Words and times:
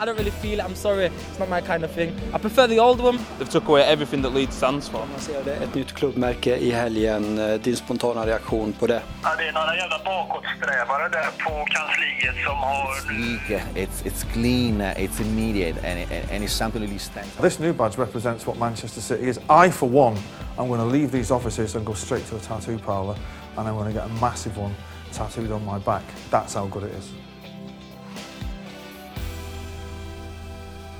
I 0.00 0.04
don't 0.06 0.16
really 0.18 0.30
feel 0.30 0.58
it. 0.60 0.64
I'm 0.64 0.74
sorry. 0.74 1.06
It's 1.06 1.38
not 1.38 1.48
my 1.48 1.60
kind 1.60 1.84
of 1.84 1.90
thing. 1.90 2.12
I 2.34 2.38
prefer 2.38 2.66
the 2.66 2.78
old 2.80 3.00
one. 3.00 3.18
They've 3.38 3.48
took 3.50 3.68
away 3.68 3.82
everything 3.82 4.22
that 4.22 4.34
Leeds 4.34 4.56
stands 4.56 4.88
for. 4.88 4.98
Man 4.98 5.20
ser 5.20 5.42
det, 5.44 5.54
ett 5.54 5.74
nytt 5.74 5.92
klubbmärke 5.94 6.56
i 6.56 6.70
helgen. 6.70 7.38
Eh, 7.38 7.60
Din 7.60 7.76
spontana 7.76 8.26
reaktion 8.26 8.72
på 8.72 8.86
det? 8.86 9.02
Ja, 9.22 9.34
det 9.38 9.48
är 9.48 9.52
några 9.52 9.76
jävla 9.76 9.98
bakåtsträvare 10.04 11.08
där 11.08 11.30
på 11.44 11.64
kansliet 11.64 12.44
som 12.44 12.56
har... 12.56 12.94
League, 13.12 13.62
it's 13.74 14.04
it's 14.04 14.24
clean, 14.32 14.80
uh, 14.80 15.00
it's 15.04 15.20
immediate, 15.20 15.78
and, 15.88 15.98
it, 16.00 16.30
and 16.32 16.44
it's 16.44 16.52
something 16.52 16.80
that 16.82 16.88
really 16.88 16.98
stands. 16.98 17.36
This 17.40 17.58
new 17.58 17.72
badge 17.72 17.98
represents 17.98 18.46
what 18.46 18.58
Manchester 18.58 19.00
City 19.00 19.28
is. 19.28 19.38
I, 19.66 19.70
for 19.70 19.88
one, 19.88 20.16
I'm 20.58 20.68
going 20.68 20.80
to 20.80 20.98
leave 20.98 21.10
these 21.12 21.34
offices 21.34 21.76
and 21.76 21.86
go 21.86 21.94
straight 21.94 22.26
to 22.30 22.36
a 22.36 22.38
tattoo 22.40 22.78
parlour, 22.78 23.16
and 23.56 23.68
I'm 23.68 23.74
going 23.74 23.94
to 23.94 24.00
get 24.00 24.10
a 24.10 24.20
massive 24.20 24.56
one 24.60 24.74
tattooed 25.12 25.52
on 25.52 25.64
my 25.64 25.78
back. 25.78 26.02
That's 26.30 26.54
how 26.54 26.66
good 26.66 26.82
it 26.84 26.94
is. 26.98 27.10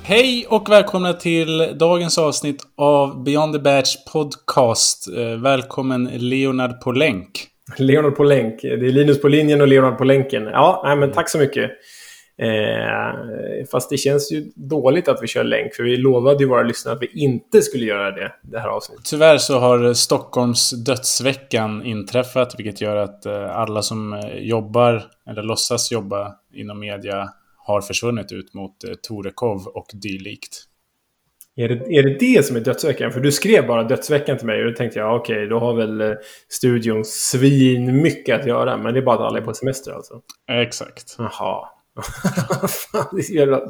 Hej 0.07 0.47
och 0.49 0.71
välkomna 0.71 1.13
till 1.13 1.73
dagens 1.79 2.19
avsnitt 2.19 2.63
av 2.77 3.25
Beyond 3.25 3.53
the 3.55 3.59
Badge 3.59 4.13
Podcast. 4.13 5.09
Eh, 5.17 5.41
Välkommen 5.41 6.11
Leonard 6.13 6.81
på 6.81 6.93
länk. 6.93 7.31
Leonard 7.79 8.17
på 8.17 8.25
länk. 8.25 8.63
Det 8.63 8.69
är 8.69 8.77
Linus 8.93 9.21
på 9.21 9.29
linjen 9.29 9.61
och 9.61 9.69
Leonard 9.69 9.99
på 9.99 10.05
länken. 10.05 10.45
Ja, 10.45 10.83
nej, 10.85 10.97
men 10.97 11.13
tack 11.13 11.31
så 11.31 11.39
mycket. 11.39 11.71
Eh, 12.39 13.67
fast 13.71 13.91
det 13.91 13.97
känns 13.97 14.33
ju 14.33 14.53
dåligt 14.55 15.09
att 15.09 15.23
vi 15.23 15.27
kör 15.27 15.45
länk, 15.45 15.75
för 15.75 15.83
vi 15.83 15.97
lovade 15.97 16.39
ju 16.39 16.49
våra 16.49 16.63
lyssnare 16.63 16.95
att 16.95 17.03
vi 17.03 17.11
inte 17.15 17.63
skulle 17.63 17.85
göra 17.85 18.11
det, 18.11 18.33
det 18.43 18.59
här 18.59 18.69
avsnittet. 18.69 19.05
Tyvärr 19.05 19.39
så 19.39 19.59
har 19.59 19.95
Stockholms 19.95 20.71
dödsveckan 20.85 21.85
inträffat, 21.85 22.55
vilket 22.59 22.81
gör 22.81 22.97
att 22.97 23.27
eh, 23.27 23.57
alla 23.57 23.83
som 23.83 24.13
eh, 24.13 24.39
jobbar, 24.39 25.03
eller 25.31 25.43
låtsas 25.43 25.93
jobba 25.93 26.35
inom 26.55 26.81
media, 26.81 27.29
har 27.65 27.81
försvunnit 27.81 28.33
ut 28.33 28.55
mot 28.55 28.85
eh, 28.85 28.91
Torekov 29.03 29.67
och 29.67 29.87
dylikt. 29.93 30.65
Är 31.57 31.69
det, 31.69 31.75
är 31.75 32.03
det 32.03 32.19
det 32.19 32.47
som 32.47 32.57
är 32.57 32.61
dödsveckan? 32.61 33.13
För 33.13 33.21
du 33.21 33.33
skrev 33.33 33.67
bara 33.67 33.83
dödsveckan 33.83 34.39
till 34.39 34.47
mig 34.47 34.65
och 34.65 34.71
då 34.71 34.77
tänkte 34.77 34.99
jag 34.99 35.17
okej, 35.17 35.47
då 35.47 35.59
har 35.59 35.75
väl 35.75 36.01
eh, 36.01 36.13
studion 36.49 37.05
svin 37.05 38.03
mycket 38.03 38.41
att 38.41 38.47
göra. 38.47 38.77
Men 38.77 38.95
det 38.95 39.01
är 39.01 39.05
bara 39.05 39.17
att 39.17 39.23
alla 39.23 39.39
är 39.39 39.43
på 39.43 39.55
semester 39.55 39.93
alltså? 39.93 40.21
Exakt. 40.51 41.17
Jaha. 41.19 41.69
Fan, 42.69 43.07
det 43.13 43.19
är 43.19 43.23
så 43.23 43.33
jävla 43.33 43.61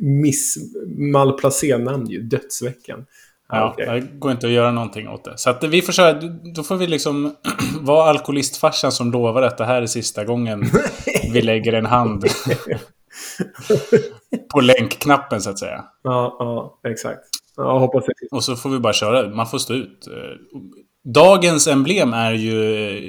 miss... 0.00 0.56
Malplacé-namn 0.86 2.06
ju. 2.06 2.22
Dödsveckan. 2.22 3.06
Ja, 3.48 3.72
okej. 3.72 4.00
det 4.00 4.18
går 4.18 4.32
inte 4.32 4.46
att 4.46 4.52
göra 4.52 4.70
någonting 4.70 5.08
åt 5.08 5.24
det. 5.24 5.38
Så 5.38 5.50
att 5.50 5.64
vi 5.64 5.82
köra, 5.82 6.20
då 6.54 6.62
får 6.62 6.76
vi 6.76 6.86
liksom 6.86 7.36
vara 7.80 8.10
alkoholistfarsan 8.10 8.92
som 8.92 9.12
lovar 9.12 9.42
att 9.42 9.58
det 9.58 9.64
här 9.64 9.82
är 9.82 9.86
sista 9.86 10.24
gången 10.24 10.64
vi 11.32 11.42
lägger 11.42 11.72
en 11.72 11.86
hand 11.86 12.24
på 14.52 14.60
länkknappen 14.60 15.40
så 15.40 15.50
att 15.50 15.58
säga. 15.58 15.84
Ja, 16.02 16.36
ja, 16.38 16.80
exakt. 16.90 17.20
Ja, 17.56 17.78
hoppas 17.78 18.04
det. 18.04 18.36
Och 18.36 18.44
så 18.44 18.56
får 18.56 18.70
vi 18.70 18.78
bara 18.78 18.92
köra. 18.92 19.28
Man 19.28 19.46
får 19.46 19.58
stå 19.58 19.74
ut. 19.74 20.06
Eh, 20.06 20.58
Dagens 21.04 21.68
emblem 21.68 22.12
är 22.12 22.32
ju 22.32 22.54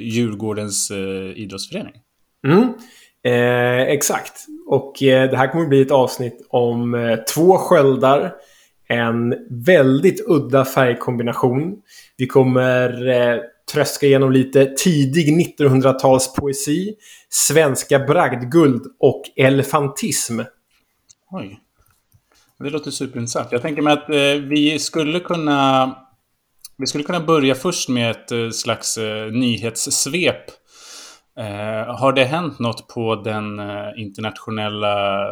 Djurgårdens 0.10 0.92
eh, 0.92 1.38
idrottsförening. 1.38 1.94
Mm. 2.48 2.74
Eh, 3.24 3.82
exakt. 3.82 4.46
Och 4.68 5.04
eh, 5.04 5.30
det 5.30 5.38
här 5.38 5.48
kommer 5.48 5.64
att 5.64 5.70
bli 5.70 5.82
ett 5.82 5.92
avsnitt 5.92 6.48
om 6.50 6.96
eh, 6.96 7.16
två 7.16 7.58
sköldar. 7.58 8.34
En 8.88 9.36
väldigt 9.50 10.24
udda 10.28 10.66
färgkombination. 10.66 11.78
Vi 12.18 12.28
kommer 12.28 13.08
eh, 13.08 13.40
tröska 13.72 14.06
igenom 14.06 14.32
lite 14.32 14.66
tidig 14.66 15.56
1900-talspoesi, 15.60 16.94
svenska 17.30 18.00
bragdguld 18.00 18.82
och 19.00 19.22
elefantism. 19.36 20.40
Oj. 21.32 21.60
Det 22.60 22.70
låter 22.70 22.92
superintressant. 22.92 23.52
Jag 23.52 23.62
tänker 23.62 23.82
mig 23.82 23.94
att 23.94 24.10
eh, 24.10 24.48
vi 24.50 24.80
skulle 24.80 25.20
kunna... 25.20 25.96
Vi 26.78 26.88
skulle 26.88 27.04
kunna 27.04 27.20
börja 27.20 27.56
först 27.56 27.90
med 27.90 28.12
ett 28.12 28.32
eh, 28.32 28.50
slags 28.50 28.98
eh, 28.98 29.32
nyhetssvep. 29.32 30.50
Eh, 31.40 31.96
har 31.96 32.14
det 32.14 32.24
hänt 32.24 32.60
något 32.60 32.88
på 32.88 33.16
den 33.16 33.60
eh, 33.60 33.90
internationella 33.98 35.26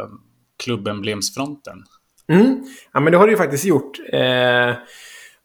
klubbemblemsfronten? 0.64 1.84
Mm. 2.28 2.62
Ja, 2.92 3.00
men 3.00 3.12
det 3.12 3.18
har 3.18 3.26
det 3.26 3.30
ju 3.30 3.36
faktiskt 3.36 3.64
gjort. 3.64 3.98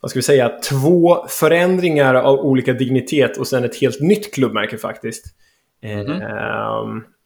Vad 0.04 0.10
ska 0.10 0.18
vi 0.18 0.24
säga? 0.24 0.50
Två 0.50 1.26
förändringar 1.28 2.16
av 2.16 2.40
olika 2.40 2.74
dignitet 2.74 3.38
och 3.38 3.48
sen 3.48 3.64
ett 3.64 3.82
helt 3.82 4.02
nytt 4.02 4.34
klubbmärke 4.34 4.78
faktiskt. 4.78 5.26
Eh, 5.82 6.02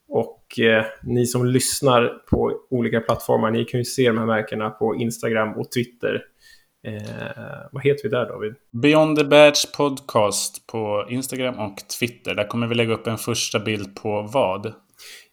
och 0.09 0.59
eh, 0.59 0.85
ni 1.03 1.25
som 1.25 1.45
lyssnar 1.45 2.07
på 2.29 2.53
olika 2.69 2.99
plattformar, 2.99 3.51
ni 3.51 3.66
kan 3.66 3.79
ju 3.79 3.83
se 3.83 4.07
de 4.07 4.17
här 4.17 4.25
märkena 4.25 4.69
på 4.69 4.95
Instagram 4.95 5.53
och 5.53 5.71
Twitter. 5.71 6.21
Eh, 6.87 7.67
vad 7.71 7.83
heter 7.83 8.03
vi 8.03 8.09
där 8.09 8.25
David? 8.25 8.55
Beyond 8.71 9.17
the 9.17 9.23
Badge 9.23 9.77
Podcast 9.77 10.67
på 10.67 11.07
Instagram 11.09 11.59
och 11.59 11.77
Twitter. 11.99 12.35
Där 12.35 12.47
kommer 12.47 12.67
vi 12.67 12.75
lägga 12.75 12.93
upp 12.93 13.07
en 13.07 13.17
första 13.17 13.59
bild 13.59 13.95
på 13.95 14.29
vad? 14.33 14.73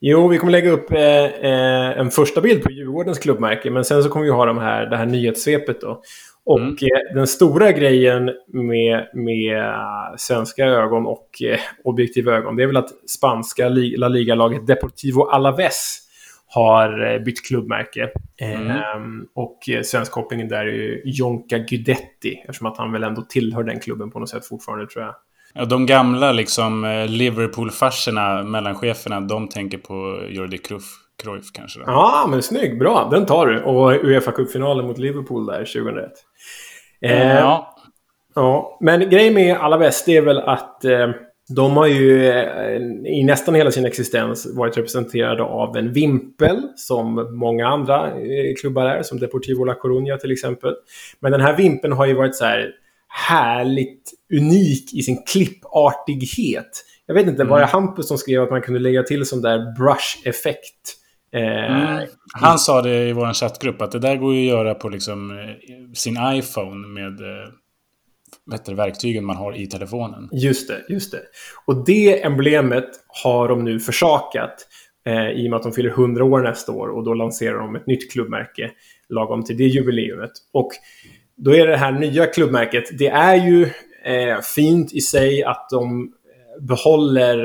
Jo, 0.06 0.28
vi 0.28 0.38
kommer 0.38 0.52
lägga 0.52 0.70
upp 0.70 0.92
eh, 0.92 1.24
eh, 1.24 1.98
en 1.98 2.10
första 2.10 2.40
bild 2.40 2.62
på 2.62 2.70
Djurgårdens 2.70 3.18
klubbmärke, 3.18 3.70
men 3.70 3.84
sen 3.84 4.02
så 4.02 4.08
kommer 4.08 4.24
vi 4.24 4.32
ha 4.32 4.46
de 4.46 4.58
här, 4.58 4.86
det 4.86 4.96
här 4.96 5.06
nyhetssvepet 5.06 5.80
då. 5.80 6.02
Och 6.44 6.60
Mm. 6.60 6.72
eh, 6.72 7.14
den 7.14 7.26
stora 7.26 7.72
grejen 7.72 8.30
med, 8.52 9.08
med 9.14 9.58
eh, 9.58 10.16
svenska 10.16 10.64
ögon 10.64 11.06
och 11.06 11.28
eh, 11.42 11.58
objektiva 11.84 12.32
ögon, 12.32 12.56
det 12.56 12.62
är 12.62 12.66
väl 12.66 12.76
att 12.76 13.10
spanska 13.10 13.68
li 13.68 13.96
La 13.96 14.08
Liga-laget 14.08 14.66
Deportivo 14.66 15.22
Alaves 15.22 16.00
har 16.46 17.12
eh, 17.14 17.18
bytt 17.22 17.46
klubbmärke. 17.46 18.10
Mm. 18.40 18.70
Ehm, 18.70 19.26
och 19.34 19.58
svensk 19.84 20.12
kopplingen 20.12 20.48
där 20.48 20.66
är 20.66 20.72
ju 20.72 21.02
Jonka 21.04 21.58
Guidetti, 21.58 22.34
eftersom 22.48 22.66
att 22.66 22.78
han 22.78 22.92
väl 22.92 23.04
ändå 23.04 23.22
tillhör 23.22 23.62
den 23.62 23.80
klubben 23.80 24.10
på 24.10 24.18
något 24.18 24.28
sätt 24.30 24.46
fortfarande, 24.46 24.86
tror 24.86 25.04
jag. 25.04 25.14
Ja, 25.54 25.64
de 25.64 25.86
gamla 25.86 26.32
liksom 26.32 26.84
eh, 26.84 27.06
Liverpool-farserna, 27.08 28.42
mellancheferna, 28.42 29.20
de 29.20 29.48
tänker 29.48 29.78
på 29.78 30.22
Jordi 30.28 30.58
Cruyff, 30.58 30.84
Cruyff 31.22 31.52
kanske. 31.52 31.80
Då. 31.80 31.84
Ja, 31.86 32.26
men 32.30 32.42
snygg. 32.42 32.78
Bra. 32.78 33.08
Den 33.10 33.26
tar 33.26 33.46
du. 33.46 33.62
Och 33.62 34.04
uefa 34.04 34.32
Cup-finalen 34.32 34.86
mot 34.86 34.98
Liverpool 34.98 35.46
där 35.46 35.58
2001. 35.58 36.12
Eh, 37.00 37.34
Ja, 37.34 37.76
ja. 38.34 38.78
Men 38.80 39.10
grejen 39.10 39.34
med 39.34 39.56
Alaves, 39.56 40.04
det 40.04 40.16
är 40.16 40.22
väl 40.22 40.38
att 40.38 40.84
eh, 40.84 41.10
de 41.48 41.76
har 41.76 41.86
ju 41.86 42.28
eh, 42.28 42.80
i 43.06 43.24
nästan 43.24 43.54
hela 43.54 43.70
sin 43.70 43.86
existens 43.86 44.56
varit 44.56 44.76
representerade 44.76 45.42
av 45.42 45.76
en 45.76 45.92
vimpel, 45.92 46.62
som 46.76 47.38
många 47.38 47.68
andra 47.68 48.06
eh, 48.06 48.54
klubbar 48.60 48.86
är, 48.86 49.02
som 49.02 49.18
Deportivo 49.18 49.64
La 49.64 49.74
Coruña 49.74 50.18
till 50.18 50.32
exempel. 50.32 50.74
Men 51.20 51.32
den 51.32 51.40
här 51.40 51.56
vimpeln 51.56 51.92
har 51.92 52.06
ju 52.06 52.14
varit 52.14 52.36
så 52.36 52.44
här 52.44 52.70
härligt 53.14 54.12
unik 54.40 54.94
i 54.94 55.02
sin 55.02 55.22
klippartighet. 55.26 56.84
Jag 57.06 57.14
vet 57.14 57.26
inte, 57.26 57.44
var 57.44 57.60
det 57.60 57.66
Hampus 57.66 58.08
som 58.08 58.18
skrev 58.18 58.42
att 58.42 58.50
man 58.50 58.62
kunde 58.62 58.80
lägga 58.80 59.02
till 59.02 59.26
sån 59.26 59.42
där 59.42 59.76
brush-effekt? 59.78 60.96
Eh, 61.32 61.40
Mm. 61.40 62.06
Han 62.34 62.58
sa 62.58 62.82
det 62.82 63.08
i 63.08 63.12
vår 63.12 63.32
chattgrupp 63.32 63.82
att 63.82 63.92
det 63.92 63.98
där 63.98 64.16
går 64.16 64.34
ju 64.34 64.40
att 64.40 64.56
göra 64.56 64.74
på 64.74 64.88
liksom 64.88 65.30
eh, 65.30 65.92
sin 65.94 66.16
iPhone 66.34 66.86
med 66.86 67.20
eh, 67.20 67.48
heter 68.52 68.70
det, 68.72 68.76
verktygen 68.76 69.24
man 69.24 69.36
har 69.36 69.56
i 69.56 69.66
telefonen. 69.66 70.28
Just 70.32 70.68
det, 70.68 70.84
just 70.88 71.12
det. 71.12 71.22
Och 71.66 71.84
det 71.84 72.24
emblemet 72.24 72.88
har 73.22 73.48
de 73.48 73.64
nu 73.64 73.80
försakat 73.80 74.66
eh, 75.06 75.30
i 75.30 75.46
och 75.46 75.50
med 75.50 75.56
att 75.56 75.62
de 75.62 75.72
fyller 75.72 75.90
100 75.90 76.24
år 76.24 76.42
nästa 76.42 76.72
år 76.72 76.88
och 76.88 77.04
då 77.04 77.14
lanserar 77.14 77.58
de 77.58 77.76
ett 77.76 77.86
nytt 77.86 78.12
klubbmärke 78.12 78.70
lagom 79.08 79.44
till 79.44 79.56
det 79.56 79.64
jubileumet. 79.64 80.32
Och 80.52 80.68
då 81.36 81.54
är 81.54 81.66
det 81.66 81.76
här 81.76 81.92
nya 81.92 82.26
klubbmärket, 82.26 82.98
det 82.98 83.08
är 83.08 83.34
ju 83.46 83.62
eh, 84.04 84.40
fint 84.54 84.92
i 84.92 85.00
sig 85.00 85.44
att 85.44 85.68
de 85.70 86.02
eh, 86.02 86.64
behåller 86.64 87.44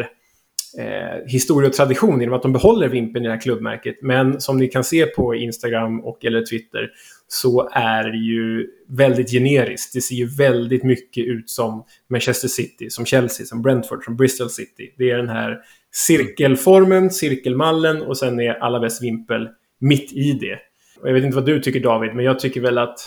eh, 0.77 1.27
historia 1.27 1.69
och 1.69 1.73
tradition 1.73 2.19
genom 2.19 2.35
att 2.35 2.41
de 2.41 2.53
behåller 2.53 2.87
vimpen 2.87 3.23
i 3.23 3.25
det 3.25 3.33
här 3.33 3.41
klubbmärket. 3.41 3.95
Men 4.01 4.41
som 4.41 4.57
ni 4.57 4.67
kan 4.67 4.83
se 4.83 5.05
på 5.05 5.35
Instagram 5.35 5.99
och 5.99 6.25
eller 6.25 6.45
Twitter 6.45 6.89
så 7.27 7.69
är 7.71 8.03
det 8.03 8.17
ju 8.17 8.67
väldigt 8.87 9.31
generiskt. 9.31 9.93
Det 9.93 10.01
ser 10.01 10.15
ju 10.15 10.27
väldigt 10.27 10.83
mycket 10.83 11.25
ut 11.25 11.49
som 11.49 11.83
Manchester 12.09 12.47
City, 12.47 12.89
som 12.89 13.05
Chelsea, 13.05 13.45
som 13.45 13.61
Brentford, 13.61 14.03
som 14.03 14.15
Bristol 14.15 14.49
City. 14.49 14.93
Det 14.97 15.11
är 15.11 15.17
den 15.17 15.29
här 15.29 15.57
cirkelformen, 15.91 17.09
cirkelmallen 17.09 18.01
och 18.01 18.17
sen 18.17 18.39
är 18.39 18.53
Alaves 18.53 19.01
vimpel 19.01 19.49
mitt 19.79 20.13
i 20.13 20.31
det. 20.31 20.59
Och 21.01 21.09
jag 21.09 21.13
vet 21.13 21.23
inte 21.23 21.35
vad 21.35 21.45
du 21.45 21.59
tycker 21.59 21.79
David, 21.79 22.15
men 22.15 22.25
jag 22.25 22.39
tycker 22.39 22.61
väl 22.61 22.77
att 22.77 22.99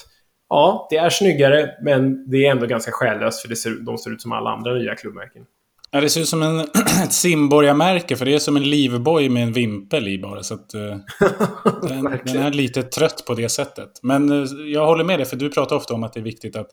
ja, 0.52 0.86
det 0.90 0.96
är 0.96 1.10
snyggare, 1.10 1.70
men 1.82 2.30
det 2.30 2.46
är 2.46 2.50
ändå 2.50 2.66
ganska 2.66 2.92
själlöst 2.92 3.42
för 3.42 3.48
det 3.48 3.56
ser, 3.56 3.70
de 3.70 3.98
ser 3.98 4.10
ut 4.10 4.22
som 4.22 4.32
alla 4.32 4.50
andra 4.50 4.74
nya 4.74 4.94
klubbmärken. 4.94 5.42
Ja, 5.90 6.00
det 6.00 6.08
ser 6.08 6.20
ut 6.20 6.28
som 6.28 6.42
en, 6.42 6.60
ett 7.04 7.12
simborgarmärke 7.12 8.16
för 8.16 8.24
det 8.24 8.34
är 8.34 8.38
som 8.38 8.56
en 8.56 8.70
livboj 8.70 9.28
med 9.28 9.42
en 9.42 9.52
vimpel 9.52 10.08
i 10.08 10.18
bara. 10.18 10.42
Så 10.42 10.54
att, 10.54 10.74
eh, 10.74 10.80
den, 11.88 12.18
den 12.24 12.42
är 12.42 12.52
lite 12.52 12.82
trött 12.82 13.24
på 13.26 13.34
det 13.34 13.48
sättet. 13.48 13.90
Men 14.02 14.32
eh, 14.42 14.48
jag 14.66 14.86
håller 14.86 15.04
med 15.04 15.18
dig, 15.18 15.26
för 15.26 15.36
du 15.36 15.50
pratar 15.50 15.76
ofta 15.76 15.94
om 15.94 16.04
att 16.04 16.12
det 16.12 16.20
är 16.20 16.24
viktigt 16.24 16.56
att 16.56 16.70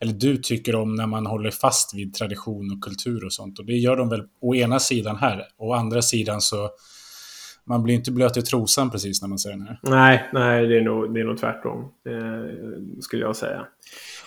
eller 0.00 0.12
du 0.12 0.36
tycker 0.36 0.74
om 0.74 0.94
när 0.94 1.06
man 1.06 1.26
håller 1.26 1.50
fast 1.50 1.94
vid 1.94 2.14
tradition 2.14 2.72
och 2.72 2.84
kultur 2.84 3.24
och 3.24 3.32
sånt. 3.32 3.58
Och 3.58 3.66
det 3.66 3.72
gör 3.72 3.96
de 3.96 4.08
väl 4.08 4.22
å 4.40 4.54
ena 4.54 4.78
sidan 4.78 5.16
här. 5.16 5.42
Å 5.58 5.72
andra 5.72 6.02
sidan 6.02 6.40
så 6.40 6.70
man 7.64 7.82
blir 7.82 7.94
inte 7.94 8.12
blöt 8.12 8.36
i 8.36 8.42
trosan 8.42 8.90
precis 8.90 9.22
när 9.22 9.28
man 9.28 9.38
ser 9.38 9.50
den 9.50 9.62
här. 9.62 9.78
Nej, 9.82 10.28
nej 10.32 10.66
det, 10.66 10.78
är 10.78 10.82
nog, 10.82 11.14
det 11.14 11.20
är 11.20 11.24
nog 11.24 11.38
tvärtom. 11.38 11.80
Eh, 11.80 13.00
skulle 13.00 13.22
jag 13.22 13.36
säga. 13.36 13.66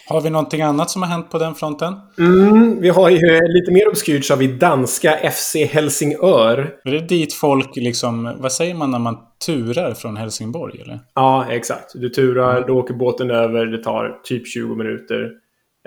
Har 0.07 0.21
vi 0.21 0.29
någonting 0.29 0.61
annat 0.61 0.89
som 0.89 1.01
har 1.01 1.09
hänt 1.09 1.31
på 1.31 1.37
den 1.37 1.55
fronten? 1.55 1.93
Mm, 2.17 2.81
vi 2.81 2.89
har 2.89 3.09
ju 3.09 3.39
lite 3.47 3.71
mer 3.71 3.87
obskyrt 3.87 4.25
så 4.25 4.33
har 4.33 4.39
vi 4.39 4.47
danska 4.47 5.31
FC 5.31 5.55
Helsingör. 5.55 6.75
Är 6.83 6.91
det 6.91 6.99
dit 6.99 7.33
folk 7.33 7.75
liksom, 7.75 8.35
vad 8.37 8.51
säger 8.51 8.75
man 8.75 8.91
när 8.91 8.99
man 8.99 9.17
turar 9.45 9.93
från 9.93 10.17
Helsingborg 10.17 10.81
eller? 10.81 10.99
Ja, 11.13 11.45
exakt. 11.49 11.91
Du 11.95 12.09
turar, 12.09 12.67
då 12.67 12.79
åker 12.79 12.93
båten 12.93 13.31
över, 13.31 13.65
det 13.65 13.83
tar 13.83 14.19
typ 14.23 14.47
20 14.47 14.75
minuter. 14.75 15.31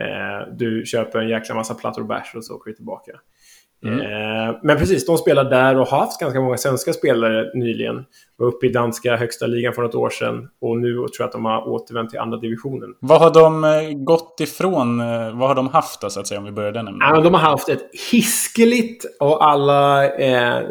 Eh, 0.00 0.54
du 0.56 0.82
köper 0.86 1.18
en 1.18 1.28
jäkla 1.28 1.54
massa 1.54 1.74
plattor 1.74 2.02
och 2.02 2.08
bärs 2.08 2.34
och 2.34 2.44
så 2.44 2.54
åker 2.54 2.70
du 2.70 2.76
tillbaka. 2.76 3.12
Mm. 3.84 4.00
Eh, 4.00 4.56
men 4.62 4.78
precis, 4.78 5.06
de 5.06 5.18
spelar 5.18 5.44
där 5.44 5.78
och 5.78 5.86
har 5.86 5.98
haft 5.98 6.20
ganska 6.20 6.40
många 6.40 6.56
svenska 6.56 6.92
spelare 6.92 7.50
nyligen. 7.54 8.04
Var 8.36 8.46
uppe 8.46 8.66
i 8.66 8.68
danska 8.68 9.16
högsta 9.16 9.46
ligan 9.46 9.72
för 9.72 9.82
något 9.82 9.94
år 9.94 10.10
sedan. 10.10 10.48
Och 10.60 10.78
nu 10.78 10.94
tror 10.94 11.10
jag 11.18 11.26
att 11.26 11.32
de 11.32 11.44
har 11.44 11.68
återvänt 11.68 12.10
till 12.10 12.18
andra 12.18 12.38
divisionen. 12.38 12.94
Vad 13.00 13.20
har 13.20 13.34
de 13.34 13.64
eh, 13.64 13.92
gått 14.04 14.40
ifrån? 14.40 15.00
eh, 15.00 15.06
Vad 15.38 15.48
har 15.48 15.54
de 15.54 15.68
haft 15.68 16.00
då, 16.00 16.10
så 16.10 16.20
att 16.20 16.26
säga, 16.26 16.38
om 16.38 16.44
vi 16.44 16.52
börjar 16.52 16.72
den 16.72 16.88
ämnen? 16.88 17.22
De 17.22 17.34
har 17.34 17.40
haft 17.40 17.68
ett 17.68 17.90
hiskeligt 18.12 19.04
och 19.20 19.48
alla, 19.48 20.08
eh, 20.14 20.62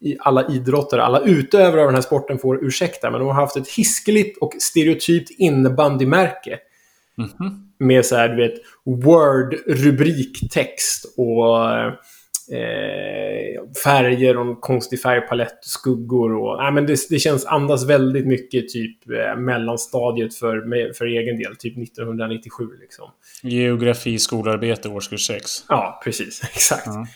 i 0.00 0.16
alla 0.20 0.46
idrottare, 0.48 1.02
alla 1.02 1.20
utövare 1.20 1.80
av 1.80 1.86
den 1.86 1.94
här 1.94 2.02
sporten 2.02 2.38
får 2.38 2.64
ursäkta, 2.64 3.10
men 3.10 3.20
de 3.20 3.26
har 3.26 3.34
haft 3.34 3.56
ett 3.56 3.68
hiskeligt 3.68 4.38
och 4.42 4.52
stereotypt 4.58 5.30
innebandymärke. 5.38 6.58
Mhm. 7.16 7.65
Med 7.78 8.06
så 8.06 8.16
här, 8.16 8.28
du 8.28 8.36
vet, 8.36 8.54
Word-rubriktext 8.84 11.04
och 11.16 11.56
eh, 12.54 13.62
färger 13.84 14.36
och 14.36 14.60
konstig 14.60 15.02
färgpalett, 15.02 15.58
skuggor 15.60 16.34
och... 16.34 16.62
Nej, 16.62 16.72
men 16.72 16.86
det, 16.86 16.98
det 17.10 17.18
känns, 17.18 17.46
andas 17.46 17.88
väldigt 17.88 18.26
mycket 18.26 18.68
typ 18.68 19.10
eh, 19.10 19.36
mellanstadiet 19.40 20.34
för, 20.34 20.68
med, 20.68 20.96
för 20.96 21.06
egen 21.06 21.38
del, 21.38 21.56
typ 21.56 21.78
1997 21.78 22.64
liksom. 22.80 23.10
Geografi, 23.42 24.18
skolarbete, 24.18 24.88
årskurs 24.88 25.26
6. 25.26 25.50
Ja, 25.68 26.00
precis. 26.04 26.42
Exakt. 26.54 26.86
Ja. 26.86 27.06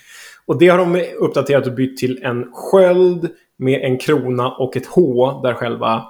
Och 0.46 0.58
det 0.58 0.68
har 0.68 0.78
de 0.78 1.04
uppdaterat 1.18 1.66
och 1.66 1.74
bytt 1.74 1.96
till 1.96 2.22
en 2.22 2.52
sköld 2.52 3.28
med 3.56 3.84
en 3.84 3.98
krona 3.98 4.50
och 4.50 4.76
ett 4.76 4.86
H 4.86 5.40
där 5.42 5.54
själva... 5.54 6.04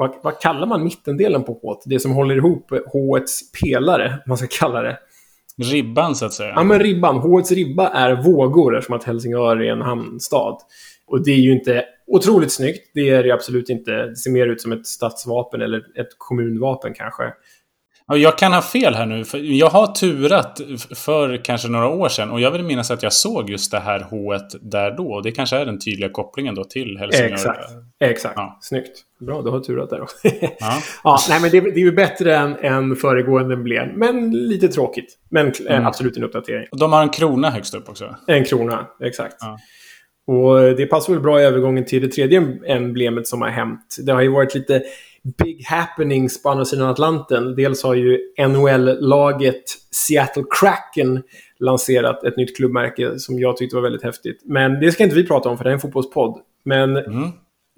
Vad, 0.00 0.14
vad 0.22 0.40
kallar 0.40 0.66
man 0.66 0.84
mittendelen 0.84 1.42
på 1.42 1.52
H? 1.62 1.80
Det 1.84 2.00
som 2.00 2.12
håller 2.12 2.36
ihop 2.36 2.70
H-ets 2.92 3.52
pelare, 3.52 4.18
man 4.26 4.36
ska 4.38 4.46
kalla 4.50 4.82
det. 4.82 4.98
Ribban, 5.72 6.14
så 6.14 6.26
att 6.26 6.32
säga. 6.32 6.52
Ja, 6.56 6.62
men 6.62 6.78
ribban. 6.78 7.16
H-ets 7.16 7.52
ribba 7.52 7.88
är 7.88 8.22
vågor 8.22 8.76
eftersom 8.76 8.96
att 8.96 9.04
Helsingör 9.04 9.56
är 9.56 9.72
en 9.72 9.80
hamnstad. 9.80 10.58
Och 11.06 11.24
det 11.24 11.30
är 11.30 11.36
ju 11.36 11.52
inte 11.52 11.84
otroligt 12.06 12.52
snyggt. 12.52 12.90
Det 12.94 13.08
är 13.08 13.22
det 13.22 13.30
absolut 13.30 13.70
inte. 13.70 13.90
Det 13.90 14.16
ser 14.16 14.30
mer 14.30 14.46
ut 14.46 14.60
som 14.60 14.72
ett 14.72 14.86
stadsvapen 14.86 15.62
eller 15.62 15.78
ett 15.78 16.18
kommunvapen 16.18 16.94
kanske. 16.94 17.32
Ja, 18.10 18.16
Jag 18.16 18.38
kan 18.38 18.52
ha 18.52 18.62
fel 18.62 18.94
här 18.94 19.06
nu, 19.06 19.24
för 19.24 19.38
jag 19.38 19.70
har 19.70 19.86
turat 19.86 20.60
för 20.94 21.44
kanske 21.44 21.68
några 21.68 21.88
år 21.88 22.08
sedan 22.08 22.30
och 22.30 22.40
jag 22.40 22.50
vill 22.50 22.62
minnas 22.62 22.90
att 22.90 23.02
jag 23.02 23.12
såg 23.12 23.50
just 23.50 23.70
det 23.70 23.78
här 23.80 24.06
H 24.10 24.34
där 24.60 24.90
då. 24.96 25.12
Och 25.12 25.22
det 25.22 25.32
kanske 25.32 25.56
är 25.56 25.66
den 25.66 25.78
tydliga 25.78 26.10
kopplingen 26.10 26.54
då 26.54 26.64
till 26.64 26.98
Helsingör. 26.98 27.32
Exakt. 27.32 27.60
Exakt. 28.04 28.34
Ja. 28.36 28.58
Snyggt. 28.62 28.98
Bra, 29.20 29.42
du 29.42 29.50
har 29.50 29.60
turat 29.60 29.90
där. 29.90 29.98
Ja. 30.60 30.78
ja, 31.04 31.18
nej, 31.28 31.40
men 31.40 31.50
det, 31.50 31.60
det 31.60 31.80
är 31.80 31.84
ju 31.84 31.92
bättre 31.92 32.36
än, 32.36 32.56
än 32.56 32.96
föregående 32.96 33.54
emblem. 33.54 33.88
Men 33.96 34.30
lite 34.30 34.68
tråkigt. 34.68 35.18
Men 35.30 35.46
eh, 35.46 35.52
Mm. 35.74 35.86
absolut 35.86 36.16
en 36.16 36.24
uppdatering. 36.24 36.66
De 36.72 36.92
har 36.92 37.02
en 37.02 37.08
krona 37.10 37.50
högst 37.50 37.74
upp 37.74 37.88
också. 37.88 38.16
En 38.26 38.44
krona, 38.44 38.86
exakt. 39.04 39.36
Ja. 39.40 39.58
Och 40.26 40.76
det 40.76 40.86
passar 40.86 41.12
väl 41.12 41.22
bra 41.22 41.40
i 41.40 41.44
övergången 41.44 41.84
till 41.84 42.02
det 42.02 42.08
tredje 42.08 42.58
emblemet 42.66 43.26
som 43.26 43.42
har 43.42 43.48
hänt. 43.48 43.96
Det 44.06 44.12
har 44.12 44.20
ju 44.22 44.28
varit 44.28 44.54
lite 44.54 44.82
big 45.38 45.64
happenings 45.66 46.42
på 46.42 46.48
andra 46.48 46.64
sidan 46.64 46.88
Atlanten. 46.88 47.54
Dels 47.54 47.82
har 47.82 47.94
ju 47.94 48.18
NHL-laget 48.48 49.62
Seattle 49.90 50.44
Kraken 50.60 51.22
lanserat 51.58 52.24
ett 52.24 52.36
nytt 52.36 52.56
klubbmärke 52.56 53.18
som 53.18 53.38
jag 53.38 53.56
tyckte 53.56 53.76
var 53.76 53.82
väldigt 53.82 54.02
häftigt. 54.02 54.42
Men 54.44 54.80
det 54.80 54.92
ska 54.92 55.04
inte 55.04 55.16
vi 55.16 55.26
prata 55.26 55.48
om 55.48 55.56
för 55.56 55.64
det 55.64 55.70
är 55.70 55.74
en 55.74 55.80
fotbollspodd. 55.80 56.40
Men 56.64 56.96
Mm 56.96 57.30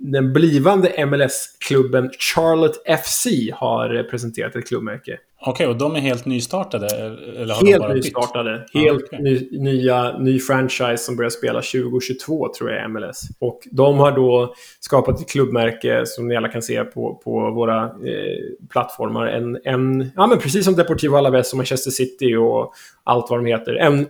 den 0.03 0.33
blivande 0.33 1.07
MLS-klubben 1.07 2.11
Charlotte 2.19 3.03
FC 3.05 3.27
har 3.55 4.03
presenterat 4.11 4.57
ett 4.57 4.69
klubbmärke. 4.69 5.19
Okej, 5.47 5.67
och 5.67 5.77
de 5.79 5.97
är 5.97 6.01
helt 6.01 6.27
nystartade? 6.27 6.87
Eller 7.37 7.55
har 7.55 7.65
de 7.65 7.71
Helt 7.71 7.83
bara 7.83 7.95
bytt? 7.95 8.05
nystartade. 8.05 8.67
Ja, 8.73 8.81
Helt 8.81 9.05
okej. 9.05 9.23
ny, 9.23 9.49
nya, 9.59 10.19
ny 10.19 10.39
franchise 10.39 10.97
som 10.97 11.17
börjar 11.17 11.31
spela 11.31 11.61
2022 11.61 12.49
tror 12.59 12.71
jag 12.71 12.91
MLS. 12.91 13.23
Och 13.39 13.61
de 13.71 13.99
har 13.99 14.13
då 14.13 14.55
skapat 14.81 15.21
ett 15.21 15.31
klubbmärke 15.31 16.03
som 16.07 16.29
ni 16.29 16.37
alla 16.37 16.49
kan 16.49 16.63
se 16.63 16.85
på, 16.85 17.21
på 17.25 17.51
våra 17.51 17.85
eh, 17.85 18.69
plattformar. 18.71 19.27
En, 19.27 19.59
en, 19.65 20.11
ja, 20.17 20.27
men 20.27 20.39
precis 20.39 20.65
som 20.65 20.75
Deportivo 20.75 21.17
Alaves 21.17 21.53
och 21.53 21.57
Manchester 21.57 21.91
City 21.91 22.37
och 22.37 22.73
allt 23.05 23.31
vad 23.31 23.39
de 23.39 23.47
heter. 23.47 23.75
En 23.75 24.07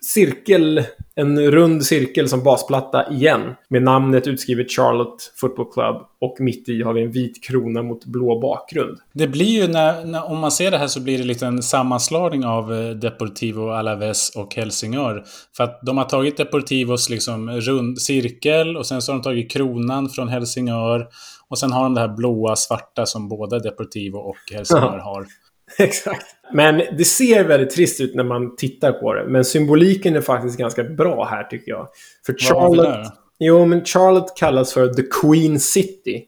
cirkel, 0.00 0.82
en 1.14 1.50
rund 1.50 1.84
cirkel 1.84 2.28
som 2.28 2.42
basplatta 2.42 3.12
igen. 3.12 3.54
Med 3.68 3.82
namnet 3.82 4.26
utskrivet 4.26 4.72
Charlotte 4.72 5.32
Football 5.36 5.72
Club. 5.72 5.96
Och 6.20 6.36
mitt 6.40 6.68
i 6.68 6.82
har 6.82 6.92
vi 6.92 7.02
en 7.02 7.10
vit 7.10 7.44
krona 7.44 7.82
mot 7.82 8.04
blå 8.04 8.40
bakgrund. 8.40 8.98
Det 9.12 9.28
blir 9.28 9.62
ju 9.62 9.68
när, 9.68 10.04
när, 10.04 10.30
om 10.30 10.38
man 10.38 10.50
ser 10.50 10.70
det 10.70 10.78
här 10.78 10.86
så 10.86 11.00
blir 11.00 11.18
det 11.18 11.24
lite 11.24 11.46
en 11.46 11.62
sammanslagning 11.62 12.44
av 12.44 12.74
eh, 12.74 12.90
Deportivo 12.90 13.68
Alaves 13.68 14.30
och 14.36 14.54
Helsingör. 14.54 15.24
För 15.56 15.64
att 15.64 15.80
de 15.82 15.98
har 15.98 16.04
tagit 16.04 16.36
Deportivos 16.36 17.10
liksom 17.10 17.50
rund 17.50 18.00
cirkel 18.00 18.76
och 18.76 18.86
sen 18.86 19.02
så 19.02 19.12
har 19.12 19.18
de 19.18 19.22
tagit 19.22 19.50
kronan 19.50 20.08
från 20.08 20.28
Helsingör. 20.28 21.08
Och 21.48 21.58
sen 21.58 21.72
har 21.72 21.82
de 21.82 21.94
det 21.94 22.00
här 22.00 22.16
blåa 22.16 22.56
svarta 22.56 23.06
som 23.06 23.28
både 23.28 23.58
Deportivo 23.58 24.16
och 24.16 24.52
Helsingör 24.52 24.98
har. 25.04 25.26
Exakt. 25.78 26.26
Men 26.52 26.82
det 26.98 27.04
ser 27.04 27.44
väldigt 27.44 27.70
trist 27.70 28.00
ut 28.00 28.14
när 28.14 28.24
man 28.24 28.56
tittar 28.56 28.92
på 28.92 29.14
det. 29.14 29.24
Men 29.28 29.44
symboliken 29.44 30.16
är 30.16 30.20
faktiskt 30.20 30.58
ganska 30.58 30.84
bra 30.84 31.24
här 31.24 31.44
tycker 31.44 31.70
jag. 31.70 31.88
För 32.26 32.34
Charlotte... 32.38 33.12
Jo, 33.38 33.66
men 33.66 33.84
Charlotte 33.84 34.36
kallas 34.36 34.72
för 34.72 34.94
The 34.94 35.02
Queen 35.02 35.60
City. 35.60 36.24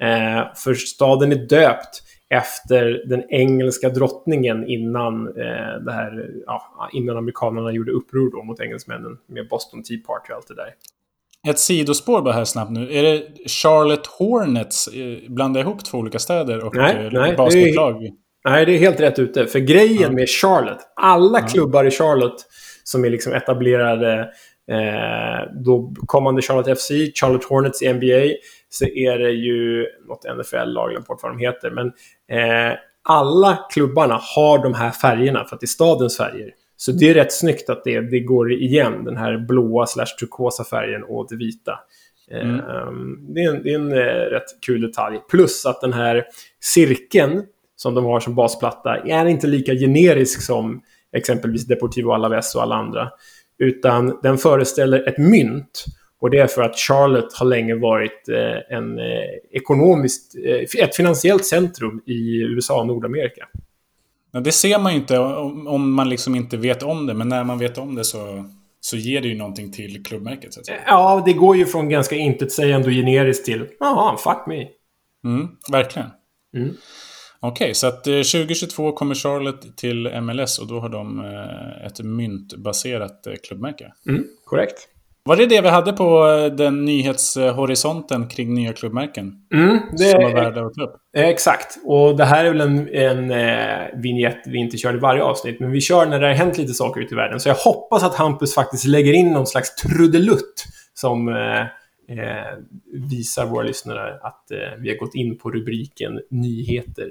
Eh, 0.00 0.54
för 0.56 0.74
staden 0.74 1.32
är 1.32 1.46
döpt 1.48 2.02
efter 2.28 3.02
den 3.08 3.22
engelska 3.30 3.88
drottningen 3.88 4.68
innan, 4.68 5.26
eh, 5.26 5.82
det 5.84 5.92
här, 5.92 6.30
ja, 6.46 6.88
innan 6.92 7.16
amerikanerna 7.16 7.72
gjorde 7.72 7.92
uppror 7.92 8.30
då 8.30 8.42
mot 8.42 8.60
engelsmännen 8.60 9.18
med 9.28 9.48
Boston 9.48 9.82
Tea 9.82 9.98
Party 10.06 10.32
och 10.32 10.36
allt 10.36 10.48
det 10.48 10.54
där. 10.54 10.74
Ett 11.48 11.58
sidospår 11.58 12.22
bara 12.22 12.34
här 12.34 12.44
snabbt 12.44 12.70
nu. 12.70 12.92
Är 12.92 13.02
det 13.02 13.48
Charlotte 13.48 14.06
Hornets? 14.06 14.88
eh, 14.88 15.30
Blanda 15.30 15.60
ihop 15.60 15.84
två 15.84 15.98
olika 15.98 16.18
städer 16.18 16.64
och 16.64 16.76
Nej, 16.76 17.06
eh, 17.06 17.12
nej, 17.12 17.36
basketlag? 17.36 18.10
Nej, 18.46 18.66
det 18.66 18.72
är 18.72 18.78
helt 18.78 19.00
rätt 19.00 19.18
ute. 19.18 19.46
För 19.46 19.58
grejen 19.58 20.02
Ja. 20.02 20.10
med 20.10 20.28
Charlotte, 20.28 20.80
alla 20.96 21.38
Ja. 21.40 21.46
klubbar 21.46 21.84
i 21.84 21.90
Charlotte 21.90 22.46
som 22.84 23.04
är 23.04 23.10
liksom 23.10 23.32
etablerade, 23.32 24.20
eh, 24.70 25.52
då 25.64 25.92
kommande 26.06 26.42
Charlotte 26.42 26.68
FC, 26.78 26.90
Charlotte 27.14 27.44
Hornets 27.44 27.82
i 27.82 27.88
NBA, 27.88 28.34
så 28.68 28.84
är 28.84 29.18
det 29.18 29.30
ju 29.30 29.86
något 30.08 30.24
NFL-lag, 30.24 31.04
bort 31.08 31.20
vad 31.22 31.32
de 31.32 31.38
heter. 31.38 31.70
Men 31.70 31.86
eh, 32.38 32.76
alla 33.08 33.58
klubbarna 33.72 34.20
har 34.36 34.58
de 34.62 34.74
här 34.74 34.90
färgerna 34.90 35.44
för 35.44 35.56
att 35.56 35.60
det 35.60 35.64
är 35.64 35.68
stadens 35.68 36.16
färger. 36.16 36.50
Så 36.76 36.92
det 36.92 37.10
är 37.10 37.14
rätt 37.14 37.32
snyggt 37.32 37.70
att 37.70 37.84
det, 37.84 38.00
det 38.00 38.20
går 38.20 38.52
igen, 38.52 39.04
den 39.04 39.16
här 39.16 39.38
blåa 39.38 39.86
slash 39.86 40.06
turkosa 40.20 40.64
färgen 40.64 41.02
och 41.08 41.26
det 41.30 41.36
vita. 41.36 41.72
Eh, 42.30 42.40
Mm. 42.40 43.34
Det 43.34 43.40
är 43.40 43.50
en, 43.50 43.62
det 43.62 43.70
är 43.70 43.74
en 43.74 43.92
eh, 43.92 44.30
rätt 44.30 44.60
kul 44.66 44.80
detalj. 44.80 45.18
Plus 45.30 45.66
att 45.66 45.80
den 45.80 45.92
här 45.92 46.24
cirkeln 46.60 47.42
som 47.76 47.94
de 47.94 48.04
har 48.04 48.20
som 48.20 48.34
basplatta 48.34 48.96
är 48.96 49.26
inte 49.26 49.46
lika 49.46 49.74
generisk 49.74 50.42
som 50.42 50.80
exempelvis 51.16 51.66
Deportivo 51.66 52.10
Alaves 52.10 52.54
och 52.54 52.62
alla 52.62 52.74
andra. 52.74 53.08
Utan 53.58 54.18
den 54.22 54.38
föreställer 54.38 55.08
ett 55.08 55.18
mynt. 55.18 55.84
Och 56.20 56.30
det 56.30 56.38
är 56.38 56.46
för 56.46 56.62
att 56.62 56.76
Charlotte 56.76 57.34
har 57.38 57.46
länge 57.46 57.74
varit 57.74 58.28
eh, 58.28 58.76
en 58.76 58.98
eh, 58.98 59.04
ekonomiskt, 59.52 60.36
eh, 60.46 60.84
ett 60.84 60.96
finansiellt 60.96 61.44
centrum 61.44 62.02
i 62.06 62.42
USA 62.42 62.80
och 62.80 62.86
Nordamerika. 62.86 63.48
Det 64.44 64.52
ser 64.52 64.78
man 64.78 64.92
ju 64.92 64.98
inte 64.98 65.18
om, 65.18 65.92
man 65.92 66.08
liksom 66.08 66.34
inte 66.34 66.56
vet 66.56 66.82
om 66.82 67.06
det, 67.06 67.14
men 67.14 67.28
när 67.28 67.44
man 67.44 67.58
vet 67.58 67.78
om 67.78 67.94
det 67.94 68.04
så, 68.04 68.50
så 68.80 68.96
ger 68.96 69.20
det 69.20 69.28
ju 69.28 69.36
någonting 69.36 69.72
till 69.72 70.04
klubbmärket. 70.04 70.54
Så. 70.54 70.60
Ja, 70.86 71.22
det 71.26 71.32
går 71.32 71.56
ju 71.56 71.66
från 71.66 71.88
ganska 71.88 72.16
intetsägande 72.16 72.86
och 72.86 72.92
generiskt 72.92 73.44
till 73.44 73.66
jaha, 73.80 74.16
fuck 74.16 74.46
me. 74.46 74.66
Mm, 75.24 75.48
verkligen. 75.72 76.08
Mm. 76.56 76.76
Okej, 77.40 77.74
så 77.74 77.86
att 77.86 78.06
eh, 78.06 78.12
2022 78.12 78.92
kommer 78.92 79.14
Charlotte 79.14 79.76
till 79.76 80.20
MLS 80.20 80.58
och 80.58 80.66
då 80.66 80.80
har 80.80 80.88
de 80.88 81.20
eh, 81.24 81.86
ett 81.86 82.00
myntbaserat 82.00 83.26
eh, 83.26 83.32
klubbmärke. 83.42 83.92
Mm, 84.08 84.24
korrekt. 84.44 84.88
Var 85.24 85.36
det 85.36 85.46
det 85.46 85.60
vi 85.60 85.68
hade 85.68 85.92
på 85.92 86.28
eh, 86.28 86.54
den 86.56 86.84
nyhetshorisonten 86.84 88.28
kring 88.28 88.54
nya 88.54 88.72
klubbmärken? 88.72 89.32
Mm, 89.54 89.78
Som 89.96 90.22
var 90.22 90.28
det, 90.28 90.34
värda 90.34 90.66
att 90.66 90.74
ta 90.74 90.82
upp? 90.82 90.96
Eh, 91.16 91.24
Exakt. 91.24 91.78
Och 91.84 92.16
det 92.16 92.24
här 92.24 92.44
är 92.44 92.48
väl 92.50 92.60
en, 92.60 92.88
en 92.88 93.30
eh, 93.30 93.86
vignett 93.94 94.42
vi 94.46 94.58
inte 94.58 94.76
kör 94.76 94.94
i 94.94 94.98
varje 94.98 95.22
avsnitt, 95.22 95.60
men 95.60 95.70
vi 95.70 95.80
kör 95.80 96.06
när 96.06 96.20
det 96.20 96.26
har 96.26 96.34
hänt 96.34 96.58
lite 96.58 96.74
saker 96.74 97.00
ute 97.00 97.14
i 97.14 97.16
världen. 97.16 97.40
Så 97.40 97.48
jag 97.48 97.54
hoppas 97.54 98.02
att 98.02 98.14
Hampus 98.14 98.54
faktiskt 98.54 98.84
lägger 98.84 99.12
in 99.12 99.32
någon 99.32 99.46
slags 99.46 99.74
trudelutt 99.76 100.64
som 100.94 101.28
eh, 101.28 101.60
eh, 102.18 102.54
visar 103.10 103.46
våra 103.46 103.62
lyssnare 103.62 104.14
att 104.22 104.50
eh, 104.50 104.58
vi 104.78 104.88
har 104.88 104.96
gått 104.96 105.14
in 105.14 105.38
på 105.38 105.50
rubriken 105.50 106.20
nyheter. 106.30 107.10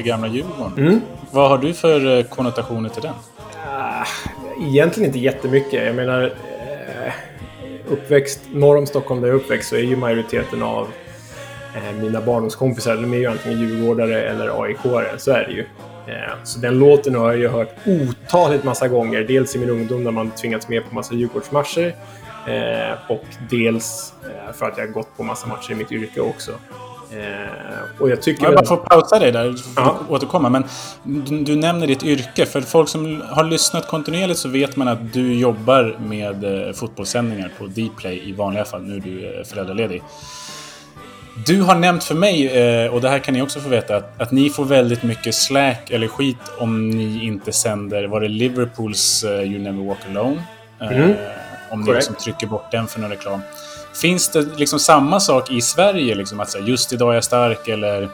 För 0.00 0.08
gamla 0.08 0.28
Djurgården. 0.28 1.02
Vad 1.30 1.48
har 1.48 1.58
du 1.58 1.74
för 1.74 2.18
eh, 2.18 2.24
konnotationer 2.24 2.88
till 2.88 3.02
den? 3.02 3.14
Egentligen 4.60 5.08
inte 5.08 5.18
jättemycket. 5.18 5.86
Jag 5.86 5.94
menar, 5.94 6.22
eh, 6.22 7.12
uppväxt 7.88 8.40
norr 8.52 8.76
om 8.76 8.86
Stockholm 8.86 9.20
där 9.20 9.28
jag 9.28 9.34
är 9.36 9.40
uppväxt 9.40 9.68
så 9.68 9.76
är 9.76 9.80
ju 9.80 9.96
majoriteten 9.96 10.62
av 10.62 10.88
eh, 11.76 12.02
mina 12.02 12.20
barndomskompisar, 12.20 12.96
de 12.96 13.14
är 13.14 13.18
ju 13.18 13.26
antingen 13.26 13.60
djurgårdare 13.60 14.22
eller 14.22 14.48
AIK-are. 14.48 15.16
Så 15.18 15.30
är 15.30 15.46
det 15.46 15.52
ju. 15.52 15.64
Så 16.44 16.58
den 16.58 16.78
låten 16.78 17.14
har 17.14 17.30
jag 17.30 17.38
ju 17.38 17.48
hört 17.48 17.74
otaligt 17.86 18.64
massa 18.64 18.88
gånger. 18.88 19.20
Dels 19.20 19.56
i 19.56 19.58
min 19.58 19.70
ungdom 19.70 20.04
när 20.04 20.10
man 20.10 20.30
tvingats 20.30 20.68
med 20.68 20.88
på 20.88 20.94
massa 20.94 21.14
Djurgårdsmatcher. 21.14 21.94
Och 23.08 23.24
dels 23.50 24.14
för 24.54 24.66
att 24.66 24.78
jag 24.78 24.86
har 24.86 24.92
gått 24.92 25.16
på 25.16 25.22
massa 25.22 25.46
matcher 25.46 25.72
i 25.72 25.74
mitt 25.74 25.92
yrke 25.92 26.20
också. 26.20 26.52
Eh, 27.12 28.00
och 28.02 28.10
jag 28.10 28.22
tycker... 28.22 28.44
Jag 28.44 28.54
bara 28.54 28.66
får 28.66 28.76
pausa 28.76 29.18
dig 29.18 29.32
där, 29.32 29.54
Ja. 29.76 29.82
att 29.82 30.10
återkomma. 30.10 30.48
Men 30.48 30.64
du, 31.02 31.40
du 31.44 31.56
nämner 31.56 31.86
ditt 31.86 32.02
yrke. 32.02 32.46
För 32.46 32.60
folk 32.60 32.88
som 32.88 33.22
har 33.28 33.44
lyssnat 33.44 33.88
kontinuerligt 33.88 34.38
så 34.38 34.48
vet 34.48 34.76
man 34.76 34.88
att 34.88 35.12
du 35.12 35.34
jobbar 35.34 35.96
med 36.00 36.66
eh, 36.66 36.72
fotbollssändningar 36.72 37.50
på 37.58 37.66
Dplay 37.66 38.28
i 38.28 38.32
vanliga 38.32 38.64
fall. 38.64 38.82
Nu 38.82 38.96
är 38.96 39.00
du 39.00 39.38
eh, 39.38 39.44
föräldraledig. 39.44 40.02
Du 41.46 41.62
har 41.62 41.74
nämnt 41.74 42.04
för 42.04 42.14
mig, 42.14 42.88
och 42.88 43.00
det 43.00 43.08
här 43.08 43.18
kan 43.18 43.34
ni 43.34 43.42
också 43.42 43.60
få 43.60 43.68
veta, 43.68 43.96
att, 43.96 44.20
att 44.20 44.30
ni 44.30 44.50
får 44.50 44.64
väldigt 44.64 45.02
mycket 45.02 45.34
slack 45.34 45.90
eller 45.90 46.08
skit 46.08 46.36
om 46.58 46.90
ni 46.90 47.24
inte 47.24 47.52
sänder, 47.52 48.04
var 48.04 48.20
det 48.20 48.28
Liverpools 48.28 49.24
You 49.24 49.58
Never 49.58 49.86
Walk 49.86 49.98
Alone? 50.10 50.42
Mm. 50.80 51.14
Om 51.70 51.80
ni 51.80 51.92
liksom 51.94 52.14
trycker 52.14 52.46
bort 52.46 52.70
den 52.70 52.86
för 52.86 53.00
någon 53.00 53.10
reklam. 53.10 53.40
Finns 53.94 54.28
det 54.28 54.58
liksom 54.58 54.78
samma 54.78 55.20
sak 55.20 55.50
i 55.50 55.60
Sverige? 55.60 56.14
Liksom, 56.14 56.40
att 56.40 56.50
säga, 56.50 56.66
just 56.66 56.92
idag 56.92 57.10
är 57.10 57.14
jag 57.14 57.24
stark 57.24 57.68
eller... 57.68 58.08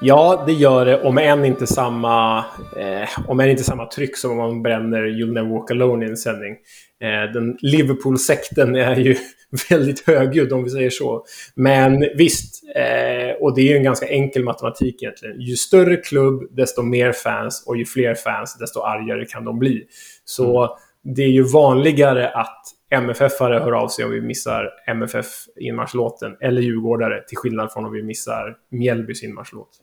Ja, 0.00 0.44
det 0.46 0.52
gör 0.52 0.86
det. 0.86 1.02
Om 1.02 1.18
än 1.18 1.44
inte 1.44 1.66
samma, 1.66 2.38
eh, 2.76 3.08
om 3.28 3.40
än 3.40 3.50
inte 3.50 3.64
samma 3.64 3.86
tryck 3.86 4.16
som 4.16 4.30
om 4.30 4.36
man 4.36 4.62
bränner 4.62 5.02
You'll 5.02 5.32
Never 5.32 5.50
Walk 5.50 5.70
Alone 5.70 6.06
i 6.06 6.08
en 6.08 6.16
sändning. 6.16 6.56
Eh, 7.02 7.32
den 7.32 7.56
Liverpool-sekten 7.60 8.76
är 8.76 8.96
ju 8.96 9.16
väldigt 9.70 10.06
högljudd 10.06 10.52
om 10.52 10.64
vi 10.64 10.70
säger 10.70 10.90
så. 10.90 11.24
Men 11.54 12.04
visst, 12.16 12.64
eh, 12.74 13.42
och 13.42 13.54
det 13.54 13.60
är 13.60 13.68
ju 13.68 13.76
en 13.76 13.84
ganska 13.84 14.08
enkel 14.08 14.44
matematik 14.44 15.02
egentligen. 15.02 15.40
Ju 15.40 15.56
större 15.56 15.96
klubb, 15.96 16.56
desto 16.56 16.82
mer 16.82 17.12
fans 17.12 17.64
och 17.66 17.76
ju 17.76 17.84
fler 17.84 18.14
fans, 18.14 18.56
desto 18.58 18.80
argare 18.80 19.24
kan 19.24 19.44
de 19.44 19.58
bli. 19.58 19.82
Så 20.24 20.76
det 21.04 21.22
är 21.22 21.30
ju 21.30 21.42
vanligare 21.42 22.28
att 22.28 22.62
MFF-are 22.94 23.60
hör 23.60 23.72
av 23.72 23.88
sig 23.88 24.04
om 24.04 24.10
vi 24.10 24.20
missar 24.20 24.70
MFF 24.86 25.26
inmarschlåten 25.60 26.36
eller 26.40 26.62
djurgårdare 26.62 27.24
till 27.28 27.36
skillnad 27.36 27.72
från 27.72 27.84
om 27.84 27.92
vi 27.92 28.02
missar 28.02 28.56
Mjällbys 28.70 29.22
inmarschlåt. 29.22 29.80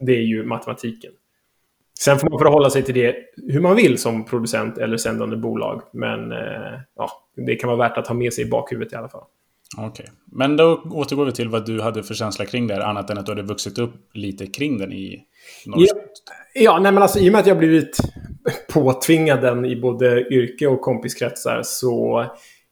Det 0.00 0.12
är 0.12 0.22
ju 0.22 0.44
matematiken. 0.44 1.12
Sen 1.98 2.18
får 2.18 2.30
man 2.30 2.38
förhålla 2.38 2.70
sig 2.70 2.82
till 2.82 2.94
det 2.94 3.16
hur 3.36 3.60
man 3.60 3.76
vill 3.76 3.98
som 3.98 4.24
producent 4.24 4.78
eller 4.78 4.96
sändande 4.96 5.36
bolag. 5.36 5.82
Men 5.92 6.32
eh, 6.32 6.80
ja, 6.96 7.10
det 7.36 7.56
kan 7.56 7.68
vara 7.68 7.88
värt 7.88 7.98
att 7.98 8.06
ha 8.06 8.14
med 8.14 8.32
sig 8.32 8.44
i 8.44 8.50
bakhuvudet 8.50 8.92
i 8.92 8.96
alla 8.96 9.08
fall. 9.08 9.24
Okej. 9.78 10.06
Men 10.26 10.56
då 10.56 10.82
återgår 10.90 11.24
vi 11.24 11.32
till 11.32 11.48
vad 11.48 11.66
du 11.66 11.80
hade 11.80 12.02
för 12.02 12.14
känsla 12.14 12.46
kring 12.46 12.66
det 12.66 12.74
här, 12.74 12.80
annat 12.80 13.10
än 13.10 13.18
att 13.18 13.26
du 13.26 13.32
hade 13.32 13.42
vuxit 13.42 13.78
upp 13.78 13.94
lite 14.12 14.46
kring 14.46 14.78
den 14.78 14.92
i 14.92 15.24
norsk... 15.66 15.94
Ja, 16.54 16.62
ja 16.62 16.78
nej, 16.78 16.92
men 16.92 17.02
alltså, 17.02 17.18
i 17.18 17.28
och 17.28 17.32
med 17.32 17.40
att 17.40 17.46
jag 17.46 17.58
blivit 17.58 17.98
påtvinga 18.72 19.36
den 19.36 19.64
i 19.64 19.76
både 19.76 20.34
yrke 20.34 20.66
och 20.66 20.80
kompiskretsar 20.80 21.60
så 21.64 22.24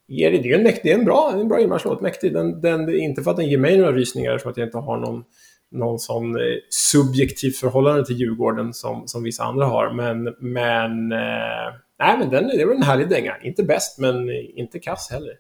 är 0.09 0.31
det, 0.31 0.39
det 0.39 0.51
är 0.53 0.57
en, 0.57 0.63
mäktig, 0.63 0.83
det 0.85 0.93
är 0.93 0.99
en 0.99 1.05
bra, 1.05 1.33
en 1.35 1.49
bra 1.49 1.61
inmarschlåt. 1.61 2.01
Mäktig. 2.01 2.33
Den, 2.33 2.61
den, 2.61 2.95
inte 2.95 3.23
för 3.23 3.31
att 3.31 3.37
den 3.37 3.49
ger 3.49 3.59
mig 3.59 3.79
några 3.79 3.93
rysningar, 3.93 4.39
som 4.39 4.51
att 4.51 4.57
jag 4.57 4.67
inte 4.67 4.79
har 4.79 4.97
någon, 4.97 5.25
någon 5.71 5.99
sån 5.99 6.37
eh, 6.37 6.43
subjektivt 6.71 7.57
förhållande 7.57 8.07
till 8.07 8.17
Djurgården 8.17 8.73
som, 8.75 9.09
som 9.09 9.23
vissa 9.23 9.45
andra 9.45 9.67
har. 9.67 9.95
Men, 9.95 10.35
men, 10.41 11.13
eh, 11.13 11.73
nej, 11.99 12.19
men 12.19 12.31
den, 12.31 12.49
det 12.49 12.65
var 12.65 12.75
en 12.75 12.83
härlig 12.83 13.09
dänga. 13.09 13.37
Inte 13.43 13.63
bäst, 13.63 13.99
men 13.99 14.31
inte 14.31 14.79
kass 14.79 15.11
heller. 15.11 15.33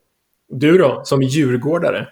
Du 0.48 0.78
då, 0.78 1.00
som 1.04 1.22
djurgårdare? 1.22 2.06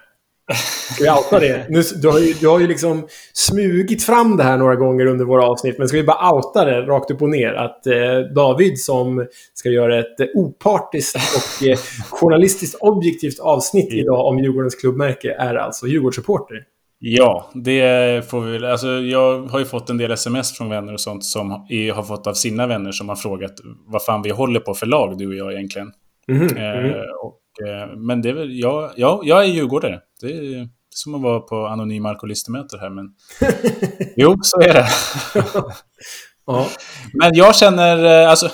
Ska 0.93 1.03
vi 1.03 1.09
outa 1.09 1.39
det? 1.39 1.65
Nu, 1.69 1.81
du, 2.01 2.07
har 2.09 2.19
ju, 2.19 2.33
du 2.33 2.47
har 2.47 2.59
ju 2.59 2.67
liksom 2.67 3.07
smugit 3.33 4.03
fram 4.03 4.37
det 4.37 4.43
här 4.43 4.57
några 4.57 4.75
gånger 4.75 5.05
under 5.05 5.25
våra 5.25 5.45
avsnitt, 5.45 5.77
men 5.77 5.87
ska 5.87 5.97
vi 5.97 6.03
bara 6.03 6.33
outa 6.33 6.65
det 6.65 6.81
rakt 6.81 7.11
upp 7.11 7.21
och 7.21 7.29
ner? 7.29 7.53
Att 7.53 7.87
eh, 7.87 8.19
David 8.35 8.79
som 8.79 9.27
ska 9.53 9.69
göra 9.69 9.99
ett 9.99 10.19
eh, 10.19 10.25
opartiskt 10.33 11.15
och 11.15 11.67
eh, 11.67 11.77
journalistiskt 12.09 12.75
objektivt 12.81 13.39
avsnitt 13.39 13.93
idag 13.93 14.25
om 14.25 14.39
Djurgårdens 14.39 14.75
klubbmärke 14.75 15.35
är 15.39 15.55
alltså 15.55 15.87
Djurgårdssupporter. 15.87 16.55
Ja, 17.03 17.49
det 17.53 18.29
får 18.29 18.41
vi. 18.41 18.65
Alltså, 18.65 18.87
jag 18.87 19.41
har 19.47 19.59
ju 19.59 19.65
fått 19.65 19.89
en 19.89 19.97
del 19.97 20.11
sms 20.11 20.57
från 20.57 20.69
vänner 20.69 20.93
och 20.93 21.01
sånt 21.01 21.25
som 21.25 21.65
i- 21.69 21.89
har 21.89 22.03
fått 22.03 22.27
av 22.27 22.33
sina 22.33 22.67
vänner 22.67 22.91
som 22.91 23.09
har 23.09 23.15
frågat 23.15 23.51
vad 23.87 24.03
fan 24.03 24.21
vi 24.21 24.29
håller 24.29 24.59
på 24.59 24.73
för 24.73 24.85
lag, 24.85 25.17
du 25.17 25.27
och 25.27 25.35
jag 25.35 25.53
egentligen. 25.53 25.91
Eh, 26.29 26.35
mhm. 26.35 26.93
och, 27.23 27.37
men 27.97 28.21
det 28.21 28.29
är 28.29 28.33
väl, 28.33 28.59
ja, 28.59 28.93
ja, 28.95 29.21
jag 29.23 29.43
är 29.43 29.47
djurgårdare. 29.47 29.99
Det 30.21 30.27
är 30.27 30.69
som 30.95 31.15
att 31.15 31.21
vara 31.21 31.39
på 31.39 31.67
anonyma 31.67 32.09
alkoholistemöter 32.09 32.77
här, 32.77 32.89
men... 32.89 33.05
jo, 34.15 34.37
så 34.41 34.61
är 34.61 34.73
det. 34.73 34.87
Ja. 36.45 36.67
Men 37.13 37.31
jag 37.33 37.55
känner, 37.55 38.23
eh, 38.23 38.29
alltså... 38.29 38.49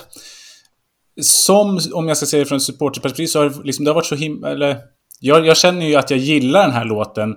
Som, 1.21 1.79
om 1.93 2.07
jag 2.07 2.17
ska 2.17 2.25
säga 2.25 2.43
det 2.43 2.49
från 2.49 2.59
supporterperspektiv, 2.59 3.27
så 3.27 3.39
har 3.39 3.49
det, 3.49 3.63
liksom, 3.63 3.85
det 3.85 3.91
har 3.91 3.95
varit 3.95 4.05
så 4.05 4.15
himla... 4.15 4.49
Eller, 4.49 4.77
jag, 5.19 5.45
jag 5.45 5.57
känner 5.57 5.85
ju 5.85 5.95
att 5.95 6.09
jag 6.09 6.19
gillar 6.19 6.61
den 6.61 6.71
här 6.71 6.85
låten. 6.85 7.35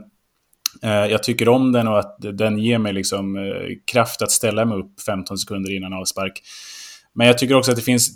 Eh, 0.83 0.91
jag 0.91 1.23
tycker 1.23 1.49
om 1.49 1.73
den 1.73 1.89
och 1.89 1.99
att 1.99 2.17
den 2.21 2.59
ger 2.59 2.79
mig 2.79 2.93
liksom 2.93 3.37
eh, 3.37 3.43
kraft 3.93 4.23
att 4.23 4.31
ställa 4.31 4.65
mig 4.65 4.79
upp 4.79 5.01
15 5.07 5.39
sekunder 5.39 5.77
innan 5.77 5.93
avspark. 5.93 6.43
Men 7.15 7.27
jag 7.27 7.39
tycker 7.39 7.55
också 7.55 7.71
att 7.71 7.77
det 7.77 7.83
finns... 7.83 8.11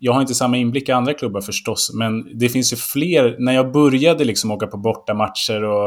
Jag 0.00 0.12
har 0.12 0.20
inte 0.20 0.34
samma 0.34 0.56
inblick 0.56 0.88
i 0.88 0.92
andra 0.92 1.14
klubbar 1.14 1.40
förstås, 1.40 1.90
men 1.94 2.38
det 2.38 2.48
finns 2.48 2.72
ju 2.72 2.76
fler. 2.76 3.36
När 3.38 3.52
jag 3.52 3.72
började 3.72 4.24
liksom 4.24 4.50
åka 4.50 4.66
på 4.66 4.76
bortamatcher 4.76 5.64
och, 5.64 5.86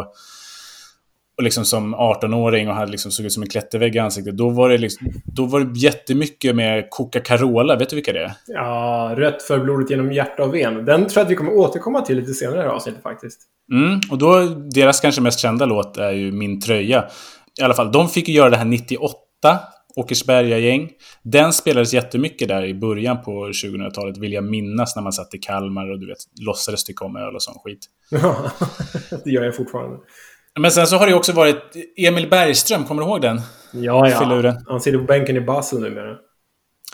och 1.37 1.43
liksom 1.43 1.65
som 1.65 1.95
18-åring 1.95 2.69
och 2.69 2.75
hade 2.75 2.91
liksom 2.91 3.11
såg 3.11 3.25
ut 3.25 3.33
som 3.33 3.43
en 3.43 3.49
klättervägg 3.49 3.95
i 3.95 3.99
ansiktet, 3.99 4.37
då 4.37 4.49
var 4.49 4.69
det, 4.69 4.77
liksom, 4.77 5.07
då 5.25 5.45
var 5.45 5.59
det 5.59 5.79
jättemycket 5.79 6.55
med 6.55 6.87
Coca-Carola. 6.89 7.75
Vet 7.75 7.89
du 7.89 7.95
vilka 7.95 8.13
det 8.13 8.23
är? 8.23 8.31
ja, 8.47 9.13
rött 9.17 9.41
för 9.43 9.59
blodet 9.59 9.89
genom 9.89 10.11
hjärta 10.11 10.43
och 10.43 10.53
ven. 10.53 10.85
Den 10.85 11.07
tror 11.07 11.11
jag 11.15 11.25
att 11.25 11.31
vi 11.31 11.35
kommer 11.35 11.53
återkomma 11.53 12.01
till 12.01 12.17
lite 12.17 12.33
senare 12.33 12.65
i 12.65 12.67
avsnittet 12.67 13.03
faktiskt. 13.03 13.41
Mm, 13.71 13.99
och 14.11 14.17
då, 14.17 14.45
deras 14.75 14.99
kanske 14.99 15.21
mest 15.21 15.39
kända 15.39 15.65
låt 15.65 15.97
är 15.97 16.11
ju 16.11 16.31
Min 16.31 16.61
tröja. 16.61 17.05
I 17.59 17.63
alla 17.63 17.73
fall, 17.73 17.91
de 17.91 18.09
fick 18.09 18.27
ju 18.27 18.33
göra 18.33 18.49
det 18.49 18.57
här 18.57 18.65
98, 18.65 19.11
Åkersberga-gäng. 19.95 20.89
Den 21.23 21.53
spelades 21.53 21.93
jättemycket 21.93 22.47
där 22.47 22.65
i 22.65 22.73
början 22.73 23.21
på 23.21 23.31
2000-talet, 23.47 24.17
vill 24.17 24.33
jag 24.33 24.43
minnas, 24.43 24.95
när 24.95 25.03
man 25.03 25.13
satt 25.13 25.33
i 25.33 25.37
Kalmar 25.37 25.91
och 25.91 25.99
du 25.99 26.07
vet, 26.07 26.17
låtsades 26.41 26.83
tycka 26.83 27.05
om 27.05 27.15
öl 27.15 27.35
och 27.35 27.43
sån 27.43 27.53
skit. 27.63 27.79
Ja, 28.09 28.51
det 29.23 29.31
gör 29.31 29.43
jag 29.43 29.55
fortfarande. 29.55 29.97
Men 30.59 30.71
sen 30.71 30.87
så 30.87 30.97
har 30.97 31.07
det 31.07 31.13
också 31.13 31.31
varit 31.33 31.75
Emil 31.97 32.29
Bergström, 32.29 32.83
kommer 32.83 33.01
du 33.01 33.07
ihåg 33.07 33.21
den? 33.21 33.41
Ja, 33.73 34.19
Filuren. 34.19 34.55
ja. 34.55 34.71
Han 34.71 34.81
sitter 34.81 34.97
på 34.97 35.03
bänken 35.03 35.37
i 35.37 35.41
Basel 35.41 35.79
numera. 35.79 36.15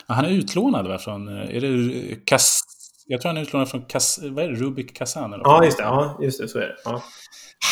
Ja, 0.08 0.14
han 0.16 0.26
är 0.26 0.30
utlånad 0.30 0.88
va, 0.88 0.98
från... 0.98 1.28
eh, 1.28 1.56
Är 1.56 1.62
det 1.62 2.16
Kas... 2.26 2.60
Jag 3.08 3.22
tror 3.22 3.30
han 3.30 3.38
är 3.38 3.42
utlånad 3.42 3.70
från 3.70 3.82
Kas... 3.82 4.20
Vad 4.24 4.46
är 4.46 4.50
det? 4.50 4.56
Rubik 4.56 4.98
Kazan? 4.98 5.34
Eller 5.34 5.44
Ja, 5.44 5.66
just 5.66 5.78
det. 5.78 5.84
Ja, 5.84 6.20
just 6.22 6.42
det. 6.42 6.48
Så 6.48 6.58
är 6.58 6.62
det. 6.62 6.76
Ja. 6.86 7.04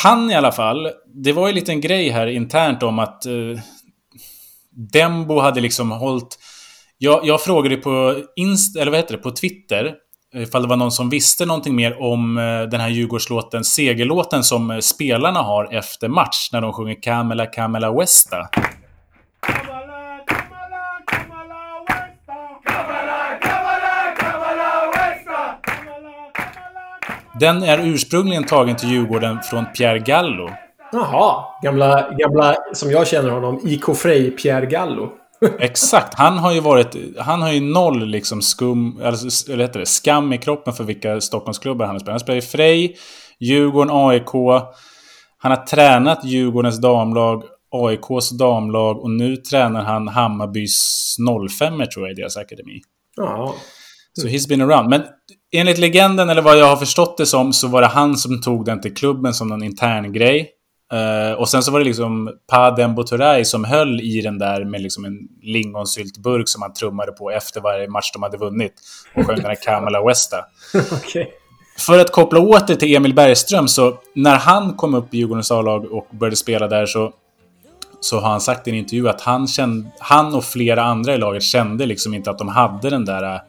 Han 0.03 0.31
i 0.31 0.35
alla 0.35 0.51
fall, 0.51 0.89
det 1.23 1.31
var 1.33 1.47
ju 1.47 1.49
en 1.49 1.55
liten 1.55 1.81
grej 1.81 2.09
här 2.09 2.27
internt 2.27 2.83
om 2.83 2.99
att... 2.99 3.25
Eh, 3.25 3.31
Dembo 4.75 5.39
hade 5.39 5.61
liksom 5.61 5.91
hållit... 5.91 6.39
Jag, 6.97 7.25
jag 7.25 7.41
frågade 7.41 7.77
på, 7.77 8.21
Inst, 8.35 8.77
eller 8.77 8.91
vad 8.91 8.99
heter 8.99 9.17
det, 9.17 9.23
på 9.23 9.31
Twitter 9.31 9.95
ifall 10.35 10.61
det 10.61 10.67
var 10.67 10.77
någon 10.77 10.91
som 10.91 11.09
visste 11.09 11.45
någonting 11.45 11.75
mer 11.75 12.01
om 12.01 12.37
eh, 12.37 12.61
den 12.61 12.81
här 12.81 12.89
Djurgårdslåten, 12.89 13.63
segerlåten 13.63 14.43
som 14.43 14.71
eh, 14.71 14.79
spelarna 14.79 15.39
har 15.39 15.73
efter 15.73 16.07
match 16.07 16.49
när 16.51 16.61
de 16.61 16.73
sjunger 16.73 17.01
Kamela 17.01 17.45
Kamela 17.45 17.91
Westa. 17.91 18.49
Den 27.39 27.63
är 27.63 27.79
ursprungligen 27.79 28.43
tagen 28.43 28.75
till 28.75 28.89
Djurgården 28.89 29.39
från 29.49 29.65
Pierre 29.65 29.99
Gallo. 29.99 30.49
Jaha, 30.95 31.45
gamla, 31.61 32.11
gamla, 32.11 32.55
som 32.73 32.91
jag 32.91 33.07
känner 33.07 33.29
honom, 33.29 33.59
IK 33.63 33.97
Frej 33.97 34.31
Pierre 34.31 34.65
Gallo. 34.65 35.09
Exakt. 35.59 36.13
Han 36.13 36.37
har 36.37 36.53
ju 36.53 36.59
varit... 36.59 36.95
Han 37.19 37.41
har 37.41 37.51
ju 37.51 37.59
noll 37.59 38.05
liksom 38.05 38.41
skum... 38.41 38.99
Eller, 39.01 39.51
eller 39.53 39.63
heter 39.63 39.79
det? 39.79 39.85
Skam 39.85 40.33
i 40.33 40.37
kroppen 40.37 40.73
för 40.73 40.83
vilka 40.83 41.21
Stockholmsklubbar 41.21 41.85
han 41.85 41.95
har 41.95 41.99
spelat. 41.99 42.13
Han 42.13 42.19
spelar 42.19 42.37
i 42.37 42.41
Frej, 42.41 42.95
Djurgården, 43.39 43.89
AIK. 43.93 44.31
Han 45.37 45.51
har 45.51 45.65
tränat 45.65 46.25
Djurgårdens 46.25 46.81
damlag, 46.81 47.43
AIKs 47.71 48.29
damlag 48.29 48.99
och 48.99 49.11
nu 49.11 49.37
tränar 49.37 49.83
han 49.83 50.07
Hammarbys 50.07 51.15
05 51.59 51.77
tror 51.77 52.07
jag 52.07 52.11
i 52.11 52.21
deras 52.21 52.37
akademi. 52.37 52.81
Ja. 53.15 53.55
Så 54.13 54.27
he's 54.27 54.49
been 54.49 54.61
around. 54.61 54.89
Men 54.89 55.03
enligt 55.51 55.77
legenden, 55.77 56.29
eller 56.29 56.41
vad 56.41 56.57
jag 56.59 56.65
har 56.65 56.75
förstått 56.75 57.17
det 57.17 57.25
som, 57.25 57.53
så 57.53 57.67
var 57.67 57.81
det 57.81 57.87
han 57.87 58.17
som 58.17 58.41
tog 58.41 58.65
den 58.65 58.81
till 58.81 58.95
klubben 58.95 59.33
som 59.33 59.47
någon 59.47 59.63
intern 59.63 60.13
grej. 60.13 60.51
Uh, 60.93 61.33
och 61.33 61.49
sen 61.49 61.63
så 61.63 61.71
var 61.71 61.79
det 61.79 61.85
liksom 61.85 62.31
Padem 62.47 62.95
Boturay 62.95 63.45
som 63.45 63.63
höll 63.63 64.01
i 64.01 64.21
den 64.21 64.37
där 64.37 64.65
med 64.65 64.81
liksom 64.81 65.05
en 65.05 65.17
lingonsyltburk 65.41 66.49
som 66.49 66.61
han 66.61 66.73
trummade 66.73 67.11
på 67.11 67.31
efter 67.31 67.61
varje 67.61 67.87
match 67.87 68.11
de 68.13 68.23
hade 68.23 68.37
vunnit. 68.37 68.73
Och 69.15 69.25
sjöng 69.25 69.35
den 69.35 69.45
här 69.45 69.57
Kamala 69.63 70.05
Westa. 70.05 70.37
okay. 70.91 71.25
För 71.77 71.99
att 71.99 72.11
koppla 72.11 72.39
åter 72.39 72.75
till 72.75 72.95
Emil 72.95 73.13
Bergström, 73.13 73.67
så 73.67 73.97
när 74.13 74.35
han 74.35 74.73
kom 74.73 74.93
upp 74.93 75.13
i 75.13 75.17
Djurgårdens 75.17 75.51
A-lag 75.51 75.91
och 75.91 76.07
började 76.11 76.35
spela 76.35 76.67
där 76.67 76.85
så, 76.85 77.13
så 77.99 78.19
har 78.19 78.29
han 78.29 78.41
sagt 78.41 78.67
i 78.67 78.71
en 78.71 78.77
intervju 78.77 79.09
att 79.09 79.21
han, 79.21 79.47
kände, 79.47 79.89
han 79.99 80.35
och 80.35 80.43
flera 80.43 80.83
andra 80.83 81.13
i 81.13 81.17
laget 81.17 81.43
kände 81.43 81.85
liksom 81.85 82.13
inte 82.13 82.29
att 82.29 82.37
de 82.37 82.47
hade 82.47 82.89
den 82.89 83.05
där... 83.05 83.41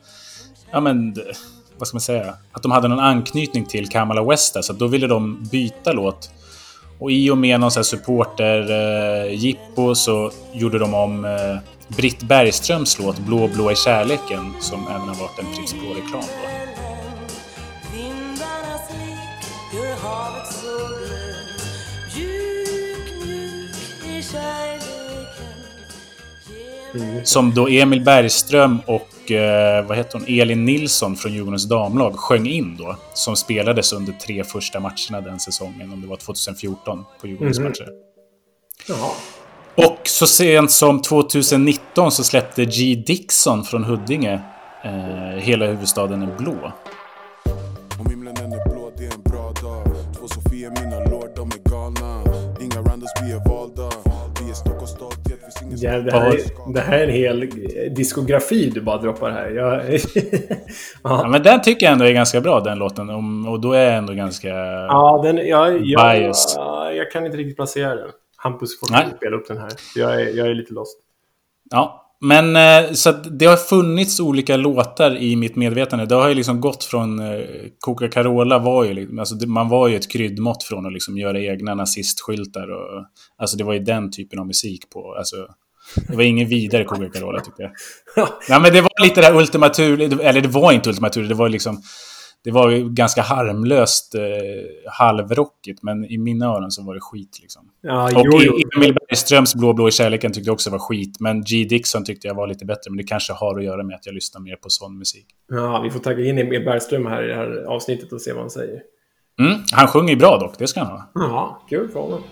Ja 0.71 0.81
men, 0.81 1.17
vad 1.79 1.89
ska 1.89 1.95
man 1.95 2.01
säga? 2.01 2.35
Att 2.53 2.63
de 2.63 2.73
hade 2.73 2.89
någon 2.89 3.01
anknytning 3.01 3.65
till 3.65 3.89
Kamala 3.89 4.25
Westa, 4.25 4.63
så 4.63 4.73
då 4.73 4.87
ville 4.87 5.07
de 5.07 5.49
byta 5.53 5.93
låt. 5.93 6.31
Och 6.99 7.11
i 7.11 7.31
och 7.31 7.39
med 7.39 7.61
någon 7.61 7.71
sån 7.71 7.81
här 7.81 7.85
supporter-jippo 7.85 9.89
eh, 9.89 9.95
så 9.95 10.31
gjorde 10.53 10.79
de 10.79 10.95
om 10.95 11.25
eh, 11.25 11.57
Britt 11.89 12.23
Bergströms 12.23 12.99
låt 12.99 13.19
Blå 13.19 13.49
blå 13.49 13.73
i 13.73 13.77
kärleken 13.77 14.53
som 14.61 14.89
även 14.89 15.09
har 15.09 15.15
varit 15.15 15.39
en 15.39 15.47
Pripps 15.55 15.75
Blå-reklam. 15.75 16.23
Som 27.25 27.55
då 27.55 27.69
Emil 27.69 28.01
Bergström 28.01 28.81
och 28.87 29.09
eh, 29.31 29.87
vad 29.87 29.97
heter 29.97 30.19
hon? 30.19 30.25
Elin 30.29 30.65
Nilsson 30.65 31.17
från 31.17 31.33
Djurgårdens 31.33 31.69
damlag 31.69 32.17
sjöng 32.17 32.47
in 32.47 32.77
då. 32.77 32.97
Som 33.13 33.37
spelades 33.37 33.93
under 33.93 34.13
tre 34.13 34.45
första 34.45 34.81
matcherna 34.81 35.21
den 35.21 35.41
säsongen. 35.41 35.93
Om 35.93 36.01
det 36.01 36.07
var 36.07 36.17
2014 36.17 37.05
på 37.21 37.27
Djurgårdens 37.27 37.59
mm. 37.59 37.69
matcher. 37.69 37.89
Ja. 38.89 39.15
Och 39.75 40.01
så 40.05 40.27
sent 40.27 40.71
som 40.71 41.03
2019 41.03 42.13
så 42.13 42.25
släppte 42.25 42.65
G. 42.65 43.03
Dixon 43.07 43.65
från 43.65 43.85
Huddinge 43.85 44.41
eh, 44.85 45.39
Hela 45.39 45.67
huvudstaden 45.67 46.23
är 46.23 46.37
blå. 46.39 46.73
Ja, 55.83 55.99
det, 55.99 56.13
här 56.13 56.27
är, 56.27 56.73
det 56.73 56.81
här 56.81 56.99
är 56.99 57.05
en 57.05 57.11
hel 57.11 57.51
diskografi 57.95 58.71
du 58.75 58.81
bara 58.81 58.99
droppar 58.99 59.31
här. 59.31 59.51
Jag... 59.51 59.83
ja. 61.03 61.21
ja. 61.23 61.29
men 61.29 61.43
den 61.43 61.63
tycker 61.63 61.87
jag 61.87 61.93
ändå 61.93 62.05
är 62.05 62.13
ganska 62.13 62.41
bra, 62.41 62.61
den 62.61 62.79
låten. 62.79 63.11
Och 63.49 63.61
då 63.61 63.73
är 63.73 63.85
jag 63.85 63.95
ändå 63.95 64.13
ganska... 64.13 64.49
Ja, 64.49 65.21
den, 65.25 65.37
jag, 65.37 65.87
jag, 65.87 66.23
jag, 66.23 66.35
jag 66.97 67.11
kan 67.11 67.27
inte 67.27 67.39
riktigt 67.39 67.57
placera 67.57 67.95
den. 67.95 68.11
Hampus 68.37 68.81
får 68.81 68.87
spela 69.17 69.37
upp 69.37 69.49
den 69.49 69.59
här. 69.59 69.71
Jag 69.95 70.23
är, 70.23 70.37
jag 70.37 70.47
är 70.47 70.55
lite 70.55 70.75
lost. 70.75 70.99
Ja, 71.71 72.07
men 72.21 72.57
eh, 72.57 72.93
så 72.93 73.13
det 73.13 73.47
har 73.47 73.57
funnits 73.57 74.21
olika 74.21 74.57
låtar 74.57 75.17
i 75.17 75.37
mitt 75.37 75.57
medvetande. 75.57 76.07
Det 76.07 76.15
har 76.15 76.29
ju 76.29 76.35
liksom 76.35 76.61
gått 76.61 76.85
från... 76.85 77.21
Eh, 77.21 77.41
Coca-Carola 77.81 78.59
var 78.59 78.85
ju... 78.85 78.95
Liksom, 78.95 79.19
alltså 79.19 79.47
man 79.47 79.69
var 79.69 79.89
ju 79.89 79.97
ett 79.97 80.11
kryddmått 80.11 80.63
från 80.63 80.87
att 80.87 80.93
liksom 80.93 81.19
göra 81.19 81.41
egna 81.41 81.75
nazistskyltar. 81.75 82.71
Och, 82.71 83.07
alltså 83.37 83.57
det 83.57 83.65
var 83.65 83.73
ju 83.73 83.79
den 83.79 84.11
typen 84.11 84.39
av 84.39 84.47
musik 84.47 84.91
på... 84.91 85.15
Alltså, 85.15 85.37
det 86.09 86.17
var 86.17 86.23
ingen 86.23 86.49
vidare 86.49 86.85
Coca-Cola 86.85 87.41
tycker 87.41 87.63
jag. 87.63 87.73
ja, 88.49 88.59
men 88.59 88.73
det 88.73 88.81
var 88.81 89.03
lite 89.03 89.21
det 89.21 89.27
här 89.27 89.37
ultimatur... 89.37 90.21
Eller 90.21 90.41
det 90.41 90.49
var 90.49 90.73
inte 90.73 90.89
ultimatur, 90.89 91.29
det 91.29 91.35
var 91.35 91.49
liksom 91.49 91.83
det 92.47 92.53
var 92.53 92.71
ju 92.71 92.89
ganska 92.89 93.23
harmlöst 93.23 94.15
eh, 94.15 94.23
halvrockigt, 94.93 95.83
men 95.83 96.05
i 96.05 96.19
mina 96.19 96.47
öron 96.47 96.71
så 96.71 96.83
var 96.83 96.95
det 96.95 97.01
skit. 97.01 97.39
Liksom. 97.43 97.71
Ja, 97.81 98.05
och 98.05 98.23
jo, 98.25 98.41
jo. 98.43 98.59
Emil 98.77 98.95
Bergströms 98.95 99.55
Blå 99.55 99.73
blå 99.73 99.89
i 99.89 99.91
kärleken 99.91 100.33
tyckte 100.33 100.49
jag 100.49 100.55
också 100.55 100.71
var 100.71 100.79
skit, 100.79 101.17
men 101.21 101.45
G. 101.45 101.67
Dixon 101.69 102.05
tyckte 102.05 102.27
jag 102.27 102.35
var 102.35 102.47
lite 102.47 102.65
bättre. 102.65 102.91
Men 102.91 102.97
det 102.97 103.05
kanske 103.05 103.33
har 103.33 103.59
att 103.59 103.65
göra 103.65 103.83
med 103.83 103.97
att 103.97 104.07
jag 104.07 104.15
lyssnar 104.15 104.41
mer 104.41 104.57
på 104.57 104.71
sån 104.71 104.99
musik. 104.99 105.27
Ja, 105.49 105.81
vi 105.81 105.91
får 105.91 106.01
tagga 106.01 106.25
in 106.25 106.39
Emil 106.39 106.65
Bergström 106.65 107.07
här 107.07 107.25
i 107.25 107.27
det 107.27 107.35
här 107.35 107.65
avsnittet 107.69 108.13
och 108.13 108.21
se 108.21 108.33
vad 108.33 108.41
han 108.41 108.51
säger. 108.51 108.83
Mm, 109.41 109.59
han 109.73 109.89
sjunger 109.89 110.17
bra 110.17 110.39
dock, 110.39 110.59
det 110.59 110.67
ska 110.67 110.81
han 110.81 110.91
ha. 110.91 111.11
Ja, 111.15 111.67
kul 111.69 111.89
för 111.89 112.01
honom. 112.01 112.23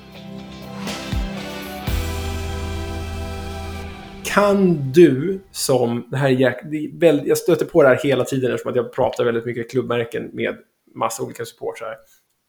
Kan 4.34 4.92
du 4.92 5.40
som... 5.50 6.08
Det 6.10 6.16
här 6.16 6.30
är, 6.30 7.28
jag 7.28 7.38
stöter 7.38 7.66
på 7.66 7.82
det 7.82 7.88
här 7.88 8.00
hela 8.02 8.24
tiden 8.24 8.52
eftersom 8.52 8.70
att 8.70 8.76
jag 8.76 8.92
pratar 8.92 9.24
väldigt 9.24 9.44
mycket 9.44 9.70
klubbmärken 9.70 10.30
med 10.32 10.56
massa 10.94 11.22
olika 11.22 11.44
supportrar. 11.44 11.96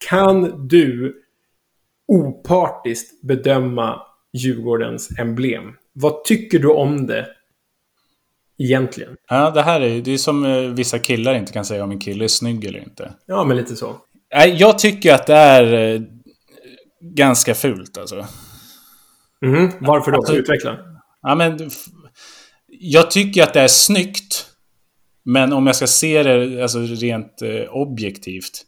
Kan 0.09 0.67
du 0.67 1.15
opartiskt 2.07 3.21
bedöma 3.21 4.01
Djurgårdens 4.33 5.19
emblem? 5.19 5.63
Vad 5.93 6.23
tycker 6.23 6.59
du 6.59 6.67
om 6.67 7.07
det 7.07 7.27
egentligen? 8.57 9.17
Ja, 9.29 9.51
det 9.51 9.61
här 9.61 9.81
är, 9.81 10.01
det 10.01 10.11
är 10.11 10.17
som 10.17 10.45
eh, 10.45 10.59
vissa 10.59 10.99
killar 10.99 11.33
inte 11.33 11.53
kan 11.53 11.65
säga 11.65 11.83
om 11.83 11.91
en 11.91 11.99
kille 11.99 12.23
är 12.23 12.27
snygg 12.27 12.65
eller 12.65 12.79
inte. 12.79 13.13
Ja, 13.25 13.43
men 13.43 13.57
lite 13.57 13.75
så. 13.75 13.95
Jag 14.53 14.79
tycker 14.79 15.13
att 15.13 15.27
det 15.27 15.33
är 15.33 15.93
eh, 15.95 16.01
ganska 17.01 17.55
fult 17.55 17.97
alltså. 17.97 18.25
Mm, 19.45 19.71
varför 19.79 20.11
då? 20.11 20.17
Alltså, 20.17 20.35
Utveckla. 20.35 20.94
Ja, 21.27 21.35
men, 21.35 21.69
jag 22.67 23.11
tycker 23.11 23.43
att 23.43 23.53
det 23.53 23.61
är 23.61 23.67
snyggt. 23.67 24.45
Men 25.23 25.53
om 25.53 25.67
jag 25.67 25.75
ska 25.75 25.87
se 25.87 26.23
det 26.23 26.61
alltså, 26.61 26.79
rent 26.79 27.41
eh, 27.41 27.63
objektivt. 27.69 28.65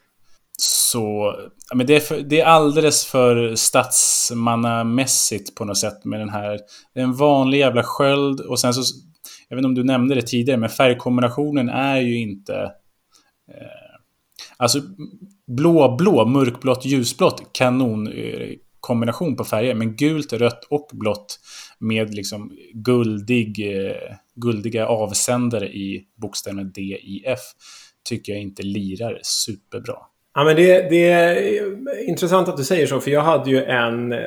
Så 0.59 1.35
ja, 1.69 1.75
men 1.75 1.87
det, 1.87 1.95
är 1.95 1.99
för, 1.99 2.21
det 2.21 2.41
är 2.41 2.45
alldeles 2.45 3.05
för 3.05 3.55
statsmannamässigt 3.55 5.55
på 5.55 5.65
något 5.65 5.77
sätt 5.77 6.05
med 6.05 6.19
den 6.19 6.29
här. 6.29 6.59
Det 6.93 6.99
är 6.99 7.03
en 7.03 7.15
vanlig 7.15 7.59
jävla 7.59 7.83
sköld 7.83 8.39
och 8.39 8.59
sen 8.59 8.73
så... 8.73 8.81
Jag 9.49 9.55
vet 9.55 9.59
inte 9.59 9.67
om 9.67 9.75
du 9.75 9.83
nämnde 9.83 10.15
det 10.15 10.21
tidigare, 10.21 10.59
men 10.59 10.69
färgkombinationen 10.69 11.69
är 11.69 12.01
ju 12.01 12.17
inte... 12.17 12.53
Eh, 13.51 13.97
alltså 14.57 14.79
blå-blå, 15.47 16.25
mörkblått, 16.25 16.85
ljusblått, 16.85 17.49
kanon 17.53 18.07
eh, 18.07 18.49
kombination 18.79 19.35
på 19.35 19.43
färger. 19.43 19.75
Men 19.75 19.95
gult, 19.95 20.33
rött 20.33 20.63
och 20.69 20.89
blått 20.93 21.39
med 21.79 22.13
liksom 22.13 22.51
guldig, 22.73 23.77
eh, 23.77 24.15
guldiga 24.35 24.87
avsändare 24.87 25.67
i 25.67 26.03
bokstäverna 26.15 26.63
D, 26.63 26.81
I, 26.81 27.23
F 27.25 27.39
tycker 28.09 28.33
jag 28.33 28.41
inte 28.41 28.63
lirar 28.63 29.19
superbra. 29.23 29.97
Ja, 30.33 30.43
men 30.43 30.55
det, 30.55 30.89
det, 30.89 31.09
är 31.09 32.09
intressant 32.09 32.47
att 32.47 32.57
du 32.57 32.63
säger 32.63 32.87
så, 32.87 32.99
för 32.99 33.11
jag 33.11 33.21
hade 33.21 33.49
ju 33.49 33.63
en, 33.63 34.11
eh, 34.11 34.19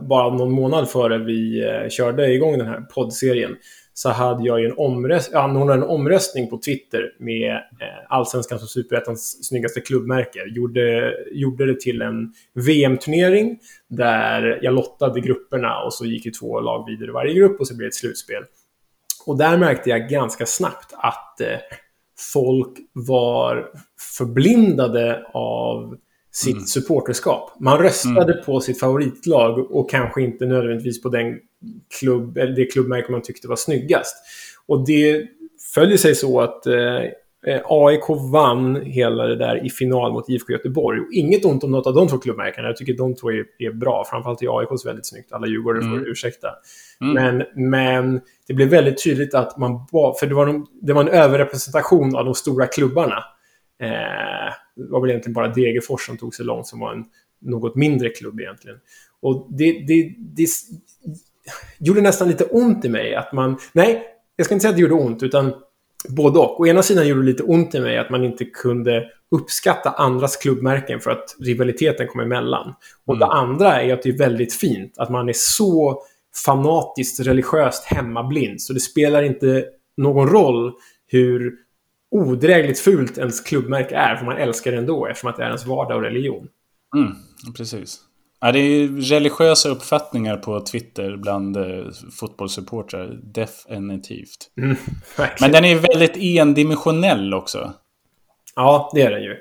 bara 0.00 0.34
någon 0.34 0.52
månad 0.52 0.90
före 0.90 1.18
vi 1.18 1.64
eh, 1.64 1.88
körde 1.88 2.32
igång 2.32 2.58
den 2.58 2.66
här 2.66 2.80
poddserien, 2.80 3.56
så 4.02 4.10
hade 4.10 4.46
jag 4.46 4.60
ju 4.60 4.66
en, 4.66 4.74
omröst, 4.76 5.34
anordnade 5.34 5.82
en 5.82 5.88
omröstning 5.88 6.50
på 6.50 6.58
Twitter 6.58 7.14
med 7.18 7.52
eh, 7.54 8.06
Allsvenskans 8.08 8.62
och 8.62 8.68
Superettans 8.68 9.48
snyggaste 9.48 9.80
klubbmärke. 9.80 10.38
Gjorde, 10.46 11.14
gjorde 11.32 11.66
det 11.66 11.80
till 11.80 12.02
en 12.02 12.32
VM-turnering 12.54 13.58
där 13.88 14.58
jag 14.62 14.74
lottade 14.74 15.20
grupperna 15.20 15.82
och 15.82 15.94
så 15.94 16.04
gick 16.04 16.26
ju 16.26 16.30
två 16.30 16.60
lag 16.60 16.86
vidare 16.86 17.08
i 17.08 17.12
varje 17.12 17.34
grupp 17.34 17.60
och 17.60 17.66
så 17.66 17.76
blev 17.76 17.84
det 17.84 17.88
ett 17.88 17.94
slutspel. 17.94 18.42
Och 19.26 19.38
där 19.38 19.58
märkte 19.58 19.90
jag 19.90 20.08
ganska 20.08 20.46
snabbt 20.46 20.94
att 20.96 21.40
eh, 21.40 21.58
folk 22.32 22.78
var 22.92 23.70
förblindade 24.18 25.26
av 25.32 25.96
sitt 26.32 26.54
Mm. 26.54 26.64
supporterskap. 26.66 27.50
Man 27.60 27.78
röstade 27.78 28.32
på 28.46 28.60
sitt 28.60 28.80
favoritlag 28.80 29.70
och 29.70 29.90
kanske 29.90 30.22
inte 30.22 30.46
nödvändigtvis 30.46 31.02
på 31.02 31.08
den 31.08 31.38
klubb, 32.00 32.36
eller 32.36 32.52
det 32.56 32.64
klubbmärke 32.64 33.12
man 33.12 33.22
tyckte 33.22 33.48
var 33.48 33.56
snyggast. 33.56 34.16
Och 34.66 34.86
det 34.86 35.26
följer 35.74 35.96
sig 35.96 36.14
så 36.14 36.40
att 36.40 36.66
eh, 36.66 36.74
eh, 37.46 37.60
AIK 37.64 38.08
vann 38.32 38.76
hela 38.82 39.26
det 39.26 39.36
där 39.36 39.66
i 39.66 39.70
final 39.70 40.12
mot 40.12 40.28
IFK 40.28 40.52
Göteborg. 40.52 41.00
Och 41.00 41.12
inget 41.12 41.44
ont 41.44 41.64
om 41.64 41.70
något 41.70 41.86
av 41.86 41.94
de 41.94 42.08
två 42.08 42.18
klubbmärkena. 42.18 42.68
Jag 42.68 42.76
tycker 42.76 42.94
de 42.94 43.14
två 43.14 43.30
är, 43.30 43.44
är 43.58 43.72
bra. 43.72 44.04
Framförallt 44.10 44.42
är 44.42 44.58
AIKs 44.60 44.86
väldigt 44.86 45.06
snyggt. 45.06 45.32
Alla 45.32 45.46
djurgårdare 45.46 45.82
får 45.82 45.96
Mm. 45.96 46.06
ursäkta. 46.10 46.48
Mm. 47.00 47.14
Men, 47.14 47.70
men 47.70 48.20
det 48.48 48.54
blev 48.54 48.68
väldigt 48.68 49.04
tydligt 49.04 49.34
att 49.34 49.58
man. 49.58 49.86
För 50.20 50.26
det 50.26 50.34
var, 50.34 50.46
de, 50.46 50.66
det 50.82 50.92
var 50.92 51.02
en 51.02 51.08
överrepresentation 51.08 52.16
av 52.16 52.24
de 52.24 52.34
stora 52.34 52.66
klubbarna. 52.66 53.24
Eh, 53.82 54.52
det 54.76 54.90
var 54.90 55.00
väl 55.00 55.10
egentligen 55.10 55.34
bara 55.34 55.48
Degerfors 55.48 56.06
som 56.06 56.18
tog 56.18 56.34
sig 56.34 56.44
långt, 56.44 56.66
som 56.66 56.80
var 56.80 56.92
en 56.92 57.04
något 57.40 57.76
mindre 57.76 58.08
klubb 58.08 58.40
egentligen. 58.40 58.78
Och 59.20 59.48
det, 59.50 59.72
det, 59.72 60.14
det 60.18 60.48
gjorde 61.78 62.00
nästan 62.00 62.28
lite 62.28 62.44
ont 62.44 62.84
i 62.84 62.88
mig 62.88 63.14
att 63.14 63.32
man... 63.32 63.58
Nej, 63.72 64.02
jag 64.36 64.44
ska 64.44 64.54
inte 64.54 64.62
säga 64.62 64.70
att 64.70 64.76
det 64.76 64.82
gjorde 64.82 64.94
ont, 64.94 65.22
utan 65.22 65.52
både 66.08 66.38
och. 66.38 66.60
Å 66.60 66.66
ena 66.66 66.82
sidan 66.82 67.08
gjorde 67.08 67.20
det 67.20 67.26
lite 67.26 67.42
ont 67.42 67.74
i 67.74 67.80
mig 67.80 67.98
att 67.98 68.10
man 68.10 68.24
inte 68.24 68.44
kunde 68.44 69.10
uppskatta 69.30 69.90
andras 69.90 70.36
klubbmärken 70.36 71.00
för 71.00 71.10
att 71.10 71.36
rivaliteten 71.40 72.06
kom 72.06 72.20
emellan. 72.20 72.74
Och 73.04 73.18
det 73.18 73.26
andra 73.26 73.82
är 73.82 73.92
att 73.92 74.02
det 74.02 74.08
är 74.08 74.18
väldigt 74.18 74.54
fint 74.54 74.98
att 74.98 75.10
man 75.10 75.28
är 75.28 75.34
så 75.36 76.02
fanatiskt 76.44 77.20
religiöst 77.20 77.84
hemmablind. 77.84 78.62
Så 78.62 78.72
det 78.72 78.80
spelar 78.80 79.22
inte 79.22 79.64
någon 79.96 80.28
roll 80.28 80.72
hur 81.06 81.54
odrägligt 82.12 82.80
fult 82.80 83.18
ens 83.18 83.40
klubbmärke 83.40 83.96
är, 83.96 84.16
för 84.16 84.24
man 84.24 84.36
älskar 84.36 84.72
det 84.72 84.78
ändå 84.78 85.06
eftersom 85.06 85.30
att 85.30 85.36
det 85.36 85.42
är 85.42 85.46
ens 85.46 85.66
vardag 85.66 85.96
och 85.96 86.02
religion. 86.02 86.48
Mm, 86.96 87.12
precis. 87.56 88.00
Ja, 88.40 88.52
det 88.52 88.58
är 88.58 88.88
religiösa 88.88 89.68
uppfattningar 89.68 90.36
på 90.36 90.60
Twitter 90.60 91.16
bland 91.16 91.56
eh, 91.56 91.84
fotbollssupportrar. 92.20 93.20
Definitivt. 93.22 94.50
Mm, 94.56 94.76
Men 95.40 95.52
den 95.52 95.64
är 95.64 95.76
väldigt 95.76 96.16
endimensionell 96.16 97.34
också. 97.34 97.72
Ja, 98.56 98.90
det 98.94 99.02
är 99.02 99.10
den 99.10 99.22
ju. 99.22 99.36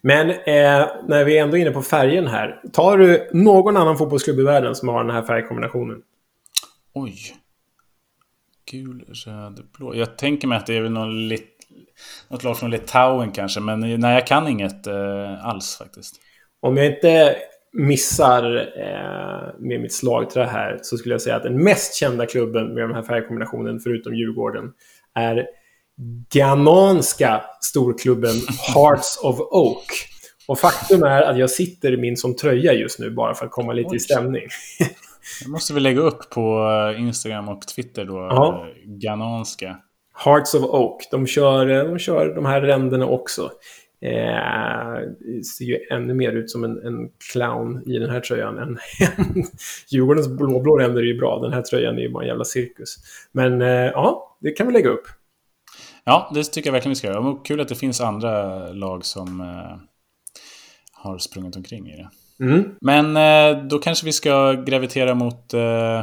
Men 0.00 0.30
eh, 0.30 0.88
när 1.08 1.24
vi 1.24 1.38
är 1.38 1.42
ändå 1.42 1.56
inne 1.56 1.70
på 1.70 1.82
färgen 1.82 2.26
här. 2.26 2.60
Tar 2.72 2.98
du 2.98 3.30
någon 3.32 3.76
annan 3.76 3.98
fotbollsklubb 3.98 4.38
i 4.38 4.42
världen 4.42 4.74
som 4.74 4.88
har 4.88 5.04
den 5.04 5.14
här 5.14 5.22
färgkombinationen? 5.22 6.02
Oj. 6.94 7.16
Gul, 8.70 9.04
röd, 9.26 9.66
blå. 9.78 9.94
Jag 9.94 10.18
tänker 10.18 10.48
mig 10.48 10.58
att 10.58 10.66
det 10.66 10.76
är 10.76 10.80
väl 10.80 10.92
någon 10.92 11.28
lit... 11.28 11.57
något 12.28 12.44
lag 12.44 12.58
från 12.58 12.70
Litauen 12.70 13.32
kanske. 13.32 13.60
Men 13.60 13.80
nej, 13.80 14.14
jag 14.14 14.26
kan 14.26 14.48
inget 14.48 14.86
eh, 14.86 15.46
alls 15.46 15.76
faktiskt. 15.76 16.14
Om 16.60 16.76
jag 16.76 16.86
inte 16.86 17.36
missar 17.72 18.56
eh, 18.56 19.54
med 19.58 19.80
mitt 19.80 19.94
slagträ 19.94 20.44
här 20.44 20.78
så 20.82 20.96
skulle 20.96 21.14
jag 21.14 21.22
säga 21.22 21.36
att 21.36 21.42
den 21.42 21.64
mest 21.64 21.94
kända 21.94 22.26
klubben 22.26 22.74
med 22.74 22.82
den 22.84 22.94
här 22.94 23.02
färgkombinationen, 23.02 23.80
förutom 23.80 24.14
Djurgården, 24.14 24.72
är 25.14 25.46
ghananska 26.34 27.42
storklubben 27.60 28.34
Hearts 28.74 29.18
of 29.22 29.40
Oak. 29.40 29.86
Och 30.48 30.58
faktum 30.58 31.02
är 31.02 31.22
att 31.22 31.38
jag 31.38 31.50
sitter 31.50 31.92
i 31.92 31.96
min 31.96 32.16
som 32.16 32.36
tröja 32.36 32.72
just 32.72 32.98
nu 32.98 33.10
bara 33.10 33.34
för 33.34 33.46
att 33.46 33.52
komma 33.52 33.72
lite 33.72 33.90
Oj. 33.90 33.96
i 33.96 34.00
stämning. 34.00 34.48
Det 35.44 35.50
måste 35.50 35.74
vi 35.74 35.80
lägga 35.80 36.00
upp 36.00 36.30
på 36.30 36.68
eh, 36.94 37.00
Instagram 37.00 37.48
och 37.48 37.66
Twitter 37.66 38.04
då. 38.04 38.14
Ja. 38.14 38.66
eh, 38.66 38.74
Ghananska. 38.86 39.76
Hearts 40.24 40.54
of 40.54 40.62
Oak, 40.62 41.08
de 41.10 41.26
kör, 41.26 41.84
de 41.84 41.98
kör 41.98 42.34
de 42.34 42.46
här 42.46 42.60
ränderna 42.60 43.06
också. 43.06 43.50
Eh, 44.00 45.00
ser 45.56 45.64
ju 45.64 45.78
ännu 45.90 46.14
mer 46.14 46.32
ut 46.32 46.50
som 46.50 46.64
en, 46.64 46.86
en 46.86 47.10
clown 47.32 47.82
i 47.86 47.98
den 47.98 48.10
här 48.10 48.20
tröjan 48.20 48.58
än 48.58 48.78
Djurgårdens 49.88 50.28
blåblå 50.28 50.78
ränder 50.78 51.02
är 51.02 51.06
ju 51.06 51.18
bra. 51.18 51.40
Den 51.42 51.52
här 51.52 51.62
tröjan 51.62 51.98
är 51.98 52.02
ju 52.02 52.10
bara 52.10 52.22
en 52.22 52.28
jävla 52.28 52.44
cirkus. 52.44 52.96
Men 53.32 53.62
eh, 53.62 53.68
ja, 53.68 54.36
det 54.40 54.50
kan 54.50 54.66
vi 54.66 54.72
lägga 54.72 54.90
upp. 54.90 55.06
Ja, 56.04 56.30
det 56.34 56.44
tycker 56.44 56.68
jag 56.68 56.72
verkligen 56.72 56.90
vi 56.90 56.96
ska 56.96 57.06
göra. 57.06 57.20
Och 57.20 57.46
Kul 57.46 57.60
att 57.60 57.68
det 57.68 57.74
finns 57.74 58.00
andra 58.00 58.66
lag 58.72 59.04
som 59.04 59.40
eh, 59.40 59.78
har 60.92 61.18
sprungit 61.18 61.56
omkring 61.56 61.88
i 61.88 61.96
det. 61.96 62.10
Mm. 62.44 62.74
Men 62.80 63.16
eh, 63.16 63.64
då 63.64 63.78
kanske 63.78 64.06
vi 64.06 64.12
ska 64.12 64.52
gravitera 64.52 65.14
mot 65.14 65.54
eh, 65.54 66.02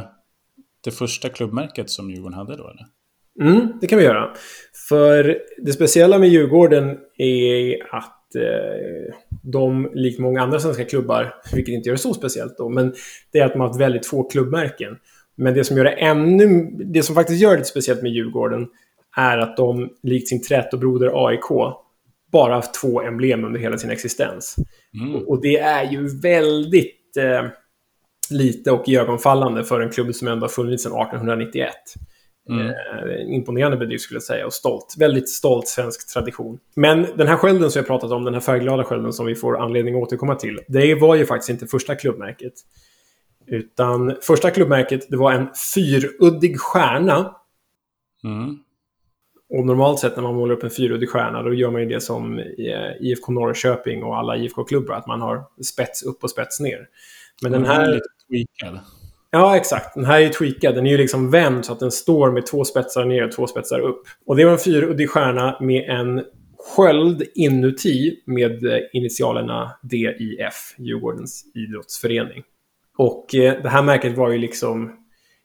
det 0.84 0.90
första 0.90 1.28
klubbmärket 1.28 1.90
som 1.90 2.10
Djurgården 2.10 2.38
hade 2.38 2.56
då, 2.56 2.68
eller? 2.68 2.86
Mm, 3.40 3.68
det 3.80 3.86
kan 3.86 3.98
vi 3.98 4.04
göra. 4.04 4.30
För 4.88 5.38
det 5.58 5.72
speciella 5.72 6.18
med 6.18 6.28
Djurgården 6.28 6.96
är 7.18 7.94
att 7.94 8.34
eh, 8.34 9.14
de, 9.42 9.90
likt 9.94 10.18
många 10.18 10.42
andra 10.42 10.60
svenska 10.60 10.84
klubbar, 10.84 11.34
vilket 11.54 11.74
inte 11.74 11.88
gör 11.88 11.94
det 11.94 12.02
så 12.02 12.14
speciellt 12.14 12.58
då, 12.58 12.68
men 12.68 12.94
det 13.32 13.38
är 13.38 13.44
att 13.44 13.52
de 13.52 13.60
har 13.60 13.68
haft 13.68 13.80
väldigt 13.80 14.06
få 14.06 14.22
klubbmärken. 14.22 14.96
Men 15.36 15.54
det 15.54 15.64
som 15.64 15.76
gör 15.76 15.84
det 15.84 15.90
ännu... 15.90 16.70
Det 16.84 17.02
som 17.02 17.14
faktiskt 17.14 17.42
gör 17.42 17.56
det 17.56 17.64
speciellt 17.64 18.02
med 18.02 18.12
Djurgården 18.12 18.66
är 19.16 19.38
att 19.38 19.56
de, 19.56 19.90
likt 20.02 20.28
sin 20.28 20.42
trätobroder 20.42 21.26
AIK, 21.26 21.76
bara 22.32 22.54
haft 22.54 22.74
två 22.74 23.02
emblem 23.02 23.44
under 23.44 23.60
hela 23.60 23.78
sin 23.78 23.90
existens. 23.90 24.56
Mm. 25.00 25.14
Och, 25.14 25.30
och 25.30 25.40
det 25.42 25.58
är 25.58 25.90
ju 25.90 26.20
väldigt 26.20 27.16
eh, 27.16 27.46
lite 28.30 28.70
och 28.70 28.88
iögonfallande 28.88 29.64
för 29.64 29.80
en 29.80 29.90
klubb 29.90 30.14
som 30.14 30.28
ändå 30.28 30.44
har 30.44 30.48
funnits 30.48 30.82
sedan 30.82 30.92
1891. 30.92 31.72
Mm. 32.48 32.66
Eh, 32.66 33.34
imponerande 33.34 33.76
bedrift 33.76 34.04
skulle 34.04 34.16
jag 34.16 34.22
säga 34.22 34.46
och 34.46 34.52
stolt. 34.52 34.94
Väldigt 34.98 35.28
stolt 35.28 35.68
svensk 35.68 36.12
tradition. 36.12 36.58
Men 36.74 37.06
den 37.16 37.26
här 37.26 37.36
skölden 37.36 37.70
som 37.70 37.78
jag 37.78 37.86
pratat 37.86 38.10
om, 38.10 38.24
den 38.24 38.34
här 38.34 38.40
färgglada 38.40 38.84
skölden 38.84 39.12
som 39.12 39.26
vi 39.26 39.34
får 39.34 39.58
anledning 39.58 39.94
att 39.94 40.02
återkomma 40.02 40.34
till, 40.34 40.60
det 40.68 40.94
var 40.94 41.14
ju 41.14 41.26
faktiskt 41.26 41.50
inte 41.50 41.66
första 41.66 41.94
klubbmärket. 41.94 42.52
Utan 43.46 44.16
första 44.22 44.50
klubbmärket, 44.50 45.10
det 45.10 45.16
var 45.16 45.32
en 45.32 45.48
fyruddig 45.74 46.60
stjärna. 46.60 47.34
Mm. 48.24 48.58
Och 49.48 49.66
normalt 49.66 49.98
sett 49.98 50.16
när 50.16 50.22
man 50.22 50.34
målar 50.34 50.54
upp 50.54 50.62
en 50.62 50.70
fyruddig 50.70 51.08
stjärna, 51.08 51.42
då 51.42 51.54
gör 51.54 51.70
man 51.70 51.80
ju 51.80 51.88
det 51.88 52.00
som 52.00 52.38
i, 52.38 52.72
eh, 52.72 53.06
IFK 53.06 53.32
Norrköping 53.32 54.02
och 54.02 54.16
alla 54.16 54.36
IFK-klubbar, 54.36 54.94
att 54.94 55.06
man 55.06 55.20
har 55.20 55.44
spets 55.64 56.02
upp 56.02 56.24
och 56.24 56.30
spets 56.30 56.60
ner. 56.60 56.88
Men 57.42 57.52
den 57.52 57.62
Den 57.62 57.70
här 57.70 57.80
är 57.80 57.86
här... 57.86 57.94
lite 57.94 58.08
tweakad. 58.28 58.80
Ja, 59.36 59.56
exakt. 59.56 59.94
Den 59.94 60.04
här 60.04 60.16
är 60.16 60.20
ju 60.20 60.28
tweakad. 60.28 60.74
Den 60.74 60.86
är 60.86 60.90
ju 60.90 60.96
liksom 60.96 61.30
vänd 61.30 61.64
så 61.64 61.72
att 61.72 61.80
den 61.80 61.90
står 61.90 62.30
med 62.30 62.46
två 62.46 62.64
spetsar 62.64 63.04
ner 63.04 63.24
och 63.24 63.32
två 63.32 63.46
spetsar 63.46 63.80
upp. 63.80 64.02
Och 64.26 64.36
det 64.36 64.44
var 64.44 64.52
en 64.52 64.58
fyruddig 64.58 65.10
stjärna 65.10 65.56
med 65.60 65.84
en 65.88 66.22
sköld 66.76 67.22
inuti 67.34 68.22
med 68.26 68.64
eh, 68.64 68.78
initialerna 68.92 69.72
DIF, 69.82 70.74
Djurgårdens 70.78 71.44
idrottsförening. 71.54 72.42
Och 72.98 73.34
eh, 73.34 73.62
det 73.62 73.68
här 73.68 73.82
märket 73.82 74.16
var 74.16 74.30
ju 74.30 74.38
liksom... 74.38 74.92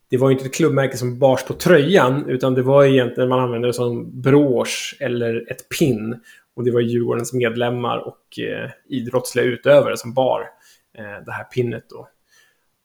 Det 0.09 0.17
var 0.17 0.29
ju 0.29 0.33
inte 0.33 0.45
ett 0.45 0.55
klubbmärke 0.55 0.97
som 0.97 1.19
bars 1.19 1.43
på 1.43 1.53
tröjan, 1.53 2.29
utan 2.29 2.53
det 2.53 2.61
var 2.61 2.85
egentligen 2.85 3.29
man 3.29 3.39
använde 3.39 3.67
det 3.67 3.73
som 3.73 4.21
brosch 4.21 4.97
eller 4.99 5.51
ett 5.51 5.69
pin. 5.79 6.19
Och 6.55 6.63
det 6.63 6.71
var 6.71 6.81
Djurgårdens 6.81 7.33
medlemmar 7.33 7.97
och 7.97 8.39
eh, 8.39 8.69
idrottsliga 8.89 9.45
utövare 9.45 9.97
som 9.97 10.13
bar 10.13 10.41
eh, 10.97 11.25
det 11.25 11.31
här 11.31 11.43
pinnet 11.43 11.85
då. 11.89 12.07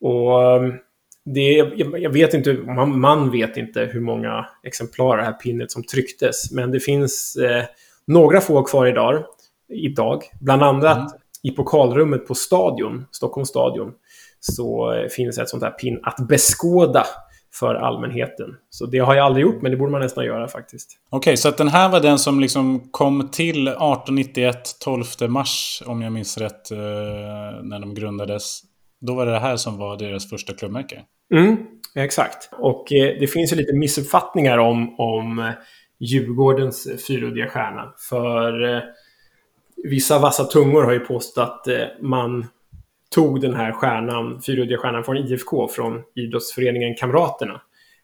Och 0.00 0.42
ehm, 0.42 0.72
det, 1.34 1.52
jag, 1.76 2.00
jag 2.00 2.10
vet 2.10 2.34
inte, 2.34 2.52
man, 2.52 3.00
man 3.00 3.30
vet 3.30 3.56
inte 3.56 3.80
hur 3.80 4.00
många 4.00 4.46
exemplar 4.62 5.16
det 5.16 5.22
här 5.22 5.32
pinnet 5.32 5.70
som 5.70 5.82
trycktes. 5.82 6.52
Men 6.52 6.70
det 6.70 6.80
finns 6.80 7.36
eh, 7.36 7.64
några 8.06 8.40
få 8.40 8.62
kvar 8.62 8.86
idag. 8.86 9.24
idag. 9.68 10.22
Bland 10.40 10.62
annat 10.62 11.16
i 11.42 11.50
pokalrummet 11.50 12.26
på 12.26 12.34
Stadion, 12.34 13.06
Stockholms 13.10 13.48
stadion, 13.48 13.92
så 14.40 14.92
eh, 14.92 15.08
finns 15.08 15.38
ett 15.38 15.48
sånt 15.48 15.62
här 15.62 15.70
pin 15.70 16.00
att 16.02 16.28
beskåda 16.28 17.06
för 17.54 17.74
allmänheten. 17.74 18.46
Så 18.70 18.86
det 18.86 18.98
har 18.98 19.14
jag 19.14 19.26
aldrig 19.26 19.46
gjort, 19.46 19.62
men 19.62 19.70
det 19.70 19.76
borde 19.76 19.92
man 19.92 20.00
nästan 20.00 20.24
göra 20.24 20.48
faktiskt. 20.48 20.98
Okej, 21.10 21.36
så 21.36 21.48
att 21.48 21.56
den 21.56 21.68
här 21.68 21.88
var 21.88 22.00
den 22.00 22.18
som 22.18 22.40
liksom 22.40 22.88
kom 22.90 23.28
till 23.28 23.68
1891, 23.68 24.56
12 24.84 25.04
mars, 25.28 25.82
om 25.86 26.02
jag 26.02 26.12
minns 26.12 26.38
rätt, 26.38 26.70
eh, 26.70 26.78
när 27.62 27.80
de 27.80 27.94
grundades. 27.94 28.60
Då 29.00 29.14
var 29.14 29.26
det 29.26 29.32
det 29.32 29.38
här 29.38 29.56
som 29.56 29.78
var 29.78 29.96
deras 29.96 30.30
första 30.30 30.52
klubbmärke. 30.52 31.02
Mm, 31.32 31.56
exakt. 31.94 32.48
Och 32.52 32.92
eh, 32.92 33.18
det 33.20 33.26
finns 33.26 33.52
ju 33.52 33.56
lite 33.56 33.76
missuppfattningar 33.76 34.58
om, 34.58 35.00
om 35.00 35.38
eh, 35.38 35.50
Djurgårdens 35.98 36.86
eh, 36.86 36.96
stjärna. 37.48 37.94
För 38.08 38.74
eh, 38.76 38.82
vissa 39.84 40.18
vassa 40.18 40.44
tungor 40.44 40.82
har 40.82 40.92
ju 40.92 41.00
påstått 41.00 41.48
att 41.48 41.68
eh, 41.68 41.84
man 42.00 42.46
tog 43.14 43.40
den 43.40 43.54
här 43.54 43.72
stjärnan, 43.72 44.40
fyruddiga 44.42 44.78
stjärnan 44.78 45.04
från 45.04 45.16
IFK, 45.16 45.68
från 45.68 46.02
idrottsföreningen 46.14 46.94
Kamraterna. 46.94 47.60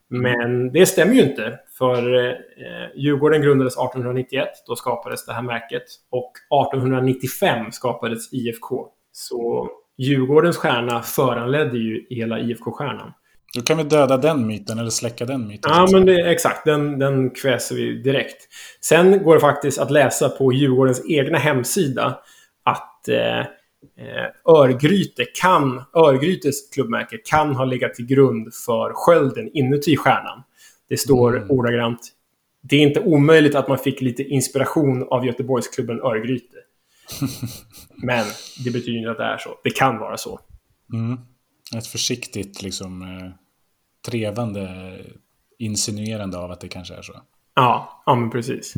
Men 0.08 0.72
det 0.72 0.86
stämmer 0.86 1.14
ju 1.14 1.22
inte. 1.22 1.58
För 1.78 2.14
eh, 2.14 2.30
eh 2.30 2.88
Djurgården 2.96 3.42
grundades 3.42 3.72
1891, 3.72 4.48
då 4.66 4.76
skapades 4.76 5.26
det 5.26 5.32
här 5.32 5.42
märket. 5.42 5.84
Och 6.10 6.32
1895 6.68 7.72
skapades 7.72 8.32
IFK. 8.32 8.86
Så 9.12 9.68
Djurgårdens 9.98 10.56
stjärna 10.56 11.02
föranledde 11.02 11.78
ju 11.78 12.06
hela 12.10 12.40
IFK-stjärnan. 12.40 13.12
Då 13.54 13.60
kan 13.60 13.78
vi 13.78 13.84
döda 13.84 14.16
den 14.16 14.46
myten, 14.46 14.78
eller 14.78 14.90
släcka 14.90 15.24
den 15.24 15.48
myten. 15.48 15.70
Ja, 15.74 15.88
men 15.92 16.06
det, 16.06 16.30
exakt. 16.30 16.64
Den, 16.64 16.98
den 16.98 17.30
kväser 17.30 17.74
vi 17.74 18.02
direkt. 18.02 18.48
Sen 18.80 19.22
går 19.22 19.34
det 19.34 19.40
faktiskt 19.40 19.78
att 19.78 19.90
läsa 19.90 20.28
på 20.28 20.52
Djurgårdens 20.52 21.02
egna 21.08 21.38
hemsida 21.38 22.18
att 22.64 23.08
eh, 23.08 23.38
eh, 23.38 23.44
Örgryte 24.48 25.24
kan, 25.40 25.82
Örgrytes 25.94 26.70
klubbmärke 26.70 27.18
kan 27.24 27.56
ha 27.56 27.64
legat 27.64 27.94
till 27.94 28.06
grund 28.06 28.54
för 28.66 28.92
skölden 28.94 29.50
inuti 29.54 29.96
stjärnan. 29.96 30.42
Det 30.88 30.96
står 30.96 31.36
Mm. 31.36 31.50
ordagrant 31.50 32.12
det 32.62 32.76
är 32.76 32.80
inte 32.80 33.00
omöjligt 33.00 33.54
att 33.54 33.68
man 33.68 33.78
fick 33.78 34.00
lite 34.00 34.22
inspiration 34.22 35.06
av 35.10 35.26
Göteborgsklubben 35.26 36.00
Örgryte. 36.00 36.56
Men 38.02 38.26
det 38.64 38.70
betyder 38.70 38.98
inte 38.98 39.10
att 39.10 39.18
det 39.18 39.24
är 39.24 39.38
så. 39.38 39.50
Det 39.64 39.70
kan 39.70 39.98
vara 39.98 40.16
så. 40.16 40.40
Mm. 40.92 41.18
Ett 41.76 41.86
försiktigt, 41.86 42.62
liksom, 42.62 43.02
eh, 43.02 43.30
trevande 44.10 44.96
insinuerande 45.58 46.38
av 46.38 46.50
att 46.50 46.60
det 46.60 46.68
kanske 46.68 46.94
är 46.94 47.02
så. 47.02 47.12
Ja, 47.54 48.02
ja 48.06 48.14
men 48.14 48.30
precis. 48.30 48.74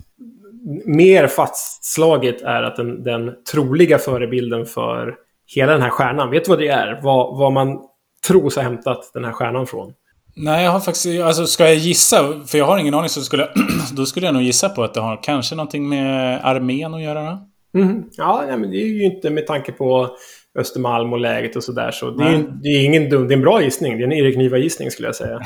Mer 0.85 1.27
fastslaget 1.27 2.43
är 2.43 2.63
att 2.63 2.77
den, 2.77 3.05
den 3.05 3.33
troliga 3.53 3.99
förebilden 3.99 4.67
för 4.67 5.17
hela 5.55 5.73
den 5.73 5.83
här 5.83 5.91
stjärnan, 5.91 6.31
vet 6.31 6.45
du 6.45 6.49
vad 6.49 6.59
det 6.59 6.69
är? 6.69 7.01
Vad, 7.03 7.39
vad 7.39 7.53
man 7.53 7.79
tror 8.27 8.51
sig 8.51 8.63
ha 8.63 8.71
hämtat 8.71 9.11
den 9.15 9.25
här 9.25 9.33
stjärnan 9.33 9.67
från? 9.67 9.93
Nej, 10.37 10.65
jag 10.65 10.71
har 10.71 10.81
faktiskt... 10.81 11.23
Alltså, 11.23 11.47
ska 11.47 11.65
jag 11.65 11.75
gissa? 11.75 12.41
För 12.47 12.59
jag 12.59 12.65
har 12.65 12.79
ingen 12.79 12.95
aning, 12.95 13.09
så 13.09 13.21
skulle 13.21 13.49
då 13.93 14.07
skulle 14.07 14.27
jag 14.27 14.33
nog 14.35 14.43
gissa 14.43 14.69
på 14.69 14.85
att 14.85 14.95
det 14.95 15.01
har 15.01 15.23
kanske 15.23 15.55
någonting 15.55 15.89
med 15.89 16.41
armén 16.45 16.95
att 16.95 17.03
göra. 17.03 17.31
Då? 17.31 17.49
Mhm. 17.75 18.11
Ja, 18.17 18.45
nej, 18.49 18.59
men 18.59 18.71
det 18.71 18.77
är 18.77 18.87
ju 18.87 19.05
inte 19.05 19.31
med 19.31 19.47
tanke 19.47 19.73
på 19.73 20.17
Östermalm 20.59 21.13
och 21.13 21.19
läget 21.19 21.57
och 21.57 21.65
sådär. 21.65 21.91
Så 21.91 22.11
det 22.11 22.25
är, 22.25 22.45
det 22.63 22.69
är 22.69 22.85
ingen 22.85 23.11
dum, 23.11 23.29
det 23.29 23.35
är 23.35 23.37
en 23.37 23.43
bra 23.43 23.63
gissning. 23.63 23.97
Det 23.99 24.03
är 24.03 24.07
en 24.07 24.13
Erik 24.13 24.37
Niva-gissning 24.37 24.91
skulle 24.91 25.09
jag 25.09 25.17
säga. 25.17 25.41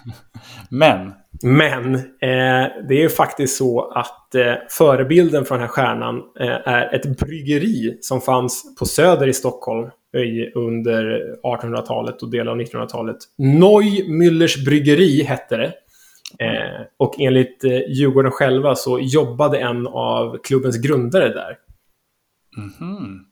Men, 0.70 1.12
Men 1.42 1.94
eh, 1.94 2.66
det 2.88 2.94
är 2.94 3.00
ju 3.00 3.08
faktiskt 3.08 3.56
så 3.56 3.80
att 3.90 4.34
eh, 4.34 4.54
förebilden 4.70 5.44
för 5.44 5.54
den 5.54 5.62
här 5.62 5.68
stjärnan 5.68 6.16
eh, 6.40 6.68
är 6.68 6.94
ett 6.94 7.18
bryggeri 7.18 7.98
som 8.00 8.20
fanns 8.20 8.76
på 8.78 8.86
Söder 8.86 9.26
i 9.26 9.32
Stockholm 9.32 9.90
i, 10.16 10.52
under 10.54 11.20
1800-talet 11.42 12.22
och 12.22 12.30
delar 12.30 12.52
av 12.52 12.58
1900-talet. 12.58 13.16
Neumüllers 13.38 14.64
bryggeri 14.64 15.22
hette 15.22 15.56
det. 15.56 15.72
Eh, 16.38 16.86
och 16.96 17.20
enligt 17.20 17.64
eh, 17.64 17.78
Djurgården 17.88 18.32
själva 18.32 18.74
så 18.74 18.98
jobbade 19.00 19.58
en 19.58 19.86
av 19.86 20.38
klubbens 20.42 20.76
grundare 20.76 21.28
där. 21.28 21.58
mhm. 22.56 23.26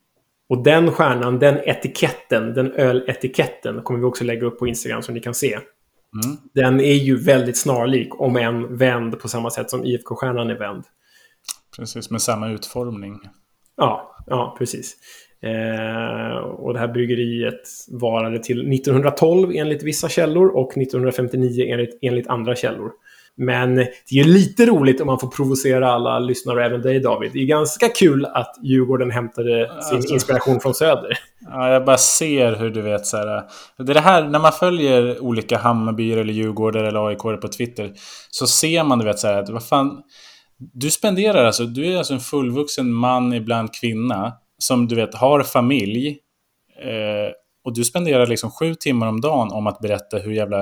Och 0.48 0.62
den 0.62 0.92
stjärnan, 0.92 1.38
den 1.38 1.56
etiketten, 1.56 2.54
den 2.54 2.72
öletiketten 2.72 3.82
kommer 3.82 4.00
vi 4.00 4.06
också 4.06 4.24
lägga 4.24 4.46
upp 4.46 4.58
på 4.58 4.66
Instagram 4.66 5.02
som 5.02 5.14
ni 5.14 5.20
kan 5.20 5.34
se. 5.34 5.54
Mm. 5.54 6.36
Den 6.54 6.80
är 6.80 6.94
ju 6.94 7.16
väldigt 7.16 7.58
snarlik, 7.58 8.20
om 8.20 8.36
en 8.36 8.76
vänd 8.76 9.20
på 9.20 9.28
samma 9.28 9.50
sätt 9.50 9.70
som 9.70 9.84
IFK-stjärnan 9.84 10.50
är 10.50 10.58
vänd. 10.58 10.84
precis 11.76 12.10
med 12.10 12.22
samma 12.22 12.48
utformning. 12.48 13.20
Ja, 13.76 14.16
ja 14.26 14.54
precis. 14.58 14.96
Eh, 15.44 16.36
och 16.36 16.72
det 16.72 16.78
här 16.78 16.88
bryggeriet 16.88 17.60
varade 17.88 18.38
till 18.38 18.72
1912 18.72 19.52
enligt 19.54 19.82
vissa 19.82 20.08
källor 20.08 20.48
och 20.56 20.76
1959 20.78 21.64
enligt, 21.72 21.98
enligt 22.02 22.26
andra 22.28 22.56
källor. 22.56 22.90
Men 23.36 23.74
det 23.74 23.82
är 24.10 24.14
ju 24.14 24.24
lite 24.24 24.66
roligt 24.66 25.00
om 25.00 25.06
man 25.06 25.18
får 25.18 25.28
provocera 25.28 25.92
alla 25.92 26.18
lyssnare, 26.18 26.64
även 26.66 26.82
dig 26.82 27.00
David. 27.00 27.30
Det 27.32 27.38
är 27.38 27.46
ganska 27.46 27.88
kul 27.88 28.26
att 28.26 28.54
Djurgården 28.62 29.10
hämtade 29.10 29.70
sin 29.88 29.96
Alltså. 29.96 30.14
inspiration 30.14 30.60
från 30.60 30.74
Söder. 30.74 31.18
Ja, 31.50 31.72
jag 31.72 31.84
bara 31.84 31.96
ser 31.98 32.56
hur 32.56 32.70
du 32.70 32.82
vet 32.82 33.06
så 33.06 33.16
här. 33.16 33.42
Det 33.78 33.92
är 33.92 33.94
det 33.94 34.00
här, 34.00 34.28
när 34.28 34.38
man 34.38 34.52
följer 34.52 35.22
olika 35.22 35.58
Hammarbyer 35.58 36.16
eller 36.16 36.32
Djurgårdar 36.32 36.84
eller 36.84 37.08
AIK 37.08 37.18
på 37.40 37.48
Twitter. 37.48 37.92
Så 38.30 38.46
ser 38.46 38.84
man 38.84 38.98
du 38.98 39.04
vet 39.04 39.18
så 39.18 39.26
här 39.26 39.42
att 39.42 39.48
vad 39.48 39.66
fan. 39.66 40.02
Du 40.72 40.90
spenderar 40.90 41.44
alltså, 41.44 41.64
du 41.64 41.92
är 41.92 41.98
alltså 41.98 42.14
en 42.14 42.20
fullvuxen 42.20 42.92
man, 42.92 43.32
ibland 43.32 43.74
kvinna. 43.74 44.32
Som 44.58 44.88
du 44.88 44.94
vet 44.94 45.14
har 45.14 45.42
familj. 45.42 46.18
Eh, 46.82 47.32
och 47.64 47.74
du 47.74 47.84
spenderar 47.84 48.26
liksom 48.26 48.50
sju 48.50 48.74
timmar 48.74 49.06
om 49.06 49.20
dagen 49.20 49.52
om 49.52 49.66
att 49.66 49.78
berätta 49.78 50.18
hur 50.18 50.32
jävla, 50.32 50.58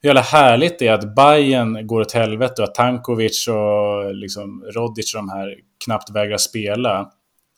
hur 0.00 0.08
jävla 0.08 0.20
härligt 0.20 0.78
det 0.78 0.86
är 0.86 0.92
att 0.92 1.14
Bayern 1.14 1.86
går 1.86 2.00
åt 2.00 2.12
helvete 2.12 2.62
och 2.62 2.68
att 2.68 2.74
Tankovic 2.74 3.48
och 3.48 4.14
liksom 4.14 4.64
Rodic 4.74 5.14
och 5.14 5.18
de 5.18 5.28
här 5.28 5.54
knappt 5.84 6.10
vägrar 6.10 6.36
spela. 6.36 7.10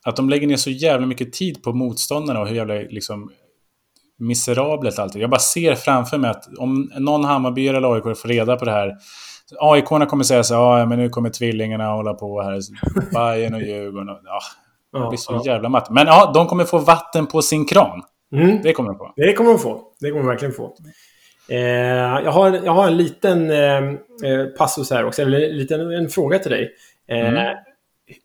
Att 0.05 0.15
de 0.15 0.29
lägger 0.29 0.47
ner 0.47 0.55
så 0.55 0.69
jävla 0.69 1.07
mycket 1.07 1.33
tid 1.33 1.63
på 1.63 1.73
motståndarna 1.73 2.39
och 2.39 2.47
hur 2.47 2.55
jävla 2.55 2.73
liksom, 2.73 3.31
miserabelt 4.19 4.99
allt 4.99 5.15
är. 5.15 5.19
Jag 5.19 5.29
bara 5.29 5.39
ser 5.39 5.75
framför 5.75 6.17
mig 6.17 6.29
att 6.29 6.57
om 6.57 6.91
någon 6.97 7.25
Hammarby 7.25 7.67
eller 7.67 7.93
AIK 7.93 8.17
får 8.17 8.27
reda 8.27 8.55
på 8.55 8.65
det 8.65 8.71
här. 8.71 8.97
aik 9.59 9.85
kommer 9.85 10.23
säga 10.23 10.43
så 10.43 10.53
här, 10.53 10.79
ja 10.79 10.85
men 10.85 10.99
nu 10.99 11.09
kommer 11.09 11.29
tvillingarna 11.29 11.87
hålla 11.87 12.13
på 12.13 12.41
här. 12.41 12.59
Bayern 13.13 13.53
och 13.53 13.61
Djurgården. 13.61 14.09
Och, 14.09 14.19
ja, 14.23 14.39
jag 14.91 15.09
blir 15.09 15.17
så 15.17 15.41
jävla 15.45 15.69
matt. 15.69 15.89
Men 15.89 16.07
ja, 16.07 16.31
de 16.33 16.47
kommer 16.47 16.63
få 16.63 16.77
vatten 16.77 17.27
på 17.27 17.41
sin 17.41 17.65
kran. 17.65 18.03
Mm. 18.33 18.61
Det 18.63 18.73
kommer 18.73 18.89
de 18.89 18.97
få. 18.97 19.13
Det 19.15 19.33
kommer 19.33 19.51
de 19.51 19.59
få. 19.59 19.81
Det 19.99 20.09
kommer 20.09 20.23
de 20.23 20.27
verkligen 20.27 20.53
få. 20.53 20.75
Eh, 21.49 21.57
jag, 22.23 22.31
har, 22.31 22.51
jag 22.65 22.71
har 22.73 22.87
en 22.87 22.97
liten 22.97 23.51
eh, 23.51 23.77
eh, 24.31 24.45
passus 24.57 24.91
här 24.91 25.05
också, 25.05 25.21
eller 25.21 25.49
en 25.49 25.57
liten 25.57 25.91
en 25.91 26.09
fråga 26.09 26.39
till 26.39 26.51
dig. 26.51 26.75
Eh, 27.07 27.27
Mm. 27.27 27.57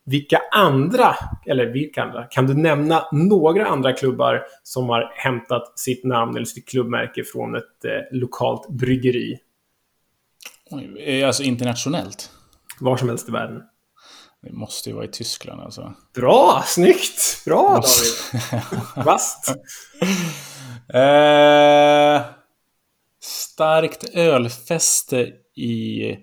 Vilka 0.07 0.41
andra, 0.53 1.17
eller 1.47 1.67
vilka 1.67 2.03
andra, 2.03 2.25
kan 2.25 2.47
du 2.47 2.55
nämna 2.55 3.05
några 3.13 3.67
andra 3.67 3.93
klubbar 3.93 4.43
som 4.63 4.89
har 4.89 5.13
hämtat 5.15 5.79
sitt 5.79 6.05
namn 6.05 6.37
eller 6.37 6.45
sitt 6.45 6.69
klubbmärke 6.69 7.25
från 7.25 7.55
ett 7.55 7.85
eh, 7.85 8.19
lokalt 8.19 8.69
bryggeri? 8.69 9.39
Oj, 10.71 11.05
eh, 11.07 11.27
alltså 11.27 11.43
internationellt. 11.43 12.31
Var 12.81 12.97
som 12.97 13.09
helst 13.09 13.29
i 13.29 13.33
världen. 13.33 13.63
Det 14.43 14.53
måste 14.53 14.89
ju 14.89 14.95
vara 14.95 15.05
i 15.05 15.09
Tyskland 15.09 15.61
alltså. 15.61 15.95
Bra! 16.15 16.63
Snyggt! 16.67 17.45
Bra 17.45 17.69
David! 17.69 18.73
Vasst! 19.07 19.55
Eh, 20.95 22.23
starkt 23.21 24.05
ölfäste 24.15 25.33
i 25.57 26.17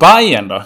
Bayern 0.00 0.48
då? 0.48 0.62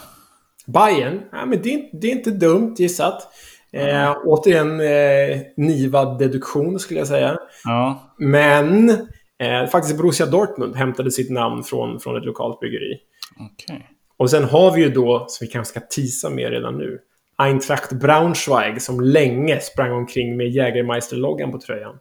Bayern? 0.66 1.22
Ja, 1.32 1.46
men 1.46 1.62
det, 1.62 1.74
är, 1.74 2.00
det 2.00 2.06
är 2.06 2.12
inte 2.12 2.30
dumt 2.30 2.74
gissat. 2.78 3.28
Eh, 3.72 4.16
återigen 4.24 4.80
eh, 4.80 5.40
Niva-deduktion 5.56 6.78
skulle 6.78 7.00
jag 7.00 7.08
säga. 7.08 7.38
Ja. 7.64 8.14
Men 8.18 8.90
eh, 9.38 9.66
faktiskt 9.72 9.96
Borussia 9.96 10.26
Dortmund 10.26 10.76
hämtade 10.76 11.10
sitt 11.10 11.30
namn 11.30 11.62
från, 11.64 12.00
från 12.00 12.16
ett 12.16 12.24
lokalt 12.24 12.60
bryggeri. 12.60 12.98
Okej. 13.40 13.93
Och 14.16 14.30
sen 14.30 14.44
har 14.44 14.74
vi 14.74 14.82
ju 14.82 14.90
då, 14.90 15.24
som 15.28 15.46
vi 15.46 15.52
kanske 15.52 15.70
ska 15.70 15.80
tisa 15.80 16.30
med 16.30 16.50
redan 16.50 16.78
nu, 16.78 16.98
Eintracht 17.36 17.92
Braunschweig 17.92 18.82
som 18.82 19.00
länge 19.00 19.60
sprang 19.60 19.92
omkring 19.92 20.36
med 20.36 20.50
Jägermeister-loggan 20.50 21.52
på 21.52 21.58
tröjan. 21.58 21.98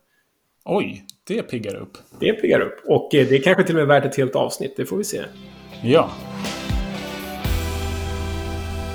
Oj, 0.65 1.05
det 1.27 1.43
piggar 1.43 1.75
upp. 1.75 1.97
Det 2.19 2.33
piggar 2.33 2.59
upp. 2.59 2.81
Och 2.85 3.15
eh, 3.15 3.27
det 3.27 3.35
är 3.35 3.41
kanske 3.41 3.63
till 3.63 3.75
och 3.75 3.79
med 3.79 3.87
värt 3.87 4.05
ett 4.05 4.17
helt 4.17 4.35
avsnitt, 4.35 4.73
det 4.77 4.85
får 4.85 4.97
vi 4.97 5.03
se. 5.03 5.21
Ja. 5.83 6.09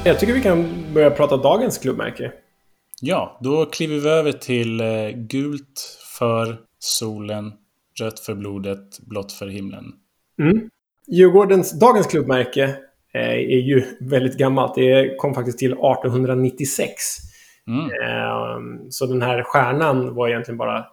Jag 0.05 0.21
tycker 0.21 0.33
vi 0.33 0.43
kan 0.43 0.85
börja 0.95 1.11
prata 1.11 1.37
dagens 1.37 1.79
klubbmärke. 1.79 2.33
Ja, 3.01 3.39
då 3.41 3.67
kliver 3.67 3.99
vi 3.99 4.09
över 4.09 4.33
till 4.33 4.81
eh, 4.81 5.09
gult 5.15 5.99
för 6.19 6.59
solen, 6.79 7.53
rött 8.01 8.21
för 8.21 8.35
blodet, 8.35 9.01
blått 9.01 9.33
för 9.33 9.47
himlen. 9.47 9.85
Mm. 10.41 10.71
Djurgårdens, 11.07 11.81
dagens 11.81 12.07
klubbmärke 12.07 12.77
är 13.21 13.61
ju 13.61 13.85
väldigt 14.01 14.39
gammalt. 14.39 14.75
Det 14.75 15.17
kom 15.17 15.35
faktiskt 15.35 15.59
till 15.59 15.73
1896. 15.73 16.93
Mm. 17.67 17.85
Eh, 17.85 18.89
så 18.91 19.07
den 19.07 19.23
här 19.23 19.43
stjärnan 19.43 20.15
var 20.15 20.29
egentligen 20.29 20.59
bara 20.59 20.87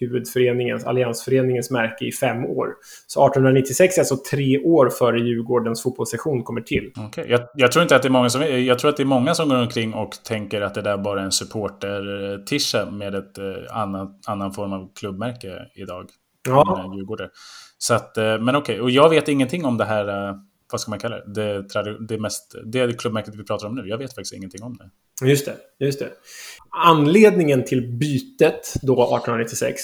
huvudföreningens, 0.00 0.84
alliansföreningens 0.84 1.70
märke 1.70 2.04
i 2.04 2.12
fem 2.12 2.44
år. 2.44 2.68
Så 3.06 3.26
1896 3.26 3.96
är 3.96 4.02
alltså 4.02 4.16
tre 4.30 4.58
år 4.58 4.90
före 4.90 5.18
Djurgårdens 5.18 5.82
fotbollssektion 5.82 6.42
kommer 6.42 6.60
till. 6.60 6.92
Okej. 6.96 7.26
Jag, 7.28 7.40
jag 7.54 7.72
tror 7.72 7.82
inte 7.82 7.96
att 7.96 8.02
det 8.02 8.08
är 8.08 8.10
många 8.10 8.30
som... 8.30 8.42
Jag 8.42 8.78
tror 8.78 8.90
att 8.90 8.96
det 8.96 9.02
är 9.02 9.04
många 9.04 9.34
som 9.34 9.48
går 9.48 9.62
omkring 9.62 9.94
och 9.94 10.12
tänker 10.24 10.60
att 10.60 10.74
det 10.74 10.82
där 10.82 10.96
bara 10.96 11.20
är 11.20 11.24
en 11.24 11.32
supporter-tisha 11.32 12.90
med 12.90 13.14
ett 13.14 13.38
eh, 13.38 13.44
annan, 13.70 14.08
annan 14.26 14.52
form 14.52 14.72
av 14.72 14.90
klubbmärke 14.94 15.58
idag. 15.74 16.06
Ja. 16.48 16.92
Djurgårdare. 16.96 17.28
Så 17.78 17.94
att, 17.94 18.18
eh, 18.18 18.38
men 18.38 18.56
okej, 18.56 18.80
och 18.80 18.90
jag 18.90 19.10
vet 19.10 19.28
ingenting 19.28 19.64
om 19.64 19.78
det 19.78 19.84
här, 19.84 20.08
eh, 20.08 20.34
vad 20.72 20.80
ska 20.80 20.90
man 20.90 20.98
kalla 20.98 21.16
det? 21.16 21.62
Det, 21.62 22.06
det, 22.08 22.18
mest, 22.18 22.54
det 22.64 22.98
klubbmärket 22.98 23.34
vi 23.34 23.44
pratar 23.44 23.66
om 23.66 23.74
nu. 23.74 23.88
Jag 23.88 23.98
vet 23.98 24.14
faktiskt 24.14 24.34
ingenting 24.34 24.62
om 24.62 24.76
det. 24.76 24.90
Just 25.26 25.46
det, 25.46 25.56
just 25.78 25.98
det. 25.98 26.08
Anledningen 26.70 27.64
till 27.64 27.98
bytet 27.98 28.74
då 28.82 28.92
1896 28.92 29.80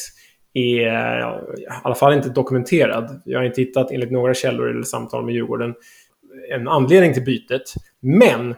är 0.55 0.87
ja, 1.19 1.41
i 1.59 1.67
alla 1.83 1.95
fall 1.95 2.13
inte 2.13 2.29
dokumenterad. 2.29 3.23
Jag 3.25 3.39
har 3.39 3.45
inte 3.45 3.61
hittat 3.61 3.91
enligt 3.91 4.11
några 4.11 4.35
källor 4.35 4.71
eller 4.71 4.83
samtal 4.83 5.25
med 5.25 5.35
Djurgården 5.35 5.75
en 6.55 6.69
anledning 6.69 7.15
till 7.15 7.25
bytet. 7.25 7.75
Men 8.01 8.55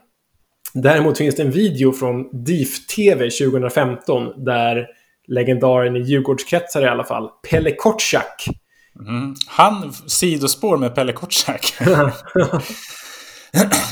däremot 0.74 1.18
finns 1.18 1.36
det 1.36 1.42
en 1.42 1.50
video 1.50 1.92
från 1.92 2.44
DIF 2.44 2.86
TV 2.86 3.30
2015 3.30 4.44
där 4.44 4.86
legendaren 5.26 5.96
i 5.96 6.00
Djurgårdskretsar 6.00 6.82
i 6.82 6.88
alla 6.88 7.04
fall, 7.04 7.28
Pelle 7.50 7.74
Kotschack, 7.74 8.46
Mm. 9.08 9.34
Han 9.46 9.92
sidospår 10.06 10.76
med 10.76 10.94
Pelle 10.94 11.12
Kotschack. 11.12 11.74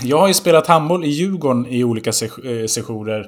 jag 0.03 0.19
har 0.19 0.29
ju 0.29 0.35
spelat 0.35 0.67
handboll 0.67 1.05
i 1.05 1.09
Djurgården 1.09 1.67
i 1.67 1.85
olika 1.85 2.13
se- 2.13 2.61
eh, 2.61 2.67
sessioner. 2.67 3.27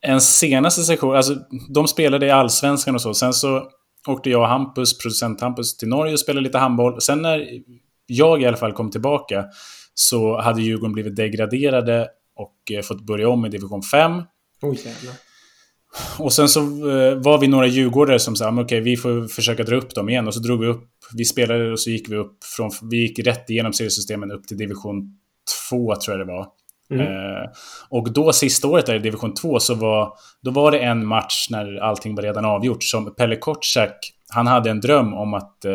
en 0.00 0.20
senaste 0.20 0.82
session, 0.82 1.16
alltså 1.16 1.34
de 1.74 1.88
spelade 1.88 2.26
i 2.26 2.30
Allsvenskan 2.30 2.94
och 2.94 3.00
så. 3.02 3.14
Sen 3.14 3.32
så 3.32 3.62
åkte 4.08 4.30
jag 4.30 4.40
och 4.40 4.48
Hampus, 4.48 4.98
producent 4.98 5.40
Hampus, 5.40 5.76
till 5.76 5.88
Norge 5.88 6.12
och 6.12 6.20
spelade 6.20 6.44
lite 6.46 6.58
handboll. 6.58 7.00
Sen 7.00 7.22
när 7.22 7.46
jag 8.06 8.42
i 8.42 8.46
alla 8.46 8.56
fall 8.56 8.72
kom 8.72 8.90
tillbaka 8.90 9.44
så 9.94 10.40
hade 10.40 10.62
Djurgården 10.62 10.92
blivit 10.92 11.16
degraderade 11.16 12.08
och 12.36 12.76
eh, 12.76 12.82
fått 12.82 13.06
börja 13.06 13.28
om 13.28 13.46
i 13.46 13.48
division 13.48 13.82
5. 13.82 14.12
Oh, 14.62 14.74
jävlar. 14.76 15.14
Och 16.18 16.32
sen 16.32 16.48
så 16.48 16.60
eh, 16.60 17.14
var 17.14 17.38
vi 17.38 17.48
några 17.48 17.66
djurgårdare 17.66 18.18
som 18.18 18.36
sa, 18.36 18.48
okej, 18.50 18.62
okay, 18.62 18.80
vi 18.80 18.96
får 18.96 19.28
försöka 19.28 19.62
dra 19.62 19.76
upp 19.76 19.94
dem 19.94 20.08
igen. 20.08 20.26
Och 20.26 20.34
så 20.34 20.40
drog 20.40 20.60
vi 20.60 20.66
upp, 20.66 20.88
vi 21.14 21.24
spelade 21.24 21.72
och 21.72 21.80
så 21.80 21.90
gick 21.90 22.08
vi 22.08 22.16
upp 22.16 22.44
från, 22.56 22.70
vi 22.90 22.96
gick 22.96 23.18
rätt 23.18 23.50
igenom 23.50 23.72
seriesystemen 23.72 24.30
upp 24.30 24.46
till 24.46 24.56
division 24.56 25.18
2 25.70 25.96
tror 25.96 26.18
jag 26.18 26.26
det 26.26 26.32
var. 26.32 26.46
Mm. 26.90 27.06
Eh, 27.06 27.50
och 27.88 28.12
då 28.12 28.32
sista 28.32 28.68
året 28.68 28.86
där 28.86 28.94
i 28.94 28.98
division 28.98 29.34
2 29.34 29.58
så 29.58 29.74
var, 29.74 30.12
då 30.42 30.50
var 30.50 30.70
det 30.70 30.78
en 30.78 31.06
match 31.06 31.46
när 31.50 31.76
allting 31.76 32.14
var 32.14 32.22
redan 32.22 32.44
avgjort 32.44 32.84
som 32.84 33.14
Pelle 33.14 33.36
Kortsak, 33.36 34.12
han 34.28 34.46
hade 34.46 34.70
en 34.70 34.80
dröm 34.80 35.14
om 35.14 35.34
att 35.34 35.64
eh, 35.64 35.72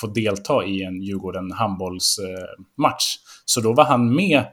få 0.00 0.06
delta 0.06 0.64
i 0.64 0.82
en 0.82 1.02
Djurgården 1.02 1.52
handbollsmatch. 1.52 3.16
Eh, 3.16 3.20
så 3.44 3.60
då 3.60 3.72
var 3.72 3.84
han 3.84 4.14
med 4.14 4.44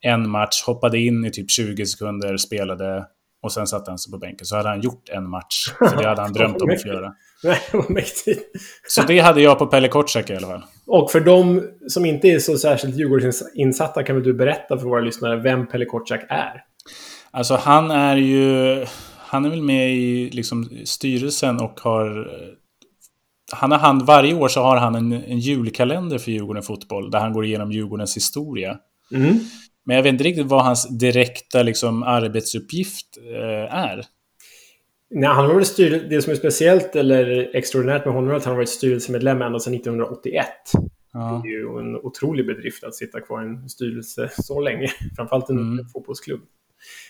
en 0.00 0.30
match, 0.30 0.62
hoppade 0.66 0.98
in 0.98 1.24
i 1.24 1.30
typ 1.30 1.50
20 1.50 1.86
sekunder, 1.86 2.36
spelade 2.36 3.04
och 3.42 3.52
sen 3.52 3.66
satte 3.66 3.90
han 3.90 3.98
sig 3.98 4.12
på 4.12 4.18
bänken. 4.18 4.46
Så 4.46 4.56
hade 4.56 4.68
han 4.68 4.80
gjort 4.80 5.08
en 5.08 5.30
match. 5.30 5.72
För 5.78 5.96
det 5.96 6.08
hade 6.08 6.22
han 6.22 6.32
drömt 6.32 6.62
om 6.62 6.70
att 6.70 6.82
få 6.82 6.88
göra. 6.88 7.12
Nej, 7.44 7.58
vad 7.72 7.90
mäktigt. 7.90 8.42
Så 8.88 9.02
det 9.02 9.18
hade 9.18 9.40
jag 9.40 9.58
på 9.58 9.66
Pelle 9.66 9.88
Kortsak 9.88 10.30
i 10.30 10.36
alla 10.36 10.46
fall. 10.46 10.62
Och 10.86 11.10
för 11.10 11.20
de 11.20 11.62
som 11.88 12.04
inte 12.04 12.28
är 12.28 12.38
så 12.38 12.58
särskilt 12.58 12.96
Djurgårdsinsatta 12.96 14.02
kan 14.02 14.16
väl 14.16 14.24
du 14.24 14.34
berätta 14.34 14.78
för 14.78 14.86
våra 14.86 15.00
lyssnare 15.00 15.36
vem 15.36 15.66
Pelle 15.66 15.84
Kortsak 15.84 16.20
är? 16.28 16.64
Alltså 17.30 17.56
han 17.56 17.90
är 17.90 18.16
ju... 18.16 18.86
Han 19.18 19.44
är 19.44 19.50
väl 19.50 19.62
med 19.62 19.96
i 19.96 20.30
liksom, 20.30 20.70
styrelsen 20.84 21.60
och 21.60 21.80
har... 21.80 22.30
Han 23.52 23.70
har 23.72 23.78
hand, 23.78 24.02
varje 24.02 24.34
år 24.34 24.48
så 24.48 24.62
har 24.62 24.76
han 24.76 24.94
en, 24.94 25.12
en 25.12 25.38
julkalender 25.38 26.18
för 26.18 26.30
Djurgården 26.30 26.62
Fotboll 26.62 27.10
där 27.10 27.18
han 27.18 27.32
går 27.32 27.44
igenom 27.44 27.72
Djurgårdens 27.72 28.16
historia. 28.16 28.78
Mm. 29.14 29.38
Men 29.88 29.96
jag 29.96 30.02
vet 30.02 30.12
inte 30.12 30.24
riktigt 30.24 30.46
vad 30.46 30.64
hans 30.64 30.98
direkta 30.98 31.62
liksom, 31.62 32.02
arbetsuppgift 32.02 33.06
eh, 33.32 33.74
är. 33.74 34.04
Nej, 35.10 35.28
han 35.28 35.46
har 35.46 35.54
varit 35.54 35.66
styr... 35.66 36.06
Det 36.10 36.22
som 36.22 36.32
är 36.32 36.36
speciellt 36.36 36.96
eller 36.96 37.56
extraordinärt 37.56 38.04
med 38.04 38.14
honom 38.14 38.30
är 38.30 38.34
att 38.34 38.44
han 38.44 38.52
har 38.52 38.56
varit 38.56 38.68
styrelsemedlem 38.68 39.42
ända 39.42 39.58
sedan 39.58 39.74
1981. 39.74 40.46
Ja. 41.12 41.40
Det 41.44 41.48
är 41.48 41.52
ju 41.52 41.78
en 41.78 41.96
otrolig 41.96 42.46
bedrift 42.46 42.84
att 42.84 42.94
sitta 42.94 43.20
kvar 43.20 43.42
i 43.42 43.46
en 43.46 43.68
styrelse 43.68 44.30
så 44.32 44.60
länge. 44.60 44.88
Framförallt 45.16 45.50
en 45.50 45.58
mm. 45.58 45.86
fotbollsklubb. 45.88 46.40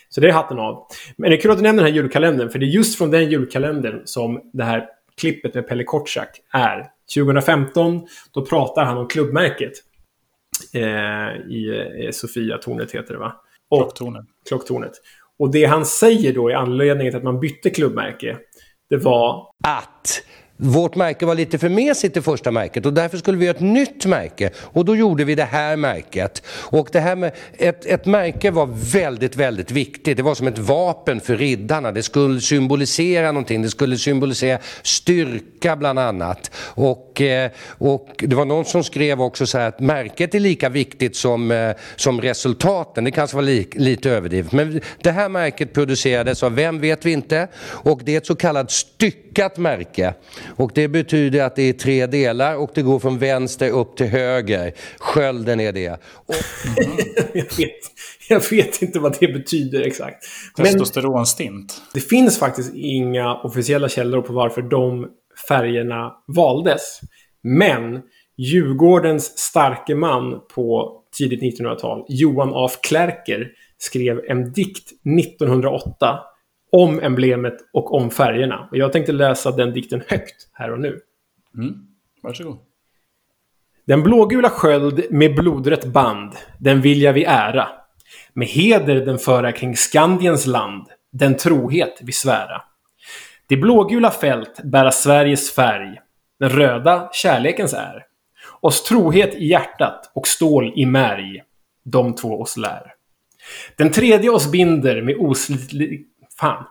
Så 0.09 0.21
det 0.21 0.27
är 0.27 0.31
hatten 0.31 0.59
av. 0.59 0.87
Men 1.17 1.29
det 1.29 1.37
är 1.37 1.41
kul 1.41 1.51
att 1.51 1.57
du 1.57 1.63
nämner 1.63 1.83
den 1.83 1.91
här 1.91 2.01
julkalendern, 2.01 2.49
för 2.49 2.59
det 2.59 2.65
är 2.65 2.67
just 2.67 2.97
från 2.97 3.11
den 3.11 3.29
julkalendern 3.29 4.01
som 4.05 4.49
det 4.53 4.63
här 4.63 4.85
klippet 5.17 5.53
med 5.53 5.67
Pelle 5.67 5.83
Kortsak 5.83 6.29
är. 6.53 6.85
2015, 7.15 8.07
då 8.31 8.45
pratar 8.45 8.85
han 8.85 8.97
om 8.97 9.07
klubbmärket. 9.07 9.73
Eh, 10.73 11.51
I 11.51 11.87
eh, 12.05 12.11
Sofia-tornet 12.11 12.91
heter 12.91 13.13
det 13.13 13.19
va? 13.19 13.35
Och, 13.69 13.79
klocktornet. 13.79 14.25
Klocktornet. 14.49 14.91
Och 15.39 15.51
det 15.51 15.65
han 15.65 15.85
säger 15.85 16.33
då 16.33 16.51
i 16.51 16.53
anledning 16.53 17.09
till 17.09 17.17
att 17.17 17.23
man 17.23 17.39
bytte 17.39 17.69
klubbmärke, 17.69 18.37
det 18.89 18.97
var... 18.97 19.47
Att 19.67 20.23
vårt 20.61 20.95
märke 20.95 21.25
var 21.25 21.35
lite 21.35 21.57
för 21.57 21.69
mesigt 21.69 22.13
det 22.13 22.21
första 22.21 22.51
märket 22.51 22.85
och 22.85 22.93
därför 22.93 23.17
skulle 23.17 23.37
vi 23.37 23.45
göra 23.45 23.55
ett 23.55 23.61
nytt 23.61 24.05
märke. 24.05 24.49
Och 24.57 24.85
då 24.85 24.95
gjorde 24.95 25.23
vi 25.23 25.35
det 25.35 25.43
här 25.43 25.75
märket. 25.75 26.43
Och 26.49 26.89
det 26.91 26.99
här 26.99 27.15
med 27.15 27.31
ett, 27.57 27.85
ett 27.85 28.05
märke 28.05 28.51
var 28.51 28.69
väldigt, 28.93 29.35
väldigt 29.35 29.71
viktigt. 29.71 30.17
Det 30.17 30.23
var 30.23 30.35
som 30.35 30.47
ett 30.47 30.57
vapen 30.57 31.19
för 31.19 31.37
riddarna. 31.37 31.91
Det 31.91 32.03
skulle 32.03 32.41
symbolisera 32.41 33.31
någonting. 33.31 33.61
Det 33.61 33.69
skulle 33.69 33.97
symbolisera 33.97 34.59
styrka 34.83 35.75
bland 35.75 35.99
annat. 35.99 36.51
Och, 36.57 37.21
eh, 37.21 37.51
och 37.67 38.09
det 38.17 38.35
var 38.35 38.45
någon 38.45 38.65
som 38.65 38.83
skrev 38.83 39.21
också 39.21 39.45
så 39.45 39.57
här 39.57 39.67
att 39.67 39.79
märket 39.79 40.35
är 40.35 40.39
lika 40.39 40.69
viktigt 40.69 41.15
som, 41.15 41.51
eh, 41.51 41.71
som 41.95 42.21
resultaten. 42.21 43.03
Det 43.03 43.11
kanske 43.11 43.35
var 43.35 43.43
li, 43.43 43.67
lite 43.71 44.09
överdrivet. 44.09 44.51
Men 44.51 44.81
det 45.01 45.11
här 45.11 45.29
märket 45.29 45.73
producerades 45.73 46.43
av 46.43 46.55
vem 46.55 46.79
vet 46.79 47.05
vi 47.05 47.11
inte. 47.11 47.47
Och 47.65 48.01
det 48.03 48.13
är 48.13 48.17
ett 48.17 48.25
så 48.25 48.35
kallat 48.35 48.71
styckat 49.29 49.57
märke. 49.57 50.13
Och 50.55 50.71
det 50.75 50.87
betyder 50.87 51.43
att 51.43 51.55
det 51.55 51.69
är 51.69 51.73
tre 51.73 52.05
delar 52.05 52.55
och 52.55 52.71
det 52.73 52.81
går 52.81 52.99
från 52.99 53.17
vänster 53.17 53.69
upp 53.69 53.97
till 53.97 54.07
höger. 54.07 54.73
Skölden 54.97 55.59
är 55.59 55.71
det. 55.71 55.89
Och... 56.13 56.35
jag, 57.33 57.57
vet, 57.57 57.79
jag 58.29 58.49
vet 58.51 58.81
inte 58.81 58.99
vad 58.99 59.17
det 59.19 59.27
betyder 59.27 59.81
exakt. 59.81 60.25
Testosteronstint. 60.57 61.81
Det 61.93 61.99
finns 61.99 62.39
faktiskt 62.39 62.71
inga 62.75 63.35
officiella 63.35 63.89
källor 63.89 64.21
på 64.21 64.33
varför 64.33 64.61
de 64.61 65.07
färgerna 65.47 66.13
valdes. 66.27 66.99
Men 67.43 68.01
Djurgårdens 68.37 69.37
starke 69.37 69.95
man 69.95 70.41
på 70.55 70.95
tidigt 71.17 71.59
1900-tal, 71.59 72.05
Johan 72.07 72.53
af 72.53 72.71
Klerker, 72.83 73.47
skrev 73.77 74.19
en 74.27 74.53
dikt 74.53 74.91
1908 75.19 76.19
om 76.71 76.99
emblemet 76.99 77.57
och 77.73 77.93
om 77.93 78.11
färgerna. 78.11 78.67
Och 78.71 78.77
jag 78.77 78.91
tänkte 78.91 79.11
läsa 79.11 79.51
den 79.51 79.73
dikten 79.73 80.01
högt 80.07 80.49
här 80.53 80.71
och 80.71 80.79
nu. 80.79 80.99
Mm. 81.57 81.73
Varsågod. 82.23 82.57
Den 83.85 84.03
blågula 84.03 84.49
sköld 84.49 85.05
med 85.09 85.35
blodrätt 85.35 85.85
band, 85.85 86.33
den 86.59 86.81
vilja 86.81 87.11
vi 87.11 87.23
ära. 87.23 87.67
Med 88.33 88.47
heder 88.47 88.95
den 88.95 89.17
föra 89.17 89.51
kring 89.51 89.75
Skandiens 89.75 90.45
land, 90.45 90.87
den 91.11 91.37
trohet 91.37 91.99
vi 92.01 92.11
svära. 92.11 92.61
Det 93.47 93.57
blågula 93.57 94.11
fält 94.11 94.63
bära 94.63 94.91
Sveriges 94.91 95.55
färg, 95.55 95.99
den 96.39 96.49
röda 96.49 97.09
kärlekens 97.13 97.73
är. 97.73 98.05
Oss 98.61 98.83
trohet 98.83 99.35
i 99.35 99.45
hjärtat 99.45 100.11
och 100.15 100.27
stål 100.27 100.73
i 100.75 100.85
märg, 100.85 101.43
de 101.85 102.15
två 102.15 102.41
oss 102.41 102.57
lär. 102.57 102.93
Den 103.77 103.91
tredje 103.91 104.29
oss 104.29 104.51
binder 104.51 105.01
med 105.01 105.15
oslitlig 105.19 106.07
Fan. 106.39 106.63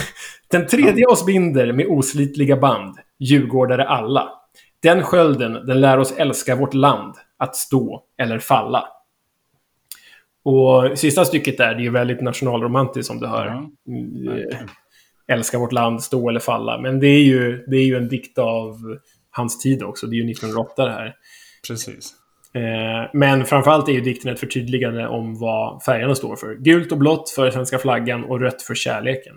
Den 0.50 0.66
tredje 0.66 1.06
oss 1.06 1.26
binder 1.26 1.72
med 1.72 1.86
oslitliga 1.86 2.56
band, 2.56 2.98
djurgårdare 3.18 3.88
alla. 3.88 4.32
Den 4.82 5.02
skölden, 5.02 5.52
den 5.52 5.80
lär 5.80 5.98
oss 5.98 6.12
älska 6.16 6.56
vårt 6.56 6.74
land, 6.74 7.14
att 7.36 7.56
stå 7.56 8.04
eller 8.18 8.38
falla. 8.38 8.88
Och 10.44 10.98
sista 10.98 11.24
stycket 11.24 11.58
där, 11.58 11.74
det 11.74 11.80
är 11.80 11.84
ju 11.84 11.90
väldigt 11.90 12.20
nationalromantiskt 12.20 13.06
som 13.06 13.20
du 13.20 13.26
hör. 13.26 13.46
Mm. 13.46 14.68
Älska 15.26 15.58
vårt 15.58 15.72
land, 15.72 16.02
stå 16.02 16.28
eller 16.28 16.40
falla. 16.40 16.78
Men 16.78 17.00
det 17.00 17.06
är 17.06 17.22
ju, 17.22 17.64
det 17.66 17.76
är 17.76 17.84
ju 17.84 17.96
en 17.96 18.08
dikt 18.08 18.38
av 18.38 18.98
hans 19.30 19.58
tid 19.58 19.82
också. 19.82 20.06
Det 20.06 20.16
är 20.16 20.18
ju 20.18 20.30
1908 20.30 20.84
det 20.84 20.92
här. 20.92 21.14
Precis. 21.68 22.23
Eh, 22.54 23.10
men 23.12 23.44
framförallt 23.44 23.88
är 23.88 23.92
ju 23.92 24.00
dikten 24.00 24.32
ett 24.32 24.40
förtydligande 24.40 25.08
om 25.08 25.38
vad 25.38 25.82
färgerna 25.82 26.14
står 26.14 26.36
för. 26.36 26.54
Gult 26.54 26.92
och 26.92 26.98
blått 26.98 27.30
för 27.30 27.50
svenska 27.50 27.78
flaggan 27.78 28.24
och 28.24 28.40
rött 28.40 28.62
för 28.62 28.74
kärleken. 28.74 29.34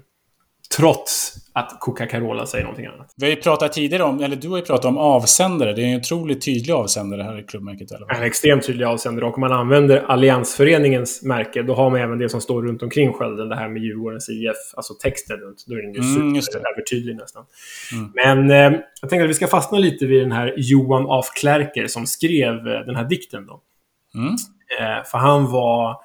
Trots 0.76 1.34
att 1.54 1.78
Coca-Carola 1.80 2.46
säger 2.46 2.64
någonting 2.64 2.86
annat. 2.86 3.14
Vi 3.18 3.26
har 3.26 3.36
ju 3.36 3.42
pratat 3.42 3.74
tidigare 3.74 4.04
om, 4.04 4.24
eller 4.24 4.36
du 4.36 4.50
har 4.50 4.58
ju 4.58 4.64
pratat 4.64 4.86
om 4.86 4.98
avsändare. 4.98 5.74
Det 5.74 5.82
är 5.82 5.86
en 5.86 6.00
otroligt 6.00 6.46
tydlig 6.46 6.74
avsändare 6.74 7.24
här 7.24 7.40
i 7.40 7.44
klubbmärket. 7.44 7.92
Eller? 7.92 8.16
En 8.16 8.24
extremt 8.24 8.66
tydlig 8.66 8.86
avsändare. 8.86 9.26
Och 9.26 9.34
om 9.34 9.42
man 9.42 9.52
använder 9.52 9.98
Alliansföreningens 9.98 11.24
märke, 11.24 11.64
då 11.64 11.74
har 11.74 11.90
man 11.90 12.02
även 12.02 12.20
det 12.20 12.30
som 12.30 12.42
står 12.42 12.64
runt 12.64 12.84
omkring 12.84 13.14
skölden. 13.14 13.50
Det 13.50 13.56
här 13.56 13.70
med 13.70 13.82
Djurgårdens 13.82 14.30
IF, 14.30 14.56
alltså 14.76 14.94
texten 14.94 15.38
runt. 15.38 15.64
Då 15.68 15.76
är 15.76 15.82
den 15.82 15.94
ju 15.94 16.00
mm, 16.00 16.42
superövertydlig 16.42 17.16
nästan. 17.16 17.46
Mm. 17.94 18.12
Men 18.16 18.52
eh, 18.52 18.80
jag 19.02 19.10
tänkte 19.10 19.24
att 19.24 19.30
vi 19.30 19.34
ska 19.34 19.48
fastna 19.48 19.78
lite 19.78 20.06
vid 20.06 20.22
den 20.22 20.32
här 20.32 20.54
Johan 20.58 21.06
af 21.10 21.26
Klerker 21.36 21.88
som 21.88 22.08
skrev 22.08 22.54
eh, 22.54 22.80
den 22.86 22.96
här 22.96 23.10
dikten. 23.10 23.46
Då. 23.46 23.62
Mm. 24.16 24.34
Eh, 24.80 25.06
för 25.06 25.18
han 25.18 25.52
var 25.52 25.96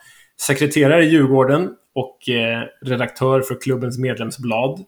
sekreterare 0.40 1.04
i 1.04 1.08
Djurgården 1.08 1.70
och 1.94 2.28
eh, 2.28 2.62
redaktör 2.82 3.40
för 3.40 3.60
klubbens 3.60 3.98
medlemsblad. 3.98 4.84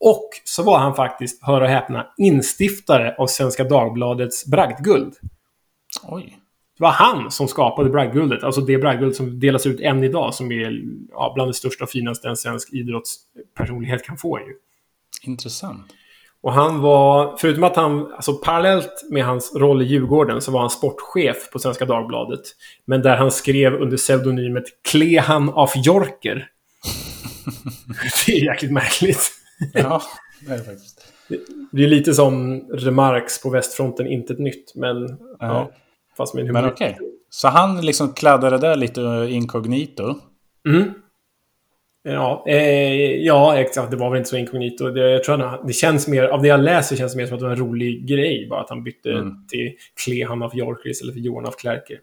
Och 0.00 0.28
så 0.44 0.62
var 0.62 0.78
han 0.78 0.94
faktiskt, 0.94 1.42
hör 1.42 1.60
och 1.60 1.68
häpna, 1.68 2.06
instiftare 2.16 3.14
av 3.18 3.26
Svenska 3.26 3.64
Dagbladets 3.64 4.46
bragdguld. 4.46 5.14
Oj. 6.02 6.38
Det 6.78 6.82
var 6.82 6.90
han 6.90 7.30
som 7.30 7.48
skapade 7.48 7.90
bragdguldet. 7.90 8.44
Alltså 8.44 8.60
det 8.60 8.78
bragdguld 8.78 9.16
som 9.16 9.40
delas 9.40 9.66
ut 9.66 9.80
än 9.80 10.04
idag, 10.04 10.34
som 10.34 10.52
är 10.52 10.82
ja, 11.10 11.32
bland 11.34 11.50
det 11.50 11.54
största 11.54 11.84
och 11.84 11.90
finaste 11.90 12.28
en 12.28 12.36
svensk 12.36 12.72
idrottspersonlighet 12.72 14.04
kan 14.04 14.16
få. 14.16 14.40
Ju. 14.40 14.54
Intressant. 15.22 15.92
Och 16.42 16.52
han 16.52 16.80
var, 16.80 17.36
förutom 17.36 17.64
att 17.64 17.76
han, 17.76 18.12
alltså 18.12 18.34
parallellt 18.34 19.06
med 19.10 19.24
hans 19.24 19.52
roll 19.56 19.82
i 19.82 19.84
Djurgården, 19.84 20.40
så 20.40 20.52
var 20.52 20.60
han 20.60 20.70
sportchef 20.70 21.50
på 21.52 21.58
Svenska 21.58 21.84
Dagbladet. 21.84 22.40
Men 22.84 23.02
där 23.02 23.16
han 23.16 23.30
skrev 23.30 23.74
under 23.74 23.96
pseudonymet 23.96 24.64
Klehan 24.90 25.52
af 25.54 25.72
Jorker. 25.76 26.48
det 28.26 28.32
är 28.32 28.44
jäkligt 28.44 28.72
märkligt. 28.72 29.30
ja, 29.74 30.02
det 30.46 30.52
är 30.52 30.58
faktiskt. 30.58 31.12
Det 31.72 31.84
är 31.84 31.88
lite 31.88 32.14
som 32.14 32.60
Remarks 32.72 33.42
på 33.42 33.50
västfronten, 33.50 34.06
inte 34.06 34.32
ett 34.32 34.38
nytt, 34.38 34.72
men... 34.74 35.04
Äh. 35.04 35.16
Ja, 35.38 35.70
fast 36.16 36.34
med 36.34 36.46
en 36.46 36.52
Men 36.52 36.64
okej. 36.64 36.94
Okay. 36.94 37.06
Så 37.30 37.48
han 37.48 37.80
liksom 37.80 38.12
kladdade 38.12 38.58
där 38.58 38.76
lite 38.76 39.26
inkognito? 39.30 40.14
Mm. 40.68 40.94
Ja, 42.12 42.44
eh, 42.48 43.16
ja, 43.16 43.58
exakt. 43.58 43.90
Det 43.90 43.96
var 43.96 44.10
väl 44.10 44.18
inte 44.18 44.30
så 44.30 44.36
inkognito. 44.36 44.90
Det, 44.90 45.10
jag 45.10 45.24
tror 45.24 45.42
att 45.42 45.66
det 45.66 45.72
känns 45.72 46.08
mer, 46.08 46.24
av 46.24 46.42
det 46.42 46.48
jag 46.48 46.60
läser 46.60 46.96
känns 46.96 47.12
det 47.12 47.16
mer 47.18 47.26
som 47.26 47.34
att 47.34 47.40
det 47.40 47.46
var 47.46 47.52
en 47.52 47.58
rolig 47.58 48.06
grej. 48.08 48.46
Bara 48.50 48.60
att 48.60 48.70
han 48.70 48.84
bytte 48.84 49.12
Mm. 49.12 49.46
till 49.48 49.72
Klehan 50.04 50.42
av 50.42 50.56
Yorker 50.56 50.90
istället 50.90 51.14
för 51.14 51.20
Johan 51.20 51.46
av 51.46 51.50
Klerker. 51.52 51.98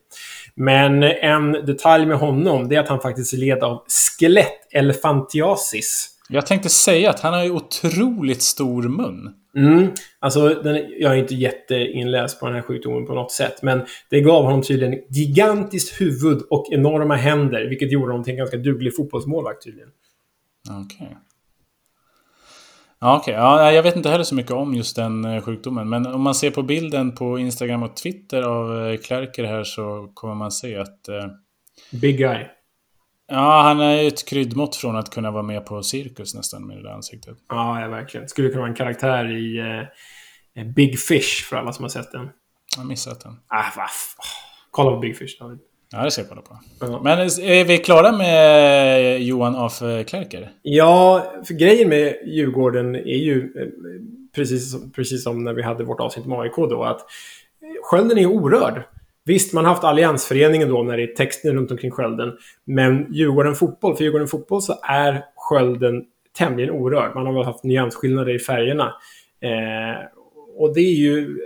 Men 0.56 1.04
en 1.04 1.52
detalj 1.52 2.06
med 2.06 2.18
honom, 2.18 2.70
det 2.70 2.76
är 2.76 2.80
att 2.80 2.90
han 2.90 3.00
faktiskt 3.00 3.34
led 3.34 3.64
av 3.64 3.84
skelett-elefantiasis. 3.88 6.08
Jag 6.30 6.46
tänkte 6.46 6.70
säga 6.70 7.10
att 7.10 7.20
han 7.20 7.34
har 7.34 7.44
ju 7.44 7.52
otroligt 7.52 8.42
stor 8.42 8.84
mun. 8.84 9.30
Mm. 9.56 9.92
Alltså, 10.20 10.50
den, 10.50 10.76
jag 11.00 11.14
är 11.14 11.16
inte 11.16 11.36
jätteinläst 11.36 12.40
på 12.40 12.46
den 12.46 12.56
här 12.56 12.62
sjukdomen 12.62 13.06
på 13.06 13.14
något 13.14 13.32
sätt. 13.32 13.62
Men 13.62 13.86
det 14.10 14.22
gav 14.22 14.44
honom 14.44 14.62
tydligen 14.62 15.00
gigantiskt 15.10 16.02
huvud 16.02 16.42
och 16.50 16.68
enorma 16.72 17.16
händer. 17.16 17.70
Vilket 17.70 17.92
gjorde 17.92 18.12
honom 18.12 18.24
till 18.24 18.32
en 18.32 18.38
ganska 18.38 18.58
duglig 18.58 18.96
fotbollsmålvakt 18.96 19.64
tydligen. 19.64 19.90
Okej. 20.70 21.18
Ja, 23.00 23.18
okej. 23.18 23.34
Ja, 23.34 23.72
jag 23.72 23.84
vet 23.84 23.96
inte 23.96 24.10
heller 24.10 24.24
så 24.24 24.36
mycket 24.36 24.52
om 24.52 24.74
just 24.74 24.96
den 24.96 25.26
eh, 25.26 25.42
sjukdomen. 25.42 25.90
Men 25.90 26.08
om 26.08 26.22
man 26.22 26.36
ser 26.36 26.52
på 26.52 26.64
bilden 26.64 27.16
på 27.16 27.40
Instagram 27.40 27.84
och 27.84 27.96
Twitter 27.96 28.42
av 28.42 28.88
eh, 28.88 28.98
Klerker 28.98 29.44
här 29.44 29.64
så 29.64 30.12
kommer 30.14 30.36
man 30.36 30.52
se 30.52 30.78
att... 30.78 31.08
Eh, 31.08 31.26
Big 31.92 32.18
guy. 32.18 32.46
Ja, 33.28 33.62
han 33.62 33.80
är 33.80 34.02
ju 34.02 34.08
ett 34.08 34.28
kryddmått 34.30 34.76
från 34.76 34.96
att 34.96 35.10
kunna 35.14 35.32
vara 35.32 35.44
med 35.44 35.66
på 35.66 35.84
cirkus 35.84 36.36
nästan 36.36 36.68
med 36.68 36.78
det 36.78 36.84
där 36.84 36.90
ansiktet. 36.90 37.38
Ja, 37.50 37.82
ja, 37.82 37.88
verkligen. 37.88 38.28
Skulle 38.30 38.50
kunna 38.50 38.60
vara 38.62 38.70
en 38.70 38.76
karaktär 38.76 39.32
i 39.38 39.60
eh, 40.58 40.64
Big 40.66 41.00
Fish 41.00 41.44
för 41.50 41.56
alla 41.56 41.74
som 41.74 41.84
har 41.84 41.90
sett 41.90 42.12
den. 42.12 42.30
Jag 42.76 42.82
har 42.84 42.88
missat 42.90 43.22
den. 43.22 43.34
Ah, 43.48 43.64
va, 43.78 43.88
kolla 44.72 44.92
på 44.92 44.98
Big 45.00 45.18
Fish, 45.18 45.40
David. 45.40 45.60
Ja, 45.92 46.04
det 46.04 46.12
ser 46.12 46.26
jag 46.30 46.46
på. 46.46 46.58
Ja. 46.80 47.02
Men 47.04 47.20
är 47.20 47.66
vi 47.66 47.78
klara 47.78 48.12
med 48.12 49.22
Johan 49.22 49.56
af 49.56 49.80
Klerker? 50.08 50.52
Ja, 50.62 51.26
för 51.48 51.54
grejen 51.54 51.90
med 51.90 52.16
Djurgården 52.26 52.96
är 52.96 53.00
ju 53.18 53.38
eh, 53.42 53.68
precis, 54.36 54.72
som- 54.72 54.92
precis 54.92 55.24
som 55.24 55.44
när 55.44 55.54
vi 55.54 55.62
hade 55.64 55.84
vårt 55.84 56.00
avsnitt 56.00 56.26
med 56.26 56.40
AIK 56.40 56.56
då, 56.56 56.84
att 56.84 57.02
Skölden 57.84 58.18
är 58.18 58.26
orörd. 58.26 58.84
Visst, 59.26 59.54
man 59.54 59.66
har 59.66 59.72
haft 59.72 59.84
Alliansföreningen 59.84 60.70
då 60.70 60.84
när 60.84 60.98
det 60.98 61.04
är 61.04 61.16
texten 61.16 61.56
runt 61.56 61.72
omkring 61.72 61.92
Skölden. 61.92 62.32
Men 62.66 63.14
Djurgården 63.14 63.56
fotboll, 63.56 63.96
för 63.96 64.04
Djurgården 64.04 64.28
fotboll 64.28 64.62
så 64.62 64.74
är 64.84 65.24
Skölden 65.36 66.04
tämligen 66.38 66.70
orörd. 66.70 67.16
Man 67.16 67.26
har 67.26 67.34
väl 67.34 67.44
haft 67.44 67.64
nyansskillnader 67.64 68.36
i 68.36 68.40
färgerna. 68.40 68.94
Eh, 69.42 70.06
och 70.58 70.74
det 70.74 70.80
är 70.80 70.94
ju 70.94 71.38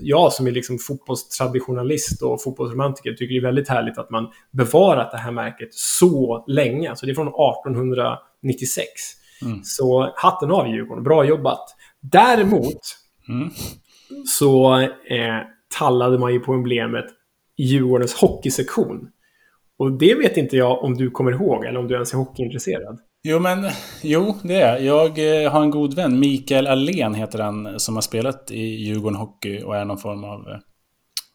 jag 0.00 0.32
som 0.32 0.46
är 0.46 0.50
liksom 0.50 0.78
fotbollstraditionalist 0.78 2.22
och 2.22 2.42
fotbollsromantiker 2.42 3.12
tycker 3.12 3.34
det 3.34 3.38
är 3.38 3.42
väldigt 3.42 3.68
härligt 3.68 3.98
att 3.98 4.10
man 4.10 4.30
bevarat 4.50 5.10
det 5.10 5.18
här 5.18 5.32
märket 5.32 5.74
så 5.74 6.44
länge. 6.46 6.90
Alltså 6.90 7.06
det 7.06 7.12
är 7.12 7.14
från 7.14 7.28
1896. 7.28 8.88
Mm. 9.42 9.60
Så 9.64 10.12
hatten 10.16 10.50
av 10.50 10.68
Djurgården, 10.68 11.04
bra 11.04 11.24
jobbat. 11.24 11.76
Däremot 12.00 12.80
Mm. 13.28 13.50
så 14.26 14.80
eh, 14.80 15.38
tallade 15.78 16.18
man 16.18 16.32
ju 16.32 16.40
på 16.40 16.52
emblemet 16.52 17.04
Djurgårdens 17.58 18.14
hockeysektion. 18.14 19.08
Och 19.78 19.92
det 19.92 20.14
vet 20.14 20.36
inte 20.36 20.56
jag 20.56 20.84
om 20.84 20.94
du 20.94 21.10
kommer 21.10 21.32
ihåg, 21.32 21.64
eller 21.64 21.80
om 21.80 21.88
du 21.88 21.94
ens 21.94 22.12
är 22.12 22.16
hockeyintresserad. 22.16 22.98
Jo, 23.22 23.38
men 23.38 23.70
jo, 24.02 24.36
det 24.42 24.54
är 24.54 24.78
jag. 24.78 25.16
Jag 25.16 25.44
eh, 25.44 25.52
har 25.52 25.62
en 25.62 25.70
god 25.70 25.94
vän, 25.94 26.20
Mikael 26.20 26.66
Allén 26.66 27.14
heter 27.14 27.38
han, 27.38 27.80
som 27.80 27.94
har 27.94 28.02
spelat 28.02 28.50
i 28.50 28.60
Djurgården 28.60 29.18
Hockey 29.18 29.62
och 29.62 29.76
är 29.76 29.84
någon 29.84 29.98
form 29.98 30.24
av 30.24 30.48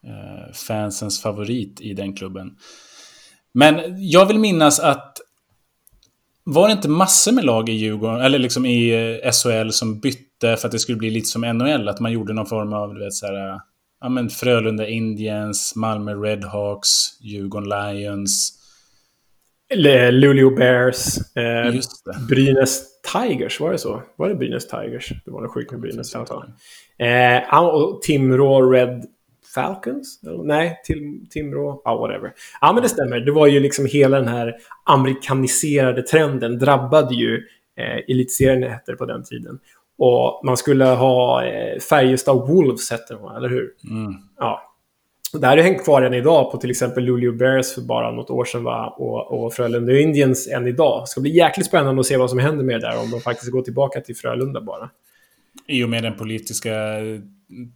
eh, 0.03 0.53
fansens 0.67 1.21
favorit 1.21 1.81
i 1.81 1.93
den 1.93 2.15
klubben. 2.15 2.57
Men 3.53 3.81
jag 3.97 4.25
vill 4.25 4.39
minnas 4.39 4.79
att 4.79 5.17
var 6.43 6.67
det 6.67 6.71
inte 6.71 6.89
massor 6.89 7.31
med 7.31 7.45
lag 7.45 7.69
i 7.69 7.73
Djurgården, 7.73 8.21
eller 8.21 8.39
liksom 8.39 8.65
i 8.65 8.89
eh, 9.23 9.31
SHL 9.31 9.69
som 9.69 9.99
bytte 9.99 10.57
för 10.57 10.67
att 10.67 10.71
det 10.71 10.79
skulle 10.79 10.97
bli 10.97 11.09
lite 11.09 11.27
som 11.27 11.41
NHL? 11.41 11.89
Att 11.89 11.99
man 11.99 12.11
gjorde 12.11 12.33
någon 12.33 12.45
form 12.45 12.73
av, 12.73 12.93
du 12.93 13.03
vet 13.03 13.13
så 13.13 13.25
här, 13.25 13.59
ja 14.03 14.09
men 14.09 14.29
Frölunda 14.29 14.87
Indians, 14.87 15.75
Malmö 15.75 16.13
Redhawks, 16.13 16.89
Djurgården 17.21 17.69
Lions. 17.69 18.59
Luleå 20.11 20.49
Bears, 20.49 21.17
eh. 21.35 21.73
Brynäs 22.29 22.83
Tigers, 23.13 23.59
var 23.59 23.71
det 23.71 23.77
så? 23.77 24.03
Var 24.15 24.29
det 24.29 24.35
Brynäs 24.35 24.67
Tigers? 24.67 25.09
Det 25.25 25.31
var 25.31 25.41
något 25.41 25.51
sjukt 25.51 25.71
med 25.71 25.81
Brynäs 25.81 26.11
fall. 26.11 26.43
Eh, 26.97 27.63
och 27.63 28.01
Timrå 28.01 28.71
Red 28.71 29.05
Falcons? 29.55 30.19
Nej, 30.43 30.81
Tim, 30.83 31.27
Timrå... 31.29 31.81
Ja, 31.85 31.97
whatever. 31.97 32.33
Ja, 32.61 32.73
men 32.73 32.83
det 32.83 32.89
stämmer. 32.89 33.19
Det 33.19 33.31
var 33.31 33.47
ju 33.47 33.59
liksom 33.59 33.85
hela 33.85 34.19
den 34.19 34.27
här 34.27 34.55
amerikaniserade 34.85 36.01
trenden 36.01 36.59
drabbade 36.59 37.15
ju 37.15 37.35
eh, 37.77 38.15
elitserien 38.15 38.63
hette 38.63 38.91
det 38.91 38.95
på 38.95 39.05
den 39.05 39.23
tiden. 39.23 39.59
Och 39.97 40.41
man 40.45 40.57
skulle 40.57 40.85
ha 40.85 41.45
eh, 41.45 41.79
Färjestad 41.79 42.47
Wolves 42.47 42.91
hette 42.91 43.13
de, 43.13 43.35
eller 43.35 43.49
hur? 43.49 43.69
Mm. 43.89 44.13
Ja. 44.37 44.69
Och 45.33 45.39
Det 45.39 45.47
här 45.47 45.57
har 45.57 45.63
hängt 45.63 45.83
kvar 45.83 46.01
än 46.01 46.13
idag 46.13 46.51
på 46.51 46.57
till 46.57 46.69
exempel 46.69 47.03
Luleå 47.03 47.31
Bears 47.31 47.73
för 47.73 47.81
bara 47.81 48.11
något 48.11 48.29
år 48.29 48.45
sedan 48.45 48.63
va? 48.63 48.95
och, 48.97 49.43
och 49.43 49.53
Frölunda 49.53 49.99
Indians 49.99 50.47
än 50.47 50.67
idag. 50.67 51.03
Det 51.03 51.07
ska 51.07 51.21
bli 51.21 51.37
jäkligt 51.37 51.65
spännande 51.65 51.99
att 51.99 52.05
se 52.05 52.17
vad 52.17 52.29
som 52.29 52.39
händer 52.39 52.63
med 52.63 52.81
det 52.81 52.87
där 52.87 53.01
om 53.01 53.11
de 53.11 53.21
faktiskt 53.21 53.51
går 53.51 53.61
tillbaka 53.61 54.01
till 54.01 54.15
Frölunda 54.15 54.61
bara. 54.61 54.89
I 55.67 55.83
och 55.83 55.89
med 55.89 56.03
den 56.03 56.17
politiska 56.17 56.73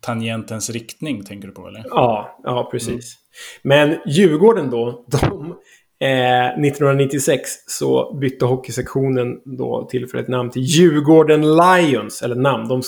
tangentens 0.01 0.69
riktning, 0.69 1.23
tänker 1.23 1.47
du 1.47 1.53
på 1.53 1.67
eller? 1.67 1.85
Ja, 1.89 2.39
ja 2.43 2.67
precis. 2.71 3.15
Men 3.61 3.97
Djurgården 4.05 4.69
då, 4.69 5.05
de, 5.07 5.55
eh, 5.99 6.47
1996 6.47 7.49
så 7.67 8.17
bytte 8.21 8.45
hockeysektionen 8.45 9.27
då 9.45 9.87
tillfälligt 9.91 10.27
namn 10.27 10.49
till 10.51 10.61
Djurgården 10.61 11.41
Lions, 11.41 12.21
eller 12.21 12.35
namn. 12.35 12.67
De 12.67 12.81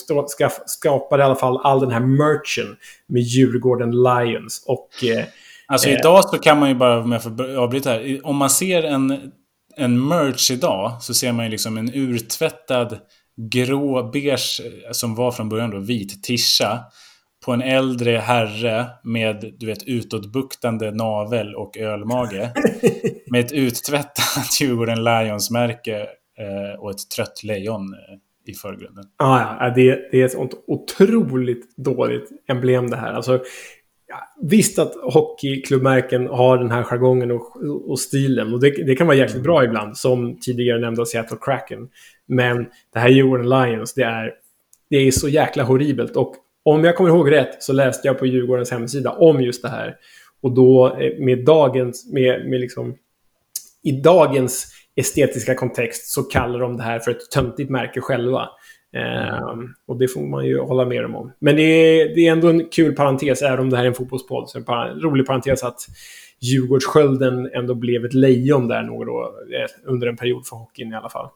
skapade 0.65 1.23
i 1.23 1.25
alla 1.25 1.35
fall 1.35 1.57
all 1.63 1.79
den 1.79 1.91
här 1.91 1.99
merchen 1.99 2.75
med 3.07 3.21
Djurgården 3.21 3.91
Lions. 3.91 4.63
Och 4.67 4.89
eh, 5.03 5.23
Alltså 5.71 5.89
Eh. 5.89 5.93
idag 5.99 6.25
så 6.25 6.37
kan 6.37 6.59
man 6.59 6.69
ju 6.69 6.75
bara, 6.75 6.99
om 6.99 7.11
jag 7.11 7.23
får 7.23 7.55
avbryta 7.57 7.89
här. 7.89 8.19
Om 8.23 8.35
man 8.35 8.49
ser 8.49 8.83
en, 8.83 9.31
en 9.77 10.07
merch 10.07 10.51
idag 10.51 10.97
så 11.01 11.13
ser 11.13 11.31
man 11.31 11.45
ju 11.45 11.51
liksom 11.51 11.77
en 11.77 11.93
urtvättad 11.93 12.97
grå 13.51 14.03
beige, 14.11 14.61
eh, 14.65 14.91
som 14.91 15.15
var 15.15 15.31
från 15.31 15.49
början 15.49 15.69
då 15.69 15.79
vit 15.79 16.23
tischa. 16.23 16.79
På 17.45 17.51
en 17.51 17.61
äldre 17.61 18.11
herre 18.11 18.85
med, 19.03 19.53
du 19.57 19.65
vet, 19.65 19.83
utåtbuktande 19.83 20.91
navel 20.91 21.55
och 21.55 21.77
ölmage. 21.77 22.53
med 23.31 23.45
ett 23.45 23.51
uttvättat 23.51 24.61
Djurgården 24.61 25.03
Lions-märke 25.03 26.07
eh, 26.39 26.79
och 26.79 26.91
ett 26.91 27.09
trött 27.15 27.43
lejon 27.43 27.93
eh, 27.93 28.51
i 28.51 28.53
förgrunden. 28.53 29.03
Ja, 29.17 29.57
ja, 29.59 29.69
det, 29.69 30.09
det 30.11 30.21
är 30.21 30.25
ett 30.25 30.31
sånt 30.31 30.53
otroligt 30.67 31.77
dåligt 31.77 32.29
emblem 32.47 32.89
det 32.89 32.97
här. 32.97 33.13
Alltså, 33.13 33.43
visst 34.41 34.79
att 34.79 34.93
hockeyklubbmärken 35.13 36.27
har 36.27 36.57
den 36.57 36.71
här 36.71 36.83
jargongen 36.83 37.31
och, 37.31 37.55
och 37.89 37.99
stilen. 37.99 38.53
Och 38.53 38.59
det, 38.59 38.69
det 38.69 38.95
kan 38.95 39.07
vara 39.07 39.17
jäkligt 39.17 39.43
bra 39.43 39.63
ibland, 39.63 39.97
som 39.97 40.39
tidigare 40.39 40.79
nämnda 40.79 41.05
Seattle 41.05 41.37
Kraken. 41.41 41.89
Men 42.27 42.65
det 42.93 42.99
här 42.99 43.09
Djurgården 43.09 43.49
Lions, 43.49 43.93
det 43.93 44.03
är, 44.03 44.33
det 44.89 44.97
är 44.97 45.11
så 45.11 45.29
jäkla 45.29 45.63
horribelt. 45.63 46.15
Och 46.15 46.35
om 46.73 46.83
jag 46.83 46.95
kommer 46.95 47.09
ihåg 47.09 47.31
rätt 47.31 47.63
så 47.63 47.73
läste 47.73 48.07
jag 48.07 48.19
på 48.19 48.25
Djurgårdens 48.25 48.71
hemsida 48.71 49.11
om 49.11 49.41
just 49.41 49.61
det 49.61 49.69
här. 49.69 49.95
Och 50.41 50.51
då 50.51 50.97
eh, 50.99 51.19
med 51.19 51.45
dagens, 51.45 52.11
med, 52.13 52.49
med 52.49 52.59
liksom, 52.59 52.95
i 53.83 53.91
dagens 53.91 54.67
estetiska 54.95 55.55
kontext 55.55 56.13
så 56.13 56.23
kallar 56.23 56.59
de 56.59 56.77
det 56.77 56.83
här 56.83 56.99
för 56.99 57.11
ett 57.11 57.31
töntigt 57.33 57.69
märke 57.69 58.01
själva. 58.01 58.49
Um, 59.53 59.73
och 59.87 59.99
det 59.99 60.07
får 60.07 60.21
man 60.21 60.45
ju 60.45 60.59
hålla 60.59 60.85
med 60.85 61.03
dem 61.03 61.15
om. 61.15 61.31
Men 61.39 61.55
det 61.55 61.61
är, 61.61 62.15
det 62.15 62.27
är 62.27 62.31
ändå 62.31 62.47
en 62.47 62.69
kul 62.69 62.95
parentes, 62.95 63.41
även 63.41 63.59
om 63.59 63.69
det 63.69 63.77
här 63.77 63.83
är 63.83 63.87
en 63.87 63.93
fotbollspodd. 63.93 64.49
Så 64.49 64.57
en 64.57 64.63
par, 64.63 64.89
rolig 64.89 65.25
parentes 65.25 65.63
att 65.63 65.79
Djurgårdsskölden 66.39 67.49
ändå 67.53 67.75
blev 67.75 68.05
ett 68.05 68.13
lejon 68.13 68.67
där 68.67 68.83
några 68.83 69.11
år, 69.11 69.25
eh, 69.25 69.91
under 69.91 70.07
en 70.07 70.17
period 70.17 70.47
för 70.47 70.55
hockeyn 70.55 70.93
i 70.93 70.95
alla 70.95 71.09
fall. 71.09 71.29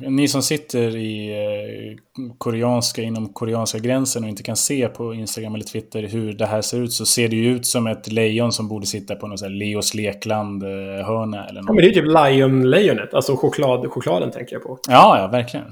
Ni 0.00 0.28
som 0.28 0.42
sitter 0.42 0.96
i 0.96 1.30
eh, 1.30 1.96
koreanska, 2.38 3.02
inom 3.02 3.28
koreanska 3.32 3.78
gränsen 3.78 4.22
och 4.24 4.28
inte 4.30 4.42
kan 4.42 4.56
se 4.56 4.88
på 4.88 5.14
Instagram 5.14 5.54
eller 5.54 5.64
Twitter 5.64 6.02
hur 6.02 6.32
det 6.32 6.46
här 6.46 6.62
ser 6.62 6.80
ut 6.80 6.92
så 6.92 7.06
ser 7.06 7.28
det 7.28 7.36
ju 7.36 7.56
ut 7.56 7.66
som 7.66 7.86
ett 7.86 8.12
lejon 8.12 8.52
som 8.52 8.68
borde 8.68 8.86
sitta 8.86 9.14
på 9.14 9.26
något 9.26 9.38
så 9.38 9.44
här 9.44 9.52
Leos 9.52 9.94
Lekland-hörna 9.94 11.46
eller 11.46 11.60
Ja, 11.60 11.62
något. 11.62 11.66
men 11.74 11.76
det 11.76 11.86
är 11.90 11.92
typ 11.94 12.04
Lion-lejonet, 12.04 13.14
alltså 13.14 13.36
choklad, 13.36 13.90
chokladen 13.90 14.30
tänker 14.30 14.52
jag 14.56 14.62
på. 14.62 14.78
Ja, 14.88 15.18
ja, 15.18 15.26
verkligen. 15.28 15.66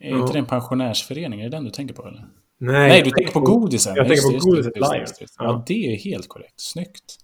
Är 0.00 0.10
Ja. 0.10 0.20
inte 0.20 0.32
det 0.32 0.38
en 0.38 0.46
pensionärsförening? 0.46 1.40
Är 1.40 1.44
det 1.44 1.56
den 1.56 1.64
du 1.64 1.70
tänker 1.70 1.94
på 1.94 2.02
eller? 2.06 2.24
Nej, 2.60 2.88
Nej, 2.88 3.02
du 3.04 3.10
tänker 3.10 3.32
på 3.32 3.40
godisen. 3.40 3.94
Jag 3.96 4.08
Just 4.08 4.22
tänker 4.22 4.38
på 4.40 4.46
godiset 4.46 4.76
just 4.76 4.92
Lion. 4.92 5.00
just. 5.00 5.20
Ja. 5.38 5.44
Ja, 5.44 5.64
det 5.66 5.92
är 5.92 5.96
helt 5.96 6.28
korrekt. 6.28 6.54
Snyggt. 6.60 7.16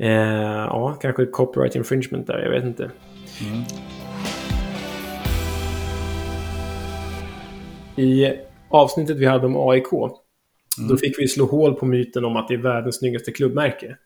Eh, 0.00 0.08
ja, 0.10 0.98
kanske 1.02 1.26
copyright 1.26 1.74
infringement 1.76 2.26
där, 2.26 2.38
jag 2.38 2.50
vet 2.50 2.64
inte. 2.64 2.82
Mm. 2.84 3.62
I 7.98 8.34
avsnittet 8.70 9.16
vi 9.16 9.26
hade 9.26 9.46
om 9.46 9.56
AIK, 9.70 9.86
Mm. 10.78 10.88
då 10.90 10.96
fick 10.96 11.18
vi 11.20 11.28
slå 11.28 11.44
hål 11.46 11.74
på 11.74 11.86
myten 11.86 12.24
om 12.24 12.36
att 12.36 12.48
det 12.48 12.54
är 12.54 12.58
världens 12.58 12.96
snyggaste 12.98 13.32
klubbmärke. 13.32 13.96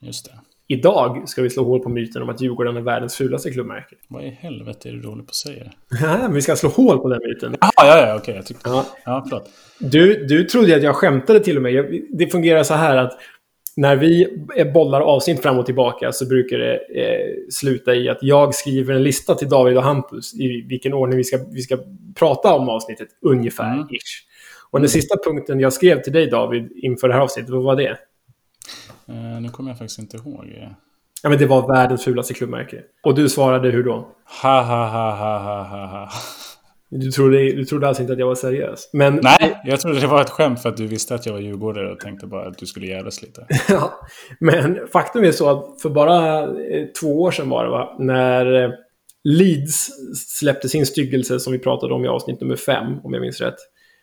Just 0.00 0.24
det. 0.24 0.32
idag 0.68 1.28
ska 1.28 1.42
vi 1.42 1.50
slå 1.50 1.64
hål 1.64 1.80
på 1.80 1.88
myten 1.88 2.22
om 2.22 2.28
att 2.28 2.40
Djurgården 2.40 2.76
är 2.76 2.80
världens 2.80 3.16
fulaste 3.16 3.50
klubbmärke. 3.50 3.96
Vad 4.08 4.24
i 4.24 4.28
helvete 4.30 4.88
är 4.88 4.92
du 4.92 5.08
håller 5.08 5.22
på 5.22 5.28
att 5.28 5.34
säga? 5.34 5.72
Men 6.20 6.34
vi 6.34 6.42
ska 6.42 6.56
slå 6.56 6.68
hål 6.68 6.98
på 6.98 7.08
den 7.08 7.20
myten. 7.28 7.56
Jaha, 7.60 7.70
ja, 7.76 8.08
ja, 8.08 8.16
okej. 8.16 8.34
jag 8.36 8.46
tyckte... 8.46 8.68
Ja. 8.70 8.86
Ja, 9.04 9.24
förlåt. 9.28 9.50
Du, 9.78 10.26
du 10.26 10.44
trodde 10.44 10.76
att 10.76 10.82
jag 10.82 10.94
skämtade 10.96 11.40
till 11.40 11.56
och 11.56 11.62
med. 11.62 12.00
Det 12.10 12.26
fungerar 12.26 12.62
så 12.62 12.74
här 12.74 12.96
att 12.96 13.12
när 13.76 13.96
vi 13.96 14.26
bollar 14.74 15.00
avsnitt 15.00 15.42
fram 15.42 15.58
och 15.58 15.66
tillbaka 15.66 16.12
så 16.12 16.26
brukar 16.26 16.58
det 16.58 16.74
eh, 16.74 17.34
sluta 17.50 17.94
i 17.94 18.08
att 18.08 18.18
jag 18.20 18.54
skriver 18.54 18.94
en 18.94 19.02
lista 19.02 19.34
till 19.34 19.48
David 19.48 19.76
och 19.76 19.82
Hampus 19.82 20.34
i 20.34 20.66
vilken 20.68 20.94
ordning 20.94 21.16
vi 21.16 21.24
ska, 21.24 21.38
vi 21.52 21.62
ska 21.62 21.78
prata 22.14 22.54
om 22.54 22.68
avsnittet, 22.68 23.08
ungefär. 23.20 23.72
Mm. 23.72 23.86
Ish. 23.90 24.26
Och 24.70 24.80
den 24.80 24.88
sista 24.88 25.16
punkten 25.24 25.60
jag 25.60 25.72
skrev 25.72 26.02
till 26.02 26.12
dig 26.12 26.30
David 26.30 26.72
inför 26.76 27.08
det 27.08 27.14
här 27.14 27.20
avsnittet, 27.20 27.50
vad 27.50 27.62
var 27.62 27.76
det? 27.76 27.98
Eh, 29.08 29.40
nu 29.40 29.48
kommer 29.48 29.70
jag 29.70 29.78
faktiskt 29.78 29.98
inte 29.98 30.16
ihåg. 30.16 30.44
Ja, 31.22 31.28
men 31.28 31.38
det 31.38 31.46
var 31.46 31.68
världens 31.68 32.04
fulaste 32.04 32.34
klubbmärke. 32.34 32.82
Och 33.02 33.14
du 33.14 33.28
svarade 33.28 33.70
hur 33.70 33.84
då? 33.84 34.08
Ha, 34.42 34.62
ha, 34.62 34.86
ha, 34.86 35.10
ha, 35.10 35.38
ha, 35.38 35.62
ha, 35.62 35.86
ha. 35.86 36.08
Du 36.90 37.10
trodde, 37.10 37.38
du 37.38 37.64
trodde 37.64 37.88
alltså 37.88 38.02
inte 38.02 38.12
att 38.12 38.18
jag 38.18 38.26
var 38.26 38.34
seriös? 38.34 38.90
Men, 38.92 39.20
Nej, 39.22 39.60
jag 39.64 39.80
trodde 39.80 40.00
det 40.00 40.06
var 40.06 40.20
ett 40.20 40.30
skämt 40.30 40.62
för 40.62 40.68
att 40.68 40.76
du 40.76 40.86
visste 40.86 41.14
att 41.14 41.26
jag 41.26 41.32
var 41.32 41.40
djurgårdare 41.40 41.92
och 41.92 42.00
tänkte 42.00 42.26
bara 42.26 42.48
att 42.48 42.58
du 42.58 42.66
skulle 42.66 42.86
jävlas 42.86 43.22
lite. 43.22 43.46
Ja, 43.68 43.92
men 44.40 44.78
faktum 44.92 45.24
är 45.24 45.32
så 45.32 45.50
att 45.50 45.82
för 45.82 45.90
bara 45.90 46.42
eh, 46.42 46.86
två 47.00 47.22
år 47.22 47.30
sedan 47.30 47.48
var 47.48 47.64
det 47.64 47.70
va, 47.70 47.96
när 47.98 48.64
eh, 48.64 48.70
Leeds 49.24 49.90
släppte 50.38 50.68
sin 50.68 50.86
styggelse 50.86 51.40
som 51.40 51.52
vi 51.52 51.58
pratade 51.58 51.94
om 51.94 52.04
i 52.04 52.08
avsnitt 52.08 52.40
nummer 52.40 52.56
fem, 52.56 52.86
om 53.04 53.12
jag 53.12 53.20
minns 53.20 53.40
rätt. 53.40 53.56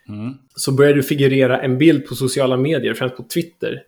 Mm. 0.09 0.33
Så 0.55 0.71
började 0.71 0.97
det 0.97 1.03
figurera 1.03 1.61
en 1.61 1.77
bild 1.77 2.07
på 2.07 2.15
sociala 2.15 2.57
medier, 2.57 2.93
främst 2.93 3.17
på 3.17 3.23
Twitter, 3.23 3.83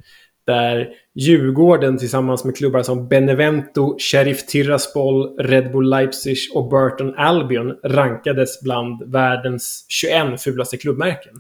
där 0.45 0.89
Djurgården 1.13 1.97
tillsammans 1.97 2.45
med 2.45 2.57
klubbar 2.57 2.83
som 2.83 3.07
Benevento, 3.07 3.97
Sheriff 3.99 4.45
Tiraspol, 4.45 5.37
Red 5.39 5.71
Bull 5.71 5.89
Leipzig 5.89 6.37
och 6.53 6.69
Burton 6.69 7.15
Albion 7.17 7.79
rankades 7.83 8.61
bland 8.61 9.11
världens 9.11 9.85
21 9.89 10.41
fulaste 10.41 10.77
klubbmärken. 10.77 11.33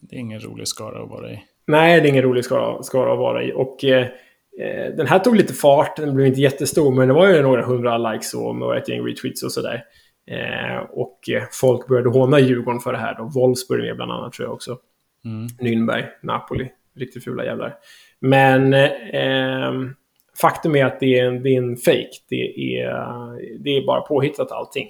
Det 0.00 0.16
är 0.16 0.20
ingen 0.20 0.40
rolig 0.40 0.68
skara 0.68 1.02
att 1.02 1.10
vara 1.10 1.30
i. 1.30 1.42
Nej, 1.66 2.00
det 2.00 2.08
är 2.08 2.10
ingen 2.10 2.22
rolig 2.22 2.44
skara, 2.44 2.82
skara 2.82 3.12
att 3.12 3.18
vara 3.18 3.42
i. 3.44 3.52
Och 3.52 3.84
eh, 3.84 4.06
eh, 4.60 4.96
den 4.96 5.06
här 5.06 5.18
tog 5.18 5.36
lite 5.36 5.54
fart, 5.54 5.96
den 5.96 6.14
blev 6.14 6.26
inte 6.26 6.40
jättestor, 6.40 6.94
men 6.94 7.08
det 7.08 7.14
var 7.14 7.28
ju 7.28 7.42
några 7.42 7.66
hundra 7.66 7.98
likes 7.98 8.34
och 8.34 8.56
några 8.56 8.78
ett 8.78 8.88
gäng 8.88 9.06
retweets 9.06 9.42
och 9.42 9.52
sådär. 9.52 9.84
Eh, 10.30 10.78
och 10.90 11.30
eh, 11.30 11.42
folk 11.52 11.88
började 11.88 12.08
håna 12.08 12.40
Djurgården 12.40 12.80
för 12.80 12.92
det 12.92 12.98
här. 12.98 13.14
Då. 13.18 13.30
Wolfsburg 13.34 13.84
med 13.84 13.96
bland 13.96 14.12
annat 14.12 14.32
tror 14.32 14.46
jag 14.46 14.54
också. 14.54 14.78
Mm. 15.24 15.46
Nürnberg, 15.46 16.04
Napoli. 16.22 16.68
Riktigt 16.96 17.24
fula 17.24 17.44
jävlar. 17.44 17.74
Men 18.20 18.74
eh, 18.74 19.90
faktum 20.40 20.76
är 20.76 20.84
att 20.84 21.00
det 21.00 21.18
är 21.18 21.24
en, 21.26 21.42
det 21.42 21.48
är 21.48 21.58
en 21.58 21.76
fake. 21.76 22.10
Det 22.28 22.76
är, 22.80 22.90
det 23.64 23.70
är 23.70 23.86
bara 23.86 24.00
påhittat 24.00 24.52
allting. 24.52 24.88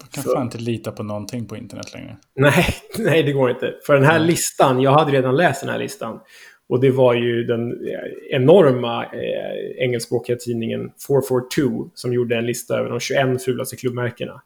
Jag 0.00 0.10
kan 0.10 0.22
Så- 0.24 0.34
fan 0.34 0.42
inte 0.42 0.58
lita 0.58 0.92
på 0.92 1.02
någonting 1.02 1.46
på 1.46 1.56
internet 1.56 1.94
längre. 1.94 2.16
Nej, 2.36 2.66
nej, 2.98 3.22
det 3.22 3.32
går 3.32 3.50
inte. 3.50 3.74
För 3.86 3.94
den 3.94 4.04
här 4.04 4.18
listan, 4.18 4.80
jag 4.82 4.90
hade 4.90 5.12
redan 5.12 5.36
läst 5.36 5.60
den 5.60 5.70
här 5.70 5.78
listan. 5.78 6.20
Och 6.68 6.80
det 6.80 6.90
var 6.90 7.14
ju 7.14 7.44
den 7.44 7.72
eh, 7.72 8.36
enorma 8.36 9.04
eh, 9.04 9.84
engelskspråkiga 9.84 10.36
tidningen 10.36 10.90
442 11.08 11.90
som 11.94 12.12
gjorde 12.12 12.36
en 12.36 12.46
lista 12.46 12.78
över 12.78 12.90
de 12.90 13.00
21 13.00 13.44
fulaste 13.44 13.76
klubbmärkena. 13.76 14.42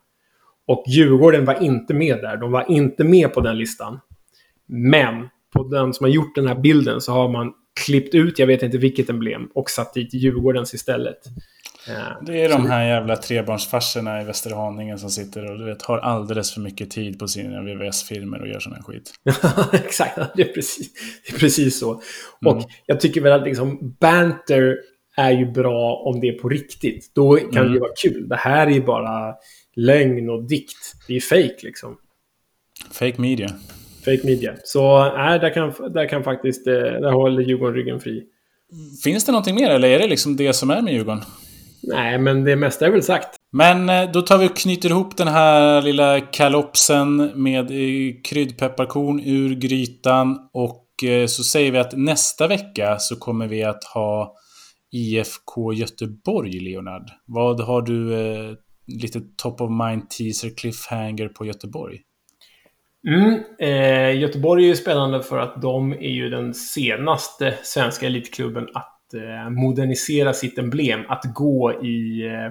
Och 0.66 0.84
Djurgården 0.88 1.44
var 1.44 1.62
inte 1.62 1.94
med 1.94 2.16
där. 2.18 2.36
De 2.36 2.52
var 2.52 2.70
inte 2.70 3.04
med 3.04 3.32
på 3.34 3.40
den 3.40 3.58
listan. 3.58 4.00
Men 4.66 5.28
på 5.52 5.62
den 5.64 5.92
som 5.94 6.04
har 6.04 6.10
gjort 6.10 6.34
den 6.34 6.46
här 6.46 6.54
bilden 6.54 7.00
så 7.00 7.12
har 7.12 7.28
man 7.28 7.52
klippt 7.86 8.14
ut, 8.14 8.38
jag 8.38 8.46
vet 8.46 8.62
inte 8.62 8.78
vilket 8.78 9.10
emblem, 9.10 9.48
och 9.54 9.70
satt 9.70 9.94
dit 9.94 10.14
Djurgårdens 10.14 10.74
istället. 10.74 11.18
Eh, 11.88 12.24
Det 12.26 12.42
är 12.44 12.48
de 12.48 12.66
här 12.70 12.84
jävla 12.86 13.16
trebarnsfarsorna 13.16 14.22
i 14.22 14.24
Västerhaninge 14.24 14.98
som 14.98 15.10
sitter 15.10 15.50
och 15.50 15.58
du 15.58 15.64
vet, 15.64 15.82
har 15.82 15.98
alldeles 15.98 16.54
för 16.54 16.60
mycket 16.60 16.90
tid 16.90 17.18
på 17.18 17.28
sina 17.28 17.62
VVS-filmer 17.62 18.40
och 18.40 18.48
gör 18.48 18.60
sån 18.60 18.72
här 18.72 18.82
skit. 18.82 19.12
Exakt, 19.86 20.18
det 20.36 20.42
är 20.42 20.52
precis, 20.54 20.90
det 21.26 21.34
är 21.36 21.38
precis 21.38 21.78
så. 21.78 22.02
Och 22.46 22.62
jag 22.86 23.00
tycker 23.00 23.20
väl 23.20 23.32
att 23.40 23.46
liksom 23.46 23.96
banter 24.00 24.76
är 25.16 25.30
ju 25.30 25.46
bra 25.52 25.94
om 25.96 26.20
det 26.20 26.28
är 26.28 26.38
på 26.38 26.48
riktigt. 26.48 27.10
Då 27.14 27.36
kan 27.36 27.56
Mm. 27.62 27.72
det 27.72 27.80
vara 27.80 27.92
kul. 28.02 28.28
Det 28.28 28.36
här 28.36 28.66
är 28.66 28.70
ju 28.70 28.82
bara 28.82 29.34
lögn 29.76 30.30
och 30.30 30.44
dikt. 30.44 30.92
Det 31.06 31.12
är 31.12 31.14
ju 31.14 31.20
fake 31.20 31.56
liksom. 31.62 31.96
Fake 32.92 33.20
media. 33.20 33.48
Fake 34.04 34.20
media. 34.24 34.54
Så 34.64 35.12
nej, 35.16 35.38
där, 35.38 35.54
kan, 35.54 35.92
där 35.92 36.08
kan 36.08 36.24
faktiskt, 36.24 36.66
eh, 36.66 36.72
där 36.74 37.12
håller 37.12 37.42
Djurgården 37.42 37.74
ryggen 37.74 38.00
fri. 38.00 38.22
Finns 39.04 39.24
det 39.24 39.32
någonting 39.32 39.54
mer 39.54 39.70
eller 39.70 39.88
är 39.88 39.98
det 39.98 40.06
liksom 40.06 40.36
det 40.36 40.52
som 40.52 40.70
är 40.70 40.82
med 40.82 40.92
Djurgården? 40.92 41.22
Nej, 41.82 42.18
men 42.18 42.44
det 42.44 42.56
mesta 42.56 42.86
är 42.86 42.90
väl 42.90 43.02
sagt. 43.02 43.36
Men 43.52 43.88
eh, 43.88 44.10
då 44.12 44.22
tar 44.22 44.38
vi 44.38 44.46
och 44.46 44.56
knyter 44.56 44.90
ihop 44.90 45.16
den 45.16 45.28
här 45.28 45.82
lilla 45.82 46.20
kalopsen 46.20 47.16
med 47.42 47.70
eh, 47.70 48.14
kryddpepparkorn 48.24 49.20
ur 49.20 49.54
grytan. 49.54 50.38
Och 50.52 50.80
så 51.28 51.44
säger 51.44 51.72
vi 51.72 51.78
att 51.78 51.96
nästa 51.96 52.46
vecka 52.46 52.96
så 52.98 53.16
kommer 53.16 53.46
vi 53.46 53.64
att 53.64 53.84
ha 53.84 54.34
IFK 54.94 55.72
Göteborg, 55.72 56.60
Leonard. 56.60 57.10
Vad 57.26 57.60
har 57.60 57.82
du 57.82 58.14
eh, 58.14 58.54
lite 58.86 59.20
top 59.36 59.60
of 59.60 59.70
mind 59.70 60.10
teaser 60.10 60.56
cliffhanger 60.56 61.28
på 61.28 61.46
Göteborg? 61.46 62.00
Mm, 63.06 63.42
eh, 63.58 64.20
Göteborg 64.20 64.64
är 64.64 64.68
ju 64.68 64.76
spännande 64.76 65.22
för 65.22 65.38
att 65.38 65.62
de 65.62 65.92
är 65.92 66.10
ju 66.10 66.30
den 66.30 66.54
senaste 66.54 67.58
svenska 67.62 68.06
elitklubben 68.06 68.68
att 68.74 69.14
eh, 69.14 69.50
modernisera 69.50 70.32
sitt 70.32 70.58
emblem. 70.58 71.00
Att 71.08 71.24
gå 71.34 71.84
i, 71.84 72.26
eh, 72.26 72.50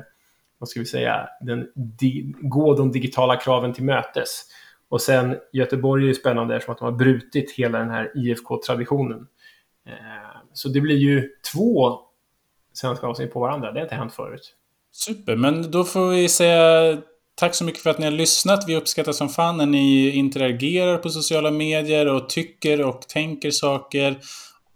vad 0.57 0.69
ska 0.69 0.79
vi 0.79 0.85
säga, 0.85 1.29
den, 1.41 1.67
di, 1.75 2.33
gå 2.41 2.75
de 2.75 2.91
digitala 2.91 3.35
kraven 3.35 3.73
till 3.73 3.83
mötes. 3.83 4.41
Och 4.89 5.01
sen 5.01 5.35
Göteborg 5.51 6.03
är 6.03 6.07
ju 6.07 6.13
spännande 6.13 6.55
eftersom 6.55 6.71
att 6.71 6.79
de 6.79 6.85
har 6.85 6.91
brutit 6.91 7.51
hela 7.51 7.79
den 7.79 7.89
här 7.89 8.11
IFK-traditionen. 8.15 9.27
Eh, 9.87 10.37
så 10.53 10.69
det 10.69 10.81
blir 10.81 10.97
ju 10.97 11.29
två 11.53 11.99
svenska 12.73 13.07
avsnitt 13.07 13.33
på 13.33 13.39
varandra. 13.39 13.71
Det 13.71 13.79
har 13.79 13.85
inte 13.85 13.95
hänt 13.95 14.13
förut. 14.13 14.55
Super, 14.91 15.35
men 15.35 15.71
då 15.71 15.83
får 15.83 16.09
vi 16.09 16.29
säga 16.29 16.97
tack 17.35 17.55
så 17.55 17.63
mycket 17.63 17.81
för 17.81 17.89
att 17.89 17.97
ni 17.97 18.05
har 18.05 18.11
lyssnat. 18.11 18.63
Vi 18.67 18.75
uppskattar 18.75 19.11
som 19.11 19.29
fan 19.29 19.57
när 19.57 19.65
ni 19.65 20.09
interagerar 20.09 20.97
på 20.97 21.09
sociala 21.09 21.51
medier 21.51 22.07
och 22.07 22.29
tycker 22.29 22.81
och 22.81 23.01
tänker 23.01 23.51
saker. 23.51 24.17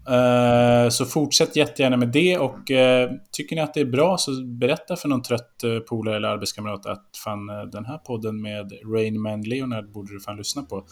Eh, 0.10 0.89
så 0.89 1.05
fortsätt 1.05 1.55
jättegärna 1.55 1.97
med 1.97 2.08
det 2.08 2.38
och 2.38 2.72
eh, 2.72 3.10
tycker 3.32 3.55
ni 3.55 3.62
att 3.62 3.74
det 3.74 3.82
är 3.82 3.86
bra 3.86 4.18
så 4.18 4.32
berätta 4.43 4.95
för 4.95 5.10
någon 5.10 5.22
trött 5.22 5.64
eh, 5.64 5.80
polare 5.80 6.16
eller 6.16 6.28
arbetskamrat 6.28 6.86
att 6.86 7.05
fan 7.24 7.47
den 7.72 7.86
här 7.86 7.97
podden 7.97 8.41
med 8.41 8.72
Rain 8.93 9.22
Man 9.22 9.41
Leonard 9.41 9.91
borde 9.91 10.14
du 10.14 10.20
fan 10.20 10.38
lyssna 10.38 10.64
på. 10.64 10.86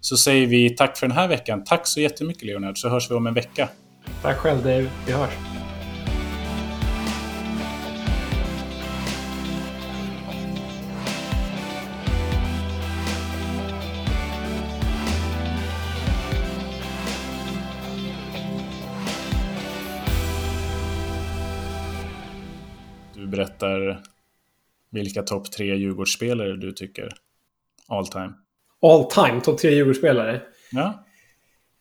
Så 0.00 0.16
säger 0.16 0.46
vi 0.46 0.70
tack 0.70 0.98
för 0.98 1.06
den 1.06 1.16
här 1.16 1.28
veckan. 1.28 1.64
Tack 1.64 1.86
så 1.86 2.00
jättemycket 2.00 2.42
Leonard 2.42 2.78
så 2.78 2.88
hörs 2.88 3.10
vi 3.10 3.14
om 3.14 3.26
en 3.26 3.34
vecka. 3.34 3.68
Tack 4.22 4.36
själv 4.36 4.62
Dave. 4.62 4.90
Vi 5.06 5.12
hörs. 5.12 5.65
Du 23.16 23.26
berättar 23.26 24.02
vilka 24.90 25.22
topp 25.22 25.52
tre 25.52 25.76
Djurgårdsspelare 25.76 26.56
du 26.56 26.72
tycker 26.72 27.08
all 27.88 28.06
time. 28.06 28.32
All 28.82 29.04
time, 29.10 29.40
topp 29.40 29.58
tre 29.58 29.70
Djurgårdsspelare. 29.70 30.40
Ja, 30.72 31.06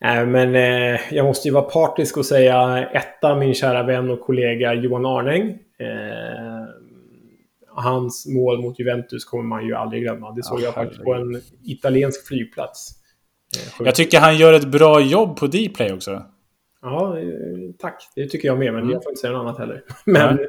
Nej, 0.02 0.26
men 0.26 0.56
eh, 0.56 1.00
jag 1.12 1.26
måste 1.26 1.48
ju 1.48 1.54
vara 1.54 1.64
partisk 1.64 2.18
och 2.18 2.26
säga 2.26 2.88
etta, 2.90 3.36
min 3.36 3.54
kära 3.54 3.84
vän 3.84 4.10
och 4.10 4.22
kollega 4.22 4.74
Johan 4.74 5.06
Arnäng. 5.06 5.50
Eh, 5.80 6.68
hans 7.76 8.28
mål 8.28 8.62
mot 8.62 8.80
Juventus 8.80 9.26
kommer 9.26 9.44
man 9.44 9.66
ju 9.66 9.76
aldrig 9.76 10.04
glömma. 10.04 10.32
Det 10.32 10.44
såg 10.44 10.60
Ja, 10.60 10.64
jag 10.64 10.74
faktiskt 10.74 11.04
på 11.04 11.14
en 11.14 11.42
italiensk 11.64 12.28
flygplats. 12.28 12.92
Eh. 13.58 13.86
Jag 13.86 13.96
tycker 13.96 14.20
han 14.20 14.38
gör 14.38 14.54
ett 14.54 14.68
bra 14.68 15.02
jobb 15.02 15.38
på 15.38 15.48
Dplay 15.48 15.94
också. 15.94 16.26
Ja, 16.86 17.20
eh, 17.20 17.26
tack. 17.80 18.12
Det 18.16 18.28
tycker 18.28 18.48
jag 18.48 18.60
med, 18.60 18.74
men 18.74 18.82
Mm. 18.82 18.94
jag 18.94 19.04
får 19.04 19.12
inte 19.12 19.22
säga 19.22 19.34
något 19.34 19.40
annat 19.42 19.58
heller. 19.58 19.84
Men, 20.06 20.40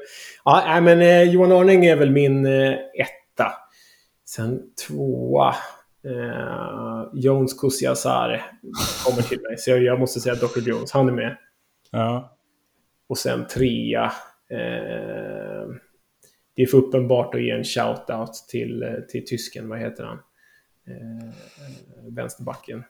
ja, 0.44 0.62
nej, 0.66 0.80
men 0.80 1.00
eh, 1.00 1.22
Johan 1.32 1.52
Arnäng 1.52 1.84
är 1.84 1.96
väl 1.96 2.10
min 2.10 2.46
eh, 2.46 2.72
etta. 2.72 3.52
Sen 4.28 4.62
tvåa. 4.88 5.54
Eh, 6.04 7.08
Jones 7.14 7.54
Kusiasare 7.60 8.40
kommer 9.06 9.22
till 9.22 9.40
mig. 9.40 9.58
Så 9.58 9.70
jag, 9.70 9.82
jag 9.82 10.00
måste 10.00 10.20
säga 10.20 10.34
Dr. 10.34 10.68
Jones. 10.68 10.92
Han 10.92 11.08
är 11.08 11.12
med. 11.12 11.36
Ja. 11.90 12.36
Och 13.08 13.18
sen 13.18 13.46
trea. 13.46 14.04
Eh, 14.50 15.68
det 16.56 16.62
är 16.62 16.66
för 16.66 16.78
uppenbart 16.78 17.34
att 17.34 17.42
ge 17.42 17.50
en 17.50 17.62
shout-out 17.64 18.32
till, 18.48 18.82
eh, 18.82 18.94
till 19.08 19.26
tysken. 19.26 19.68
Vad 19.68 19.78
heter 19.78 20.04
han? 20.04 20.18
Eh, 20.88 21.28
vänsterbacken. 22.08 22.84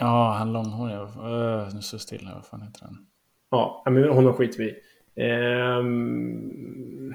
Ja, 0.00 0.32
han 0.38 0.52
långhåriga. 0.52 1.00
Uh, 1.02 1.74
nu 1.74 1.82
står 1.82 1.98
still 1.98 2.26
här. 2.26 2.34
Vad 2.34 2.46
fan 2.46 2.62
heter 2.62 2.80
han? 2.84 3.06
Ja, 3.50 3.82
men 3.90 4.08
honom 4.08 4.32
skiter 4.34 4.58
vi 4.58 4.64
i. 4.64 4.74
Ehm, 5.16 7.14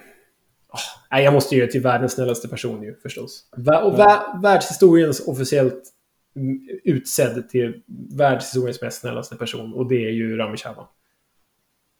ah, 0.70 0.80
nej, 1.12 1.24
jag 1.24 1.34
måste 1.34 1.56
ge 1.56 1.66
det 1.66 1.72
till 1.72 1.82
världens 1.82 2.14
snällaste 2.14 2.48
person 2.48 2.84
ju 2.84 2.96
förstås. 2.96 3.46
Vä- 3.58 3.82
och 3.82 3.94
vä- 4.00 4.42
världshistoriens 4.42 5.28
officiellt 5.28 5.84
utsedd 6.84 7.50
till 7.50 7.82
världshistoriens 8.18 8.82
mest 8.82 9.02
snällaste 9.02 9.36
person. 9.36 9.74
Och 9.74 9.90
det 9.90 10.06
är 10.06 10.12
ju 10.12 10.38
Rami 10.38 10.58
Shaban. 10.58 10.86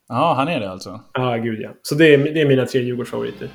Ja, 0.08 0.34
han 0.34 0.48
är 0.48 0.60
det 0.60 0.70
alltså. 0.70 1.02
Ja, 1.14 1.34
ah, 1.34 1.38
gud 1.38 1.62
ja. 1.62 1.70
Så 1.82 1.96
det 1.96 2.14
är, 2.14 2.18
det 2.18 2.42
är 2.42 2.48
mina 2.48 2.66
tre 2.66 2.82
Djurgårdsfavoriter. 2.82 3.50